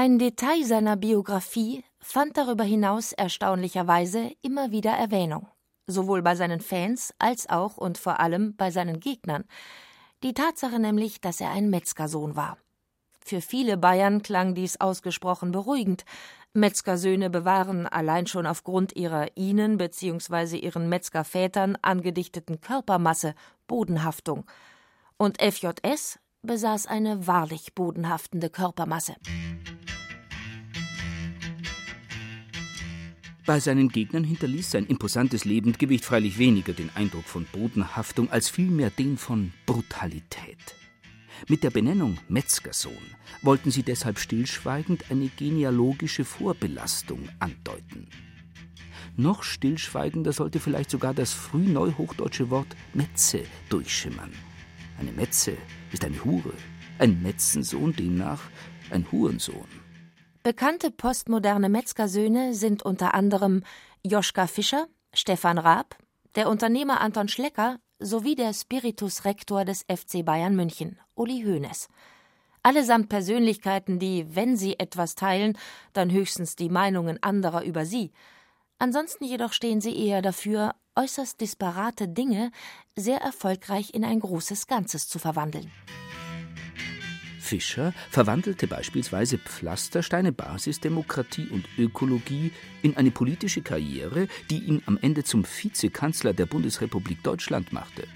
Ein 0.00 0.20
Detail 0.20 0.64
seiner 0.64 0.96
Biografie 0.96 1.84
fand 1.98 2.36
darüber 2.36 2.62
hinaus 2.62 3.12
erstaunlicherweise 3.12 4.30
immer 4.42 4.70
wieder 4.70 4.92
Erwähnung, 4.92 5.48
sowohl 5.88 6.22
bei 6.22 6.36
seinen 6.36 6.60
Fans 6.60 7.12
als 7.18 7.48
auch 7.48 7.76
und 7.76 7.98
vor 7.98 8.20
allem 8.20 8.54
bei 8.54 8.70
seinen 8.70 9.00
Gegnern. 9.00 9.44
Die 10.22 10.34
Tatsache 10.34 10.78
nämlich, 10.78 11.20
dass 11.20 11.40
er 11.40 11.50
ein 11.50 11.68
Metzgersohn 11.68 12.36
war. 12.36 12.58
Für 13.28 13.42
viele 13.42 13.76
Bayern 13.76 14.22
klang 14.22 14.54
dies 14.54 14.80
ausgesprochen 14.80 15.52
beruhigend. 15.52 16.06
Metzgersöhne 16.54 17.28
bewahren 17.28 17.86
allein 17.86 18.26
schon 18.26 18.46
aufgrund 18.46 18.96
ihrer 18.96 19.36
ihnen 19.36 19.76
bzw. 19.76 20.56
ihren 20.56 20.88
Metzgervätern 20.88 21.76
angedichteten 21.82 22.62
Körpermasse 22.62 23.34
Bodenhaftung. 23.66 24.46
Und 25.18 25.42
FJS 25.42 26.18
besaß 26.40 26.86
eine 26.86 27.26
wahrlich 27.26 27.74
bodenhaftende 27.74 28.48
Körpermasse. 28.48 29.14
Bei 33.44 33.60
seinen 33.60 33.90
Gegnern 33.90 34.24
hinterließ 34.24 34.70
sein 34.70 34.86
imposantes 34.86 35.44
Lebendgewicht 35.44 36.06
freilich 36.06 36.38
weniger 36.38 36.72
den 36.72 36.88
Eindruck 36.94 37.24
von 37.24 37.44
Bodenhaftung 37.52 38.30
als 38.30 38.48
vielmehr 38.48 38.88
den 38.88 39.18
von 39.18 39.52
Brutalität. 39.66 40.78
Mit 41.46 41.62
der 41.62 41.70
Benennung 41.70 42.18
Metzgersohn 42.28 43.14
wollten 43.42 43.70
sie 43.70 43.82
deshalb 43.82 44.18
stillschweigend 44.18 45.10
eine 45.10 45.28
genealogische 45.28 46.24
Vorbelastung 46.24 47.28
andeuten. 47.38 48.08
Noch 49.16 49.42
stillschweigender 49.42 50.32
sollte 50.32 50.60
vielleicht 50.60 50.90
sogar 50.90 51.14
das 51.14 51.32
frühneuhochdeutsche 51.32 52.50
Wort 52.50 52.68
Metze 52.94 53.42
durchschimmern. 53.68 54.32
Eine 54.98 55.12
Metze 55.12 55.56
ist 55.92 56.04
eine 56.04 56.24
Hure, 56.24 56.54
ein 56.98 57.22
Metzensohn 57.22 57.94
demnach 57.94 58.42
ein 58.90 59.10
Hurensohn. 59.10 59.68
Bekannte 60.42 60.90
postmoderne 60.90 61.68
Metzgersöhne 61.68 62.54
sind 62.54 62.82
unter 62.82 63.14
anderem 63.14 63.62
Joschka 64.04 64.46
Fischer, 64.46 64.86
Stefan 65.12 65.58
Raab, 65.58 65.96
der 66.36 66.48
Unternehmer 66.48 67.00
Anton 67.00 67.28
Schlecker 67.28 67.80
sowie 67.98 68.36
der 68.36 68.52
Spiritus 68.54 69.24
Rektor 69.24 69.64
des 69.64 69.82
FC 69.82 70.24
Bayern 70.24 70.54
München, 70.54 70.98
Uli 71.18 71.42
Hoeneß. 71.44 71.88
Allesamt 72.62 73.08
Persönlichkeiten, 73.08 73.98
die, 73.98 74.26
wenn 74.34 74.56
sie 74.56 74.78
etwas 74.78 75.14
teilen, 75.14 75.56
dann 75.92 76.10
höchstens 76.10 76.56
die 76.56 76.68
Meinungen 76.68 77.22
anderer 77.22 77.62
über 77.62 77.84
sie. 77.84 78.12
Ansonsten 78.78 79.24
jedoch 79.24 79.52
stehen 79.52 79.80
sie 79.80 79.96
eher 79.96 80.22
dafür, 80.22 80.74
äußerst 80.94 81.40
disparate 81.40 82.08
Dinge 82.08 82.50
sehr 82.96 83.18
erfolgreich 83.18 83.94
in 83.94 84.04
ein 84.04 84.20
großes 84.20 84.66
Ganzes 84.66 85.08
zu 85.08 85.18
verwandeln. 85.18 85.70
Fischer 87.40 87.94
verwandelte 88.10 88.66
beispielsweise 88.66 89.38
Pflastersteine, 89.38 90.32
Basisdemokratie 90.32 91.48
und 91.48 91.66
Ökologie 91.78 92.52
in 92.82 92.96
eine 92.96 93.10
politische 93.10 93.62
Karriere, 93.62 94.28
die 94.50 94.58
ihn 94.58 94.82
am 94.84 94.98
Ende 95.00 95.24
zum 95.24 95.44
Vizekanzler 95.46 96.34
der 96.34 96.44
Bundesrepublik 96.44 97.22
Deutschland 97.22 97.72
machte. 97.72 98.06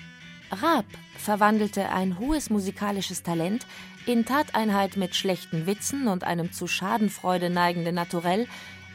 Raab 0.52 0.84
verwandelte 1.16 1.88
ein 1.88 2.18
hohes 2.18 2.50
musikalisches 2.50 3.22
Talent 3.22 3.66
in 4.04 4.26
Tateinheit 4.26 4.98
mit 4.98 5.14
schlechten 5.14 5.66
Witzen 5.66 6.08
und 6.08 6.24
einem 6.24 6.52
zu 6.52 6.66
Schadenfreude 6.66 7.48
neigenden 7.48 7.94
Naturell 7.94 8.46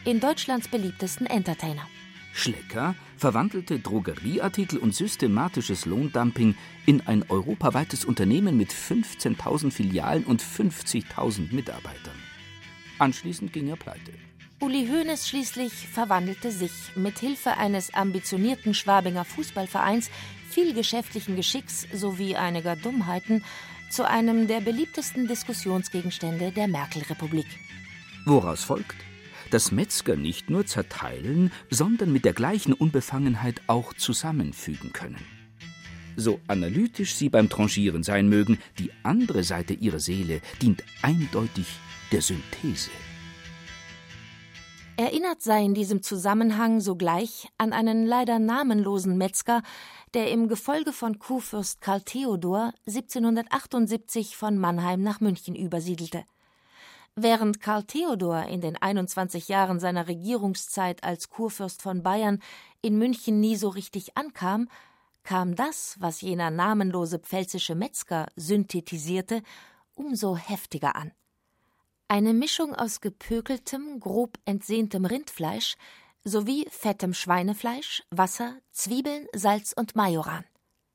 in 0.06 0.20
Deutschlands 0.20 0.68
beliebtesten 0.68 1.26
Entertainer. 1.26 1.88
Schlecker 2.32 2.94
verwandelte 3.18 3.80
Drogerieartikel 3.80 4.78
und 4.78 4.94
systematisches 4.94 5.88
Lohndumping 5.88 6.56
in 6.86 7.02
ein 7.08 7.26
europaweites 7.28 8.06
Unternehmen 8.06 8.56
mit 8.56 8.72
15.000 8.72 9.72
Filialen 9.72 10.24
und 10.26 10.44
50.000 10.44 11.52
Mitarbeitern. 11.52 12.16
Anschließend 13.00 13.52
ging 13.52 13.68
er 13.70 13.78
pleite. 13.78 14.12
Uli 14.60 14.88
Hoeneß 14.88 15.28
schließlich 15.28 15.72
verwandelte 15.88 16.52
sich 16.52 16.72
mit 16.96 17.20
Hilfe 17.20 17.58
eines 17.58 17.94
ambitionierten 17.94 18.74
Schwabinger 18.74 19.24
Fußballvereins, 19.24 20.10
viel 20.58 20.74
geschäftlichen 20.74 21.36
Geschicks 21.36 21.88
sowie 21.94 22.36
einiger 22.36 22.76
Dummheiten 22.76 23.44
zu 23.92 24.08
einem 24.08 24.48
der 24.48 24.60
beliebtesten 24.60 25.28
Diskussionsgegenstände 25.28 26.52
der 26.52 26.68
Merkel-Republik. 26.68 27.46
Woraus 28.26 28.64
folgt, 28.64 28.96
dass 29.52 29.72
Metzger 29.72 30.16
nicht 30.16 30.50
nur 30.50 30.66
zerteilen, 30.66 31.52
sondern 31.70 32.12
mit 32.12 32.26
der 32.26 32.34
gleichen 32.34 32.74
Unbefangenheit 32.74 33.62
auch 33.68 33.94
zusammenfügen 33.94 34.94
können. 34.94 35.24
So 36.16 36.40
analytisch 36.48 37.14
sie 37.14 37.30
beim 37.30 37.50
Tranchieren 37.50 38.02
sein 38.02 38.28
mögen, 38.28 38.58
die 38.80 38.90
andere 39.04 39.44
Seite 39.44 39.76
ihrer 39.76 40.00
Seele 40.00 40.42
dient 40.60 40.84
eindeutig 41.04 41.68
der 42.12 42.24
Synthese. 42.24 42.90
Erinnert 45.00 45.44
sei 45.44 45.64
in 45.64 45.76
diesem 45.76 46.02
Zusammenhang 46.02 46.82
sogleich 46.82 47.50
an 47.60 47.72
einen 47.72 48.08
leider 48.08 48.40
namenlosen 48.40 49.16
Metzger, 49.16 49.62
der 50.16 50.32
im 50.32 50.48
Gefolge 50.48 50.92
von 50.92 51.20
Kurfürst 51.20 51.82
Karl 51.82 52.02
Theodor 52.02 52.74
1778 52.88 54.36
von 54.36 54.58
Mannheim 54.58 55.04
nach 55.04 55.20
München 55.20 55.56
übersiedelte. 55.56 56.24
Während 57.16 57.62
Karl 57.62 57.84
Theodor 57.84 58.46
in 58.46 58.60
den 58.60 58.76
21 58.76 59.50
Jahren 59.50 59.80
seiner 59.80 60.08
Regierungszeit 60.08 61.04
als 61.04 61.30
Kurfürst 61.30 61.84
von 61.84 62.02
Bayern 62.02 62.40
in 62.82 62.98
München 62.98 63.40
nie 63.40 63.56
so 63.56 63.70
richtig 63.70 64.18
ankam, 64.18 64.68
kam 65.22 65.56
das, 65.56 65.96
was 66.00 66.22
jener 66.22 66.50
namenlose 66.50 67.20
pfälzische 67.20 67.76
Metzger 67.76 68.26
synthetisierte, 68.36 69.44
umso 69.94 70.36
heftiger 70.36 70.96
an. 70.96 71.12
Eine 72.10 72.34
Mischung 72.34 72.74
aus 72.74 73.02
gepökeltem, 73.02 74.00
grob 74.00 74.40
entsehntem 74.46 75.04
Rindfleisch 75.04 75.76
sowie 76.24 76.66
fettem 76.70 77.14
Schweinefleisch, 77.14 78.02
Wasser, 78.12 78.56
Zwiebeln, 78.72 79.28
Salz 79.34 79.74
und 79.74 79.98
Majoran, 79.98 80.46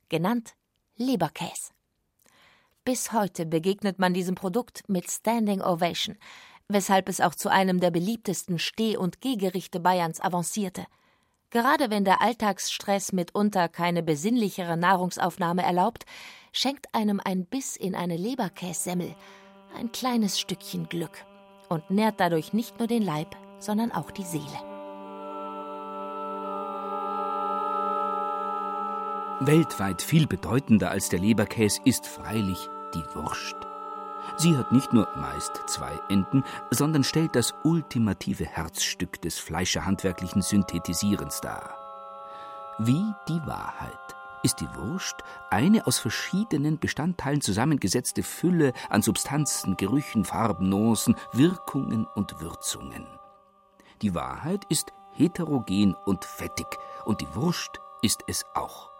genannt 0.09 0.55
Leberkäse. 0.95 1.71
Bis 2.83 3.13
heute 3.13 3.45
begegnet 3.45 3.99
man 3.99 4.15
diesem 4.15 4.33
Produkt 4.33 4.89
mit 4.89 5.09
Standing 5.09 5.61
Ovation, 5.61 6.17
weshalb 6.67 7.07
es 7.07 7.21
auch 7.21 7.35
zu 7.35 7.49
einem 7.49 7.79
der 7.79 7.91
beliebtesten 7.91 8.57
Steh- 8.57 8.97
und 8.97 9.21
Gehgerichte 9.21 9.79
Bayerns 9.79 10.19
avancierte. 10.19 10.87
Gerade 11.51 11.91
wenn 11.91 12.05
der 12.05 12.21
Alltagsstress 12.21 13.11
mitunter 13.11 13.69
keine 13.69 14.01
besinnlichere 14.01 14.77
Nahrungsaufnahme 14.77 15.61
erlaubt, 15.61 16.05
schenkt 16.51 16.87
einem 16.95 17.21
ein 17.23 17.45
Biss 17.45 17.75
in 17.75 17.93
eine 17.93 18.17
Leberkässemmel 18.17 19.15
ein 19.75 19.91
kleines 19.91 20.39
Stückchen 20.39 20.89
Glück 20.89 21.25
und 21.69 21.89
nährt 21.89 22.19
dadurch 22.19 22.53
nicht 22.53 22.79
nur 22.79 22.87
den 22.87 23.03
Leib, 23.03 23.35
sondern 23.59 23.91
auch 23.91 24.11
die 24.11 24.23
Seele. 24.23 24.59
Weltweit 29.39 30.01
viel 30.01 30.27
bedeutender 30.27 30.91
als 30.91 31.09
der 31.09 31.19
Leberkäse 31.19 31.81
ist 31.83 32.07
freilich 32.07 32.69
die 32.93 33.15
Wurst. 33.15 33.55
Sie 34.37 34.55
hat 34.55 34.71
nicht 34.71 34.93
nur 34.93 35.07
meist 35.15 35.61
zwei 35.67 35.99
Enden, 36.09 36.43
sondern 36.71 37.03
stellt 37.03 37.35
das 37.35 37.53
ultimative 37.63 38.45
Herzstück 38.45 39.21
des 39.21 39.37
fleischerhandwerklichen 39.39 40.41
Synthetisierens 40.41 41.41
dar. 41.41 41.75
Wie 42.79 43.03
die 43.27 43.45
Wahrheit 43.45 44.15
ist 44.43 44.59
die 44.61 44.67
Wurst 44.75 45.15
eine 45.49 45.87
aus 45.87 45.97
verschiedenen 45.97 46.77
Bestandteilen 46.79 47.41
zusammengesetzte 47.41 48.23
Fülle 48.23 48.73
an 48.89 49.01
Substanzen, 49.01 49.77
Gerüchen, 49.77 50.25
Farben, 50.25 50.69
Nuancen, 50.69 51.15
Wirkungen 51.31 52.05
und 52.15 52.39
Würzungen. 52.39 53.07
Die 54.01 54.13
Wahrheit 54.13 54.65
ist 54.69 54.91
heterogen 55.13 55.95
und 56.05 56.25
fettig, 56.25 56.67
und 57.05 57.21
die 57.21 57.35
Wurst 57.35 57.79
ist 58.01 58.21
es 58.27 58.45
auch. 58.53 58.91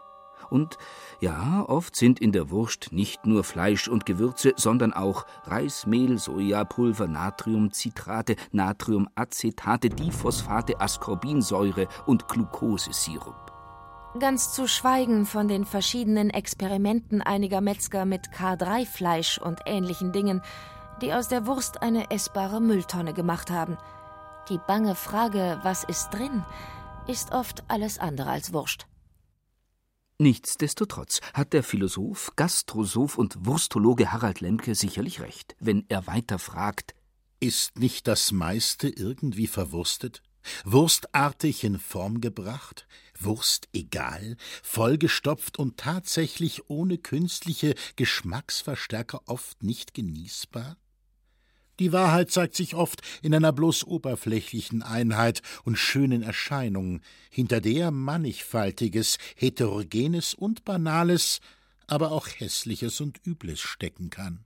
Und 0.49 0.77
ja, 1.19 1.63
oft 1.67 1.95
sind 1.95 2.19
in 2.19 2.31
der 2.31 2.49
Wurst 2.51 2.91
nicht 2.91 3.25
nur 3.25 3.43
Fleisch 3.43 3.87
und 3.87 4.05
Gewürze, 4.05 4.53
sondern 4.55 4.93
auch 4.93 5.25
Reismehl, 5.45 6.17
Sojapulver, 6.17 7.07
Natriumcitrate, 7.07 8.35
Natriumacetate, 8.51 9.89
Diphosphate, 9.89 10.79
Ascorbinsäure 10.79 11.87
und 12.05 12.27
Glukosesirup. 12.27 13.52
Ganz 14.19 14.53
zu 14.53 14.67
schweigen 14.67 15.25
von 15.25 15.47
den 15.47 15.65
verschiedenen 15.65 16.29
Experimenten 16.29 17.23
einiger 17.23 17.61
Metzger 17.61 18.05
mit 18.05 18.27
K3-Fleisch 18.29 19.39
und 19.39 19.61
ähnlichen 19.65 20.11
Dingen, 20.11 20.43
die 21.01 21.13
aus 21.13 21.29
der 21.29 21.47
Wurst 21.47 21.81
eine 21.81 22.11
essbare 22.11 22.61
Mülltonne 22.61 23.13
gemacht 23.13 23.49
haben. 23.49 23.75
Die 24.49 24.59
bange 24.67 24.93
Frage, 24.93 25.59
was 25.63 25.83
ist 25.83 26.11
drin, 26.11 26.45
ist 27.07 27.31
oft 27.31 27.63
alles 27.69 27.97
andere 27.97 28.29
als 28.29 28.53
Wurst. 28.53 28.85
Nichtsdestotrotz 30.19 31.19
hat 31.33 31.53
der 31.53 31.63
Philosoph, 31.63 32.33
Gastrosoph 32.35 33.17
und 33.17 33.47
Wurstologe 33.47 34.11
Harald 34.11 34.41
Lemke 34.41 34.75
sicherlich 34.75 35.21
recht, 35.21 35.55
wenn 35.59 35.85
er 35.89 36.05
weiter 36.05 36.37
fragt: 36.37 36.93
Ist 37.39 37.79
nicht 37.79 38.07
das 38.07 38.31
meiste 38.31 38.89
irgendwie 38.89 39.47
verwurstet? 39.47 40.21
Wurstartig 40.65 41.63
in 41.63 41.79
Form 41.79 42.21
gebracht, 42.21 42.87
Wurst 43.23 43.69
egal, 43.73 44.37
vollgestopft 44.61 45.59
und 45.59 45.77
tatsächlich 45.77 46.69
ohne 46.69 46.97
künstliche 46.97 47.75
Geschmacksverstärker 47.95 49.21
oft 49.25 49.63
nicht 49.63 49.93
genießbar? 49.93 50.77
Die 51.79 51.91
Wahrheit 51.91 52.29
zeigt 52.29 52.55
sich 52.55 52.75
oft 52.75 53.01
in 53.23 53.33
einer 53.33 53.51
bloß 53.51 53.85
oberflächlichen 53.85 54.83
Einheit 54.83 55.41
und 55.63 55.77
schönen 55.77 56.21
Erscheinung, 56.21 57.01
hinter 57.31 57.61
der 57.61 57.89
mannigfaltiges, 57.89 59.17
heterogenes 59.35 60.35
und 60.35 60.65
banales, 60.65 61.39
aber 61.87 62.11
auch 62.11 62.27
hässliches 62.27 63.01
und 63.01 63.19
übles 63.25 63.59
stecken 63.59 64.09
kann. 64.11 64.45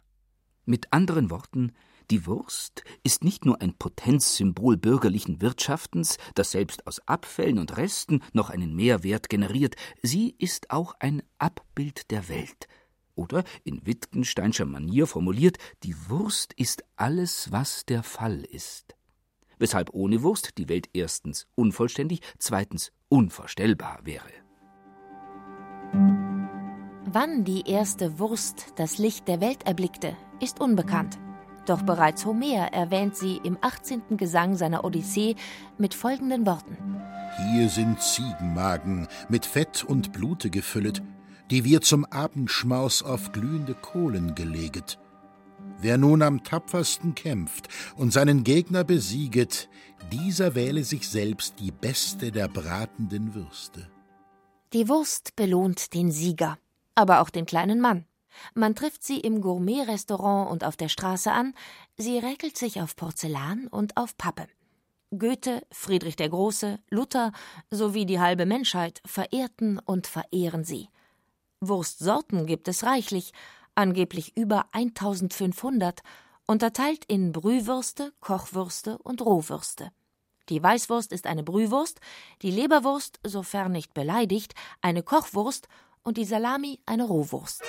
Mit 0.65 0.93
anderen 0.93 1.29
Worten, 1.29 1.73
die 2.09 2.25
Wurst 2.25 2.83
ist 3.03 3.23
nicht 3.23 3.45
nur 3.45 3.61
ein 3.61 3.73
Potenzsymbol 3.73 4.77
bürgerlichen 4.77 5.41
Wirtschaftens, 5.41 6.17
das 6.35 6.51
selbst 6.51 6.87
aus 6.87 6.99
Abfällen 7.05 7.59
und 7.59 7.75
Resten 7.75 8.21
noch 8.31 8.49
einen 8.49 8.75
Mehrwert 8.75 9.27
generiert, 9.29 9.75
sie 10.01 10.33
ist 10.37 10.71
auch 10.71 10.93
ein 10.99 11.21
Abbild 11.37 12.09
der 12.11 12.29
Welt. 12.29 12.67
Oder 13.15 13.43
in 13.63 13.85
Wittgensteinscher 13.85 14.65
Manier 14.65 15.07
formuliert, 15.07 15.57
die 15.83 15.95
Wurst 16.07 16.53
ist 16.53 16.83
alles, 16.95 17.51
was 17.51 17.85
der 17.85 18.03
Fall 18.03 18.41
ist. 18.45 18.95
Weshalb 19.57 19.89
ohne 19.91 20.21
Wurst 20.21 20.57
die 20.57 20.69
Welt 20.69 20.87
erstens 20.93 21.47
unvollständig, 21.55 22.21
zweitens 22.37 22.91
unvorstellbar 23.09 23.99
wäre. 24.03 24.29
Wann 27.09 27.43
die 27.43 27.63
erste 27.69 28.19
Wurst 28.19 28.67
das 28.75 28.97
Licht 28.97 29.27
der 29.27 29.41
Welt 29.41 29.63
erblickte, 29.65 30.15
ist 30.39 30.61
unbekannt. 30.61 31.17
Doch 31.67 31.81
bereits 31.81 32.25
Homer 32.25 32.71
erwähnt 32.71 33.17
sie 33.17 33.41
im 33.43 33.57
18. 33.59 34.15
Gesang 34.15 34.55
seiner 34.55 34.85
Odyssee 34.85 35.35
mit 35.77 35.93
folgenden 35.93 36.45
Worten: 36.45 36.77
Hier 37.37 37.67
sind 37.67 38.01
Ziegenmagen 38.01 39.07
mit 39.27 39.45
Fett 39.45 39.83
und 39.83 40.13
Blute 40.13 40.49
gefüllet, 40.49 41.03
die 41.51 41.65
wir 41.65 41.81
zum 41.81 42.05
Abendschmaus 42.05 43.03
auf 43.03 43.33
glühende 43.33 43.73
Kohlen 43.73 44.33
geleget. 44.33 44.97
Wer 45.79 45.97
nun 45.97 46.21
am 46.21 46.41
tapfersten 46.41 47.15
kämpft 47.15 47.67
und 47.97 48.13
seinen 48.13 48.45
Gegner 48.45 48.85
besieget, 48.85 49.67
dieser 50.11 50.55
wähle 50.55 50.85
sich 50.85 51.09
selbst 51.09 51.59
die 51.59 51.71
beste 51.71 52.31
der 52.31 52.47
bratenden 52.47 53.35
Würste. 53.35 53.89
Die 54.71 54.87
Wurst 54.87 55.35
belohnt 55.35 55.93
den 55.93 56.11
Sieger, 56.11 56.57
aber 56.95 57.19
auch 57.19 57.29
den 57.29 57.45
kleinen 57.45 57.81
Mann. 57.81 58.05
Man 58.53 58.75
trifft 58.75 59.03
sie 59.03 59.19
im 59.19 59.41
Gourmet-Restaurant 59.41 60.49
und 60.51 60.63
auf 60.63 60.77
der 60.77 60.89
Straße 60.89 61.31
an, 61.31 61.53
sie 61.97 62.17
räkelt 62.17 62.57
sich 62.57 62.81
auf 62.81 62.95
Porzellan 62.95 63.67
und 63.67 63.97
auf 63.97 64.17
Pappe. 64.17 64.47
Goethe, 65.17 65.65
Friedrich 65.71 66.17
der 66.17 66.29
Große, 66.29 66.79
Luther 66.89 67.31
sowie 67.71 68.05
die 68.05 68.19
halbe 68.19 68.45
Menschheit 68.45 69.01
verehrten 69.05 69.79
und 69.79 70.05
verehren 70.05 70.63
sie. 70.63 70.89
Wurstsorten 71.61 72.45
gibt 72.45 72.67
es 72.67 72.83
reichlich, 72.83 73.31
angeblich 73.73 74.35
über 74.35 74.65
1500, 74.73 76.01
unterteilt 76.45 77.05
in 77.05 77.31
Brühwürste, 77.31 78.13
Kochwürste 78.19 78.97
und 78.99 79.21
Rohwürste. 79.21 79.91
Die 80.49 80.61
Weißwurst 80.63 81.11
ist 81.11 81.27
eine 81.27 81.43
Brühwurst, 81.43 81.99
die 82.41 82.51
Leberwurst, 82.51 83.19
sofern 83.23 83.71
nicht 83.71 83.93
beleidigt, 83.93 84.55
eine 84.81 85.03
Kochwurst 85.03 85.67
und 86.03 86.17
die 86.17 86.25
Salami 86.25 86.79
eine 86.85 87.05
Rohwurst. 87.05 87.63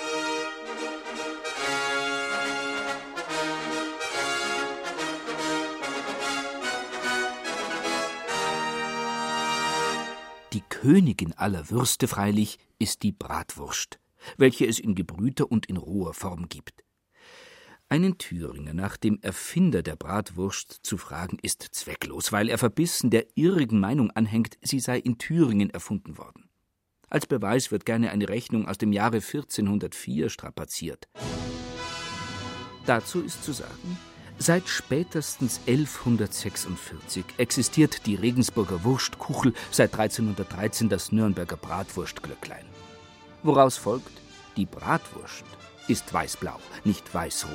Königin 10.81 11.33
aller 11.33 11.69
Würste 11.69 12.07
freilich 12.07 12.57
ist 12.77 13.03
die 13.03 13.11
Bratwurst, 13.11 13.99
welche 14.37 14.65
es 14.65 14.79
in 14.79 14.95
gebrühter 14.95 15.51
und 15.51 15.65
in 15.65 15.75
roher 15.75 16.13
Form 16.13 16.47
gibt. 16.47 16.85
Einen 17.89 18.17
Thüringer 18.17 18.73
nach 18.73 18.95
dem 18.95 19.19
Erfinder 19.21 19.83
der 19.83 19.97
Bratwurst 19.97 20.79
zu 20.83 20.97
fragen, 20.97 21.37
ist 21.41 21.67
zwecklos, 21.71 22.31
weil 22.31 22.47
er 22.47 22.57
verbissen 22.57 23.09
der 23.09 23.25
irrigen 23.35 23.81
Meinung 23.81 24.09
anhängt, 24.11 24.57
sie 24.61 24.79
sei 24.79 24.99
in 24.99 25.17
Thüringen 25.17 25.69
erfunden 25.69 26.17
worden. 26.17 26.49
Als 27.09 27.27
Beweis 27.27 27.71
wird 27.71 27.85
gerne 27.85 28.11
eine 28.11 28.29
Rechnung 28.29 28.65
aus 28.65 28.77
dem 28.77 28.93
Jahre 28.93 29.17
1404 29.17 30.29
strapaziert. 30.29 31.09
Dazu 32.85 33.21
ist 33.21 33.43
zu 33.43 33.51
sagen, 33.51 33.97
Seit 34.41 34.69
spätestens 34.69 35.59
1146 35.67 37.25
existiert 37.37 38.05
die 38.05 38.15
Regensburger 38.15 38.85
Wurstkuchel, 38.85 39.53
seit 39.69 39.93
1313 39.93 40.87
das 40.87 41.11
Nürnberger 41.11 41.57
Bratwurstglöcklein. 41.57 42.63
Woraus 43.43 43.75
folgt, 43.75 44.21
die 44.55 44.65
Bratwurst 44.65 45.43
ist 45.89 46.13
weißblau, 46.13 46.55
nicht 46.85 47.13
weißrot. 47.13 47.51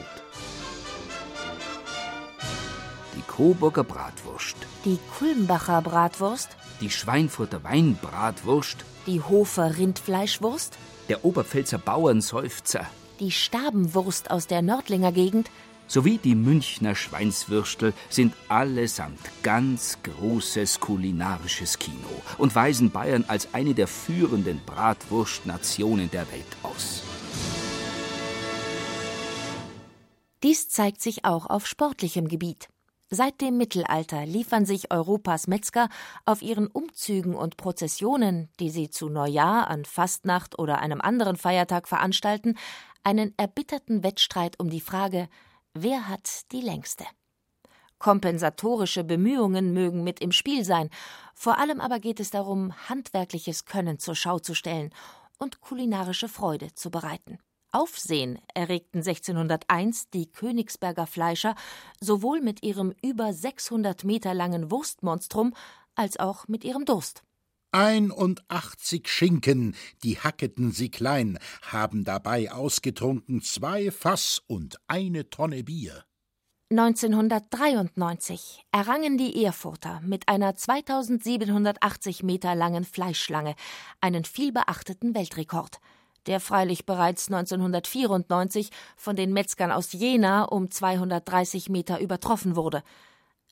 Die 3.16 3.22
Coburger 3.28 3.84
Bratwurst. 3.84 4.56
Die 4.84 4.98
Kulmbacher 5.18 5.80
Bratwurst. 5.80 6.50
Die 6.82 6.90
Schweinfurter 6.90 7.64
Weinbratwurst. 7.64 8.84
Die 9.06 9.22
Hofer 9.22 9.78
Rindfleischwurst. 9.78 10.76
Der 11.08 11.24
Oberpfälzer 11.24 11.78
Bauernseufzer. 11.78 12.86
Die 13.20 13.30
Stabenwurst 13.30 14.30
aus 14.30 14.48
der 14.48 14.60
Nördlinger 14.60 15.12
Gegend 15.12 15.48
sowie 15.86 16.18
die 16.18 16.34
Münchner 16.34 16.94
Schweinswürstel 16.94 17.92
sind 18.08 18.34
allesamt 18.48 19.20
ganz 19.42 19.98
großes 20.02 20.80
kulinarisches 20.80 21.78
Kino 21.78 22.22
und 22.38 22.54
weisen 22.54 22.90
Bayern 22.90 23.24
als 23.28 23.52
eine 23.54 23.74
der 23.74 23.86
führenden 23.86 24.60
Bratwurstnationen 24.64 26.10
der 26.10 26.30
Welt 26.32 26.56
aus. 26.62 27.02
Dies 30.42 30.68
zeigt 30.68 31.00
sich 31.00 31.24
auch 31.24 31.46
auf 31.46 31.66
sportlichem 31.66 32.28
Gebiet. 32.28 32.68
Seit 33.10 33.40
dem 33.40 33.56
Mittelalter 33.56 34.26
liefern 34.26 34.66
sich 34.66 34.90
Europas 34.90 35.46
Metzger 35.46 35.88
auf 36.24 36.42
ihren 36.42 36.66
Umzügen 36.66 37.34
und 37.34 37.56
Prozessionen, 37.56 38.48
die 38.60 38.70
sie 38.70 38.90
zu 38.90 39.08
Neujahr, 39.08 39.68
an 39.68 39.84
Fastnacht 39.84 40.58
oder 40.58 40.80
einem 40.80 41.00
anderen 41.00 41.36
Feiertag 41.36 41.86
veranstalten, 41.86 42.56
einen 43.04 43.32
erbitterten 43.36 44.02
Wettstreit 44.02 44.58
um 44.58 44.68
die 44.68 44.80
Frage, 44.80 45.28
Wer 45.76 46.08
hat 46.08 46.52
die 46.52 46.60
längste? 46.60 47.04
Kompensatorische 47.98 49.02
Bemühungen 49.02 49.72
mögen 49.72 50.04
mit 50.04 50.20
im 50.20 50.30
Spiel 50.30 50.64
sein, 50.64 50.88
vor 51.34 51.58
allem 51.58 51.80
aber 51.80 51.98
geht 51.98 52.20
es 52.20 52.30
darum, 52.30 52.72
handwerkliches 52.88 53.64
Können 53.64 53.98
zur 53.98 54.14
Schau 54.14 54.38
zu 54.38 54.54
stellen 54.54 54.94
und 55.38 55.60
kulinarische 55.60 56.28
Freude 56.28 56.72
zu 56.74 56.92
bereiten. 56.92 57.40
Aufsehen 57.72 58.38
erregten 58.54 58.98
1601 58.98 60.10
die 60.10 60.30
Königsberger 60.30 61.08
Fleischer 61.08 61.56
sowohl 62.00 62.40
mit 62.40 62.62
ihrem 62.62 62.94
über 63.02 63.32
600 63.32 64.04
Meter 64.04 64.32
langen 64.32 64.70
Wurstmonstrum 64.70 65.54
als 65.96 66.20
auch 66.20 66.46
mit 66.46 66.62
ihrem 66.62 66.84
Durst. 66.84 67.24
Einundachtzig 67.74 69.08
Schinken, 69.08 69.74
die 70.04 70.16
hacketen 70.20 70.70
sie 70.70 70.92
klein, 70.92 71.40
haben 71.62 72.04
dabei 72.04 72.52
ausgetrunken 72.52 73.42
zwei 73.42 73.90
Fass 73.90 74.40
und 74.46 74.78
eine 74.86 75.28
Tonne 75.28 75.64
Bier. 75.64 76.04
1993 76.70 78.64
errangen 78.70 79.18
die 79.18 79.44
Erfurter 79.44 80.00
mit 80.04 80.28
einer 80.28 80.54
2780 80.54 82.22
Meter 82.22 82.54
langen 82.54 82.84
Fleischschlange 82.84 83.56
einen 84.00 84.24
vielbeachteten 84.24 85.16
Weltrekord, 85.16 85.80
der 86.26 86.38
freilich 86.38 86.86
bereits 86.86 87.26
1994 87.26 88.70
von 88.96 89.16
den 89.16 89.32
Metzgern 89.32 89.72
aus 89.72 89.92
Jena 89.92 90.44
um 90.44 90.70
230 90.70 91.70
Meter 91.70 91.98
übertroffen 91.98 92.54
wurde. 92.54 92.84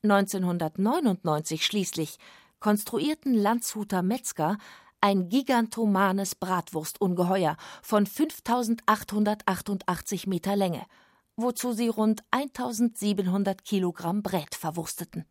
1999 0.04 1.66
schließlich 1.66 2.18
konstruierten 2.62 3.34
Landshuter 3.34 4.02
Metzger 4.02 4.56
ein 5.02 5.28
gigantomanes 5.28 6.36
Bratwurstungeheuer 6.36 7.58
von 7.82 8.06
5888 8.06 10.26
Meter 10.26 10.56
Länge– 10.56 10.86
wozu 11.36 11.72
sie 11.72 11.88
rund 11.88 12.22
1700 12.30 13.64
Kilogramm 13.64 14.22
Brät 14.22 14.54
verwursteten. 14.54 15.24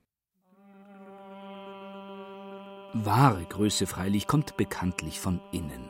Wahre 2.94 3.46
Größe 3.46 3.88
freilich 3.88 4.28
kommt 4.28 4.58
bekanntlich 4.58 5.20
von 5.20 5.40
innen. 5.52 5.90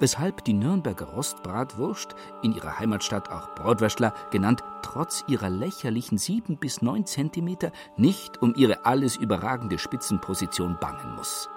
Weshalb 0.00 0.44
die 0.44 0.52
Nürnberger 0.52 1.06
Rostbratwurst, 1.06 2.14
in 2.42 2.52
ihrer 2.52 2.78
Heimatstadt 2.78 3.30
auch 3.30 3.54
Bratwürstler 3.54 4.14
genannt, 4.30 4.62
trotz 4.82 5.24
ihrer 5.26 5.50
lächerlichen 5.50 6.18
sieben 6.18 6.56
bis 6.56 6.82
neun 6.82 7.06
Zentimeter 7.06 7.72
nicht 7.96 8.40
um 8.42 8.54
ihre 8.54 8.86
alles 8.86 9.16
überragende 9.16 9.78
Spitzenposition 9.78 10.78
bangen 10.80 11.16
muss. 11.16 11.48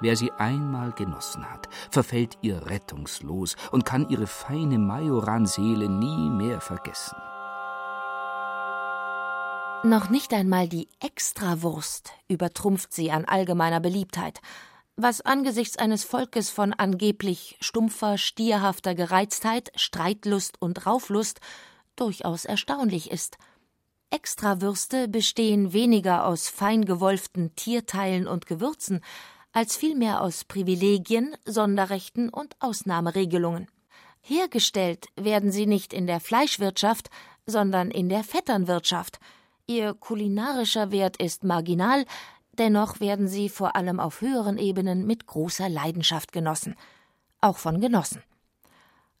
Wer 0.00 0.16
sie 0.16 0.32
einmal 0.32 0.90
genossen 0.92 1.48
hat, 1.48 1.68
verfällt 1.90 2.36
ihr 2.42 2.66
rettungslos 2.66 3.56
und 3.70 3.84
kann 3.84 4.08
ihre 4.08 4.26
feine 4.26 4.78
Majoranseele 4.78 5.88
nie 5.88 6.28
mehr 6.28 6.60
vergessen. 6.60 7.16
Noch 9.84 10.10
nicht 10.10 10.32
einmal 10.32 10.68
die 10.68 10.88
Extrawurst 11.00 12.12
übertrumpft 12.28 12.92
sie 12.92 13.10
an 13.10 13.24
allgemeiner 13.24 13.80
Beliebtheit, 13.80 14.40
was 14.96 15.20
angesichts 15.20 15.76
eines 15.76 16.04
Volkes 16.04 16.50
von 16.50 16.72
angeblich 16.72 17.56
stumpfer, 17.60 18.18
stierhafter 18.18 18.94
Gereiztheit, 18.94 19.72
Streitlust 19.74 20.60
und 20.60 20.86
Rauflust 20.86 21.40
durchaus 21.96 22.44
erstaunlich 22.44 23.10
ist. 23.10 23.38
Extrawürste 24.10 25.08
bestehen 25.08 25.72
weniger 25.72 26.26
aus 26.26 26.48
fein 26.48 26.84
gewolften 26.84 27.54
Tierteilen 27.56 28.26
und 28.26 28.46
Gewürzen, 28.46 29.00
als 29.52 29.76
vielmehr 29.76 30.20
aus 30.20 30.44
Privilegien, 30.44 31.36
Sonderrechten 31.44 32.28
und 32.28 32.56
Ausnahmeregelungen. 32.60 33.68
Hergestellt 34.20 35.06
werden 35.16 35.50
sie 35.50 35.66
nicht 35.66 35.92
in 35.92 36.06
der 36.06 36.20
Fleischwirtschaft, 36.20 37.10
sondern 37.46 37.90
in 37.90 38.08
der 38.08 38.24
Vetternwirtschaft– 38.24 39.18
Ihr 39.66 39.94
kulinarischer 39.94 40.90
Wert 40.90 41.16
ist 41.18 41.44
marginal, 41.44 42.04
dennoch 42.58 43.00
werden 43.00 43.28
sie 43.28 43.48
vor 43.48 43.76
allem 43.76 44.00
auf 44.00 44.20
höheren 44.20 44.58
Ebenen 44.58 45.06
mit 45.06 45.26
großer 45.26 45.68
Leidenschaft 45.68 46.32
genossen. 46.32 46.74
Auch 47.40 47.58
von 47.58 47.80
Genossen. 47.80 48.22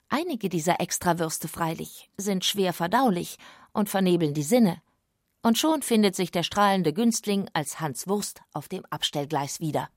Einige 0.08 0.48
dieser 0.48 0.80
Extrawürste 0.80 1.48
freilich 1.48 2.10
sind 2.18 2.44
schwer 2.44 2.72
verdaulich 2.72 3.38
und 3.72 3.88
vernebeln 3.88 4.34
die 4.34 4.42
Sinne. 4.42 4.82
Und 5.42 5.58
schon 5.58 5.82
findet 5.82 6.14
sich 6.14 6.30
der 6.30 6.42
strahlende 6.42 6.92
Günstling 6.92 7.48
als 7.52 7.80
Hans 7.80 8.06
Wurst 8.06 8.42
auf 8.52 8.68
dem 8.68 8.84
Abstellgleis 8.90 9.60
wieder. 9.60 9.88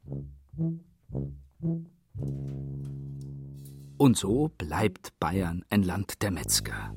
Und 3.97 4.17
so 4.17 4.49
bleibt 4.57 5.19
Bayern 5.19 5.63
ein 5.69 5.83
Land 5.83 6.21
der 6.21 6.31
Metzger. 6.31 6.93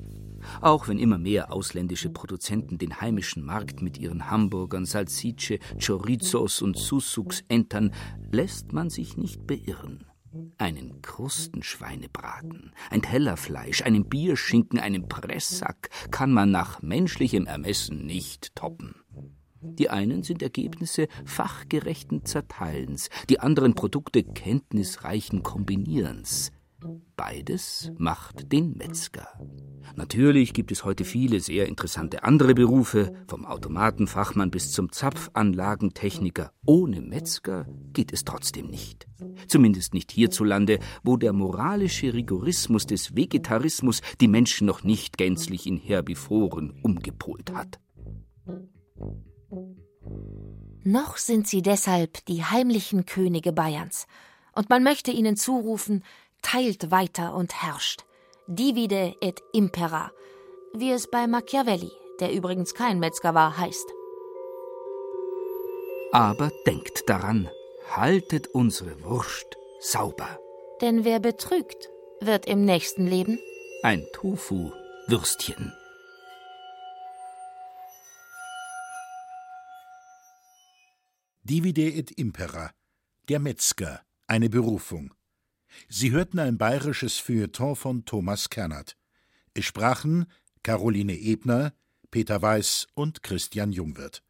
Auch 0.61 0.87
wenn 0.87 0.99
immer 0.99 1.17
mehr 1.17 1.51
ausländische 1.51 2.09
Produzenten 2.09 2.77
den 2.77 3.01
heimischen 3.01 3.43
Markt 3.43 3.81
mit 3.81 3.97
ihren 3.97 4.29
Hamburgern, 4.29 4.85
Salsice, 4.85 5.59
Chorizos 5.83 6.61
und 6.61 6.77
Susuks 6.77 7.43
entern, 7.47 7.93
lässt 8.31 8.73
man 8.73 8.89
sich 8.89 9.17
nicht 9.17 9.45
beirren. 9.45 10.05
Einen 10.59 11.01
Krustenschweinebraten, 11.01 12.71
ein 12.91 13.01
Tellerfleisch, 13.01 13.81
einen 13.81 14.07
Bierschinken, 14.07 14.79
einen 14.79 15.07
Presssack 15.07 15.89
kann 16.11 16.31
man 16.31 16.51
nach 16.51 16.83
menschlichem 16.83 17.47
Ermessen 17.47 18.05
nicht 18.05 18.55
toppen. 18.55 18.95
Die 19.61 19.89
einen 19.89 20.23
sind 20.23 20.41
Ergebnisse 20.41 21.07
fachgerechten 21.25 22.25
Zerteilens, 22.25 23.09
die 23.29 23.39
anderen 23.39 23.73
Produkte 23.73 24.23
kenntnisreichen 24.23 25.43
Kombinierens. 25.43 26.51
Beides 27.15 27.91
macht 27.97 28.51
den 28.51 28.77
Metzger. 28.77 29.27
Natürlich 29.95 30.53
gibt 30.53 30.71
es 30.71 30.85
heute 30.85 31.03
viele 31.03 31.39
sehr 31.39 31.67
interessante 31.67 32.23
andere 32.23 32.53
Berufe, 32.53 33.13
vom 33.27 33.45
Automatenfachmann 33.45 34.51
bis 34.51 34.71
zum 34.71 34.91
Zapfanlagentechniker. 34.91 36.53
Ohne 36.65 37.01
Metzger 37.01 37.65
geht 37.91 38.13
es 38.13 38.23
trotzdem 38.23 38.67
nicht. 38.67 39.07
Zumindest 39.47 39.93
nicht 39.93 40.11
hierzulande, 40.11 40.79
wo 41.03 41.17
der 41.17 41.33
moralische 41.33 42.13
Rigorismus 42.13 42.85
des 42.85 43.15
Vegetarismus 43.15 44.01
die 44.21 44.27
Menschen 44.27 44.67
noch 44.67 44.83
nicht 44.83 45.17
gänzlich 45.17 45.67
in 45.67 45.77
Herbivoren 45.77 46.79
umgepolt 46.81 47.51
hat. 47.53 47.79
Noch 50.83 51.17
sind 51.17 51.47
sie 51.47 51.61
deshalb 51.61 52.25
die 52.25 52.43
heimlichen 52.43 53.05
Könige 53.05 53.51
Bayerns, 53.51 54.07
und 54.53 54.69
man 54.69 54.83
möchte 54.83 55.11
ihnen 55.11 55.35
zurufen, 55.37 56.03
teilt 56.41 56.91
weiter 56.91 57.33
und 57.33 57.61
herrscht. 57.61 58.03
Divide 58.47 59.15
et 59.21 59.41
impera, 59.53 60.11
wie 60.73 60.91
es 60.91 61.09
bei 61.09 61.27
Machiavelli, 61.27 61.91
der 62.19 62.33
übrigens 62.33 62.73
kein 62.73 62.99
Metzger 62.99 63.33
war, 63.33 63.57
heißt. 63.57 63.93
Aber 66.11 66.51
denkt 66.65 67.07
daran, 67.07 67.49
haltet 67.91 68.47
unsere 68.47 69.03
Wurst 69.03 69.57
sauber. 69.79 70.39
Denn 70.81 71.05
wer 71.05 71.19
betrügt, 71.19 71.89
wird 72.21 72.45
im 72.47 72.65
nächsten 72.65 73.05
Leben 73.05 73.39
ein 73.83 74.05
Tofu-Würstchen. 74.13 75.73
Divide 81.43 81.93
et 81.93 82.11
impera, 82.11 82.71
der 83.27 83.39
Metzger, 83.39 84.01
eine 84.27 84.49
Berufung. 84.49 85.13
Sie 85.87 86.11
hörten 86.11 86.39
ein 86.39 86.57
bayerisches 86.57 87.17
Feuilleton 87.17 87.75
von 87.75 88.05
Thomas 88.05 88.49
Kernert. 88.49 88.97
Es 89.53 89.65
sprachen 89.65 90.25
Caroline 90.63 91.17
Ebner, 91.17 91.73
Peter 92.11 92.41
Weiß 92.41 92.87
und 92.93 93.23
Christian 93.23 93.71
Jungwirth. 93.71 94.23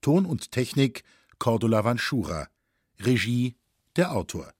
Ton 0.00 0.26
und 0.26 0.52
Technik 0.52 1.04
Cordula 1.38 1.84
Vanschura. 1.84 2.48
Regie 3.00 3.56
der 3.96 4.12
Autor. 4.12 4.52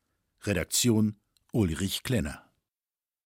Redaktion 0.43 1.17
Ulrich 1.53 2.03
Klenner. 2.03 2.46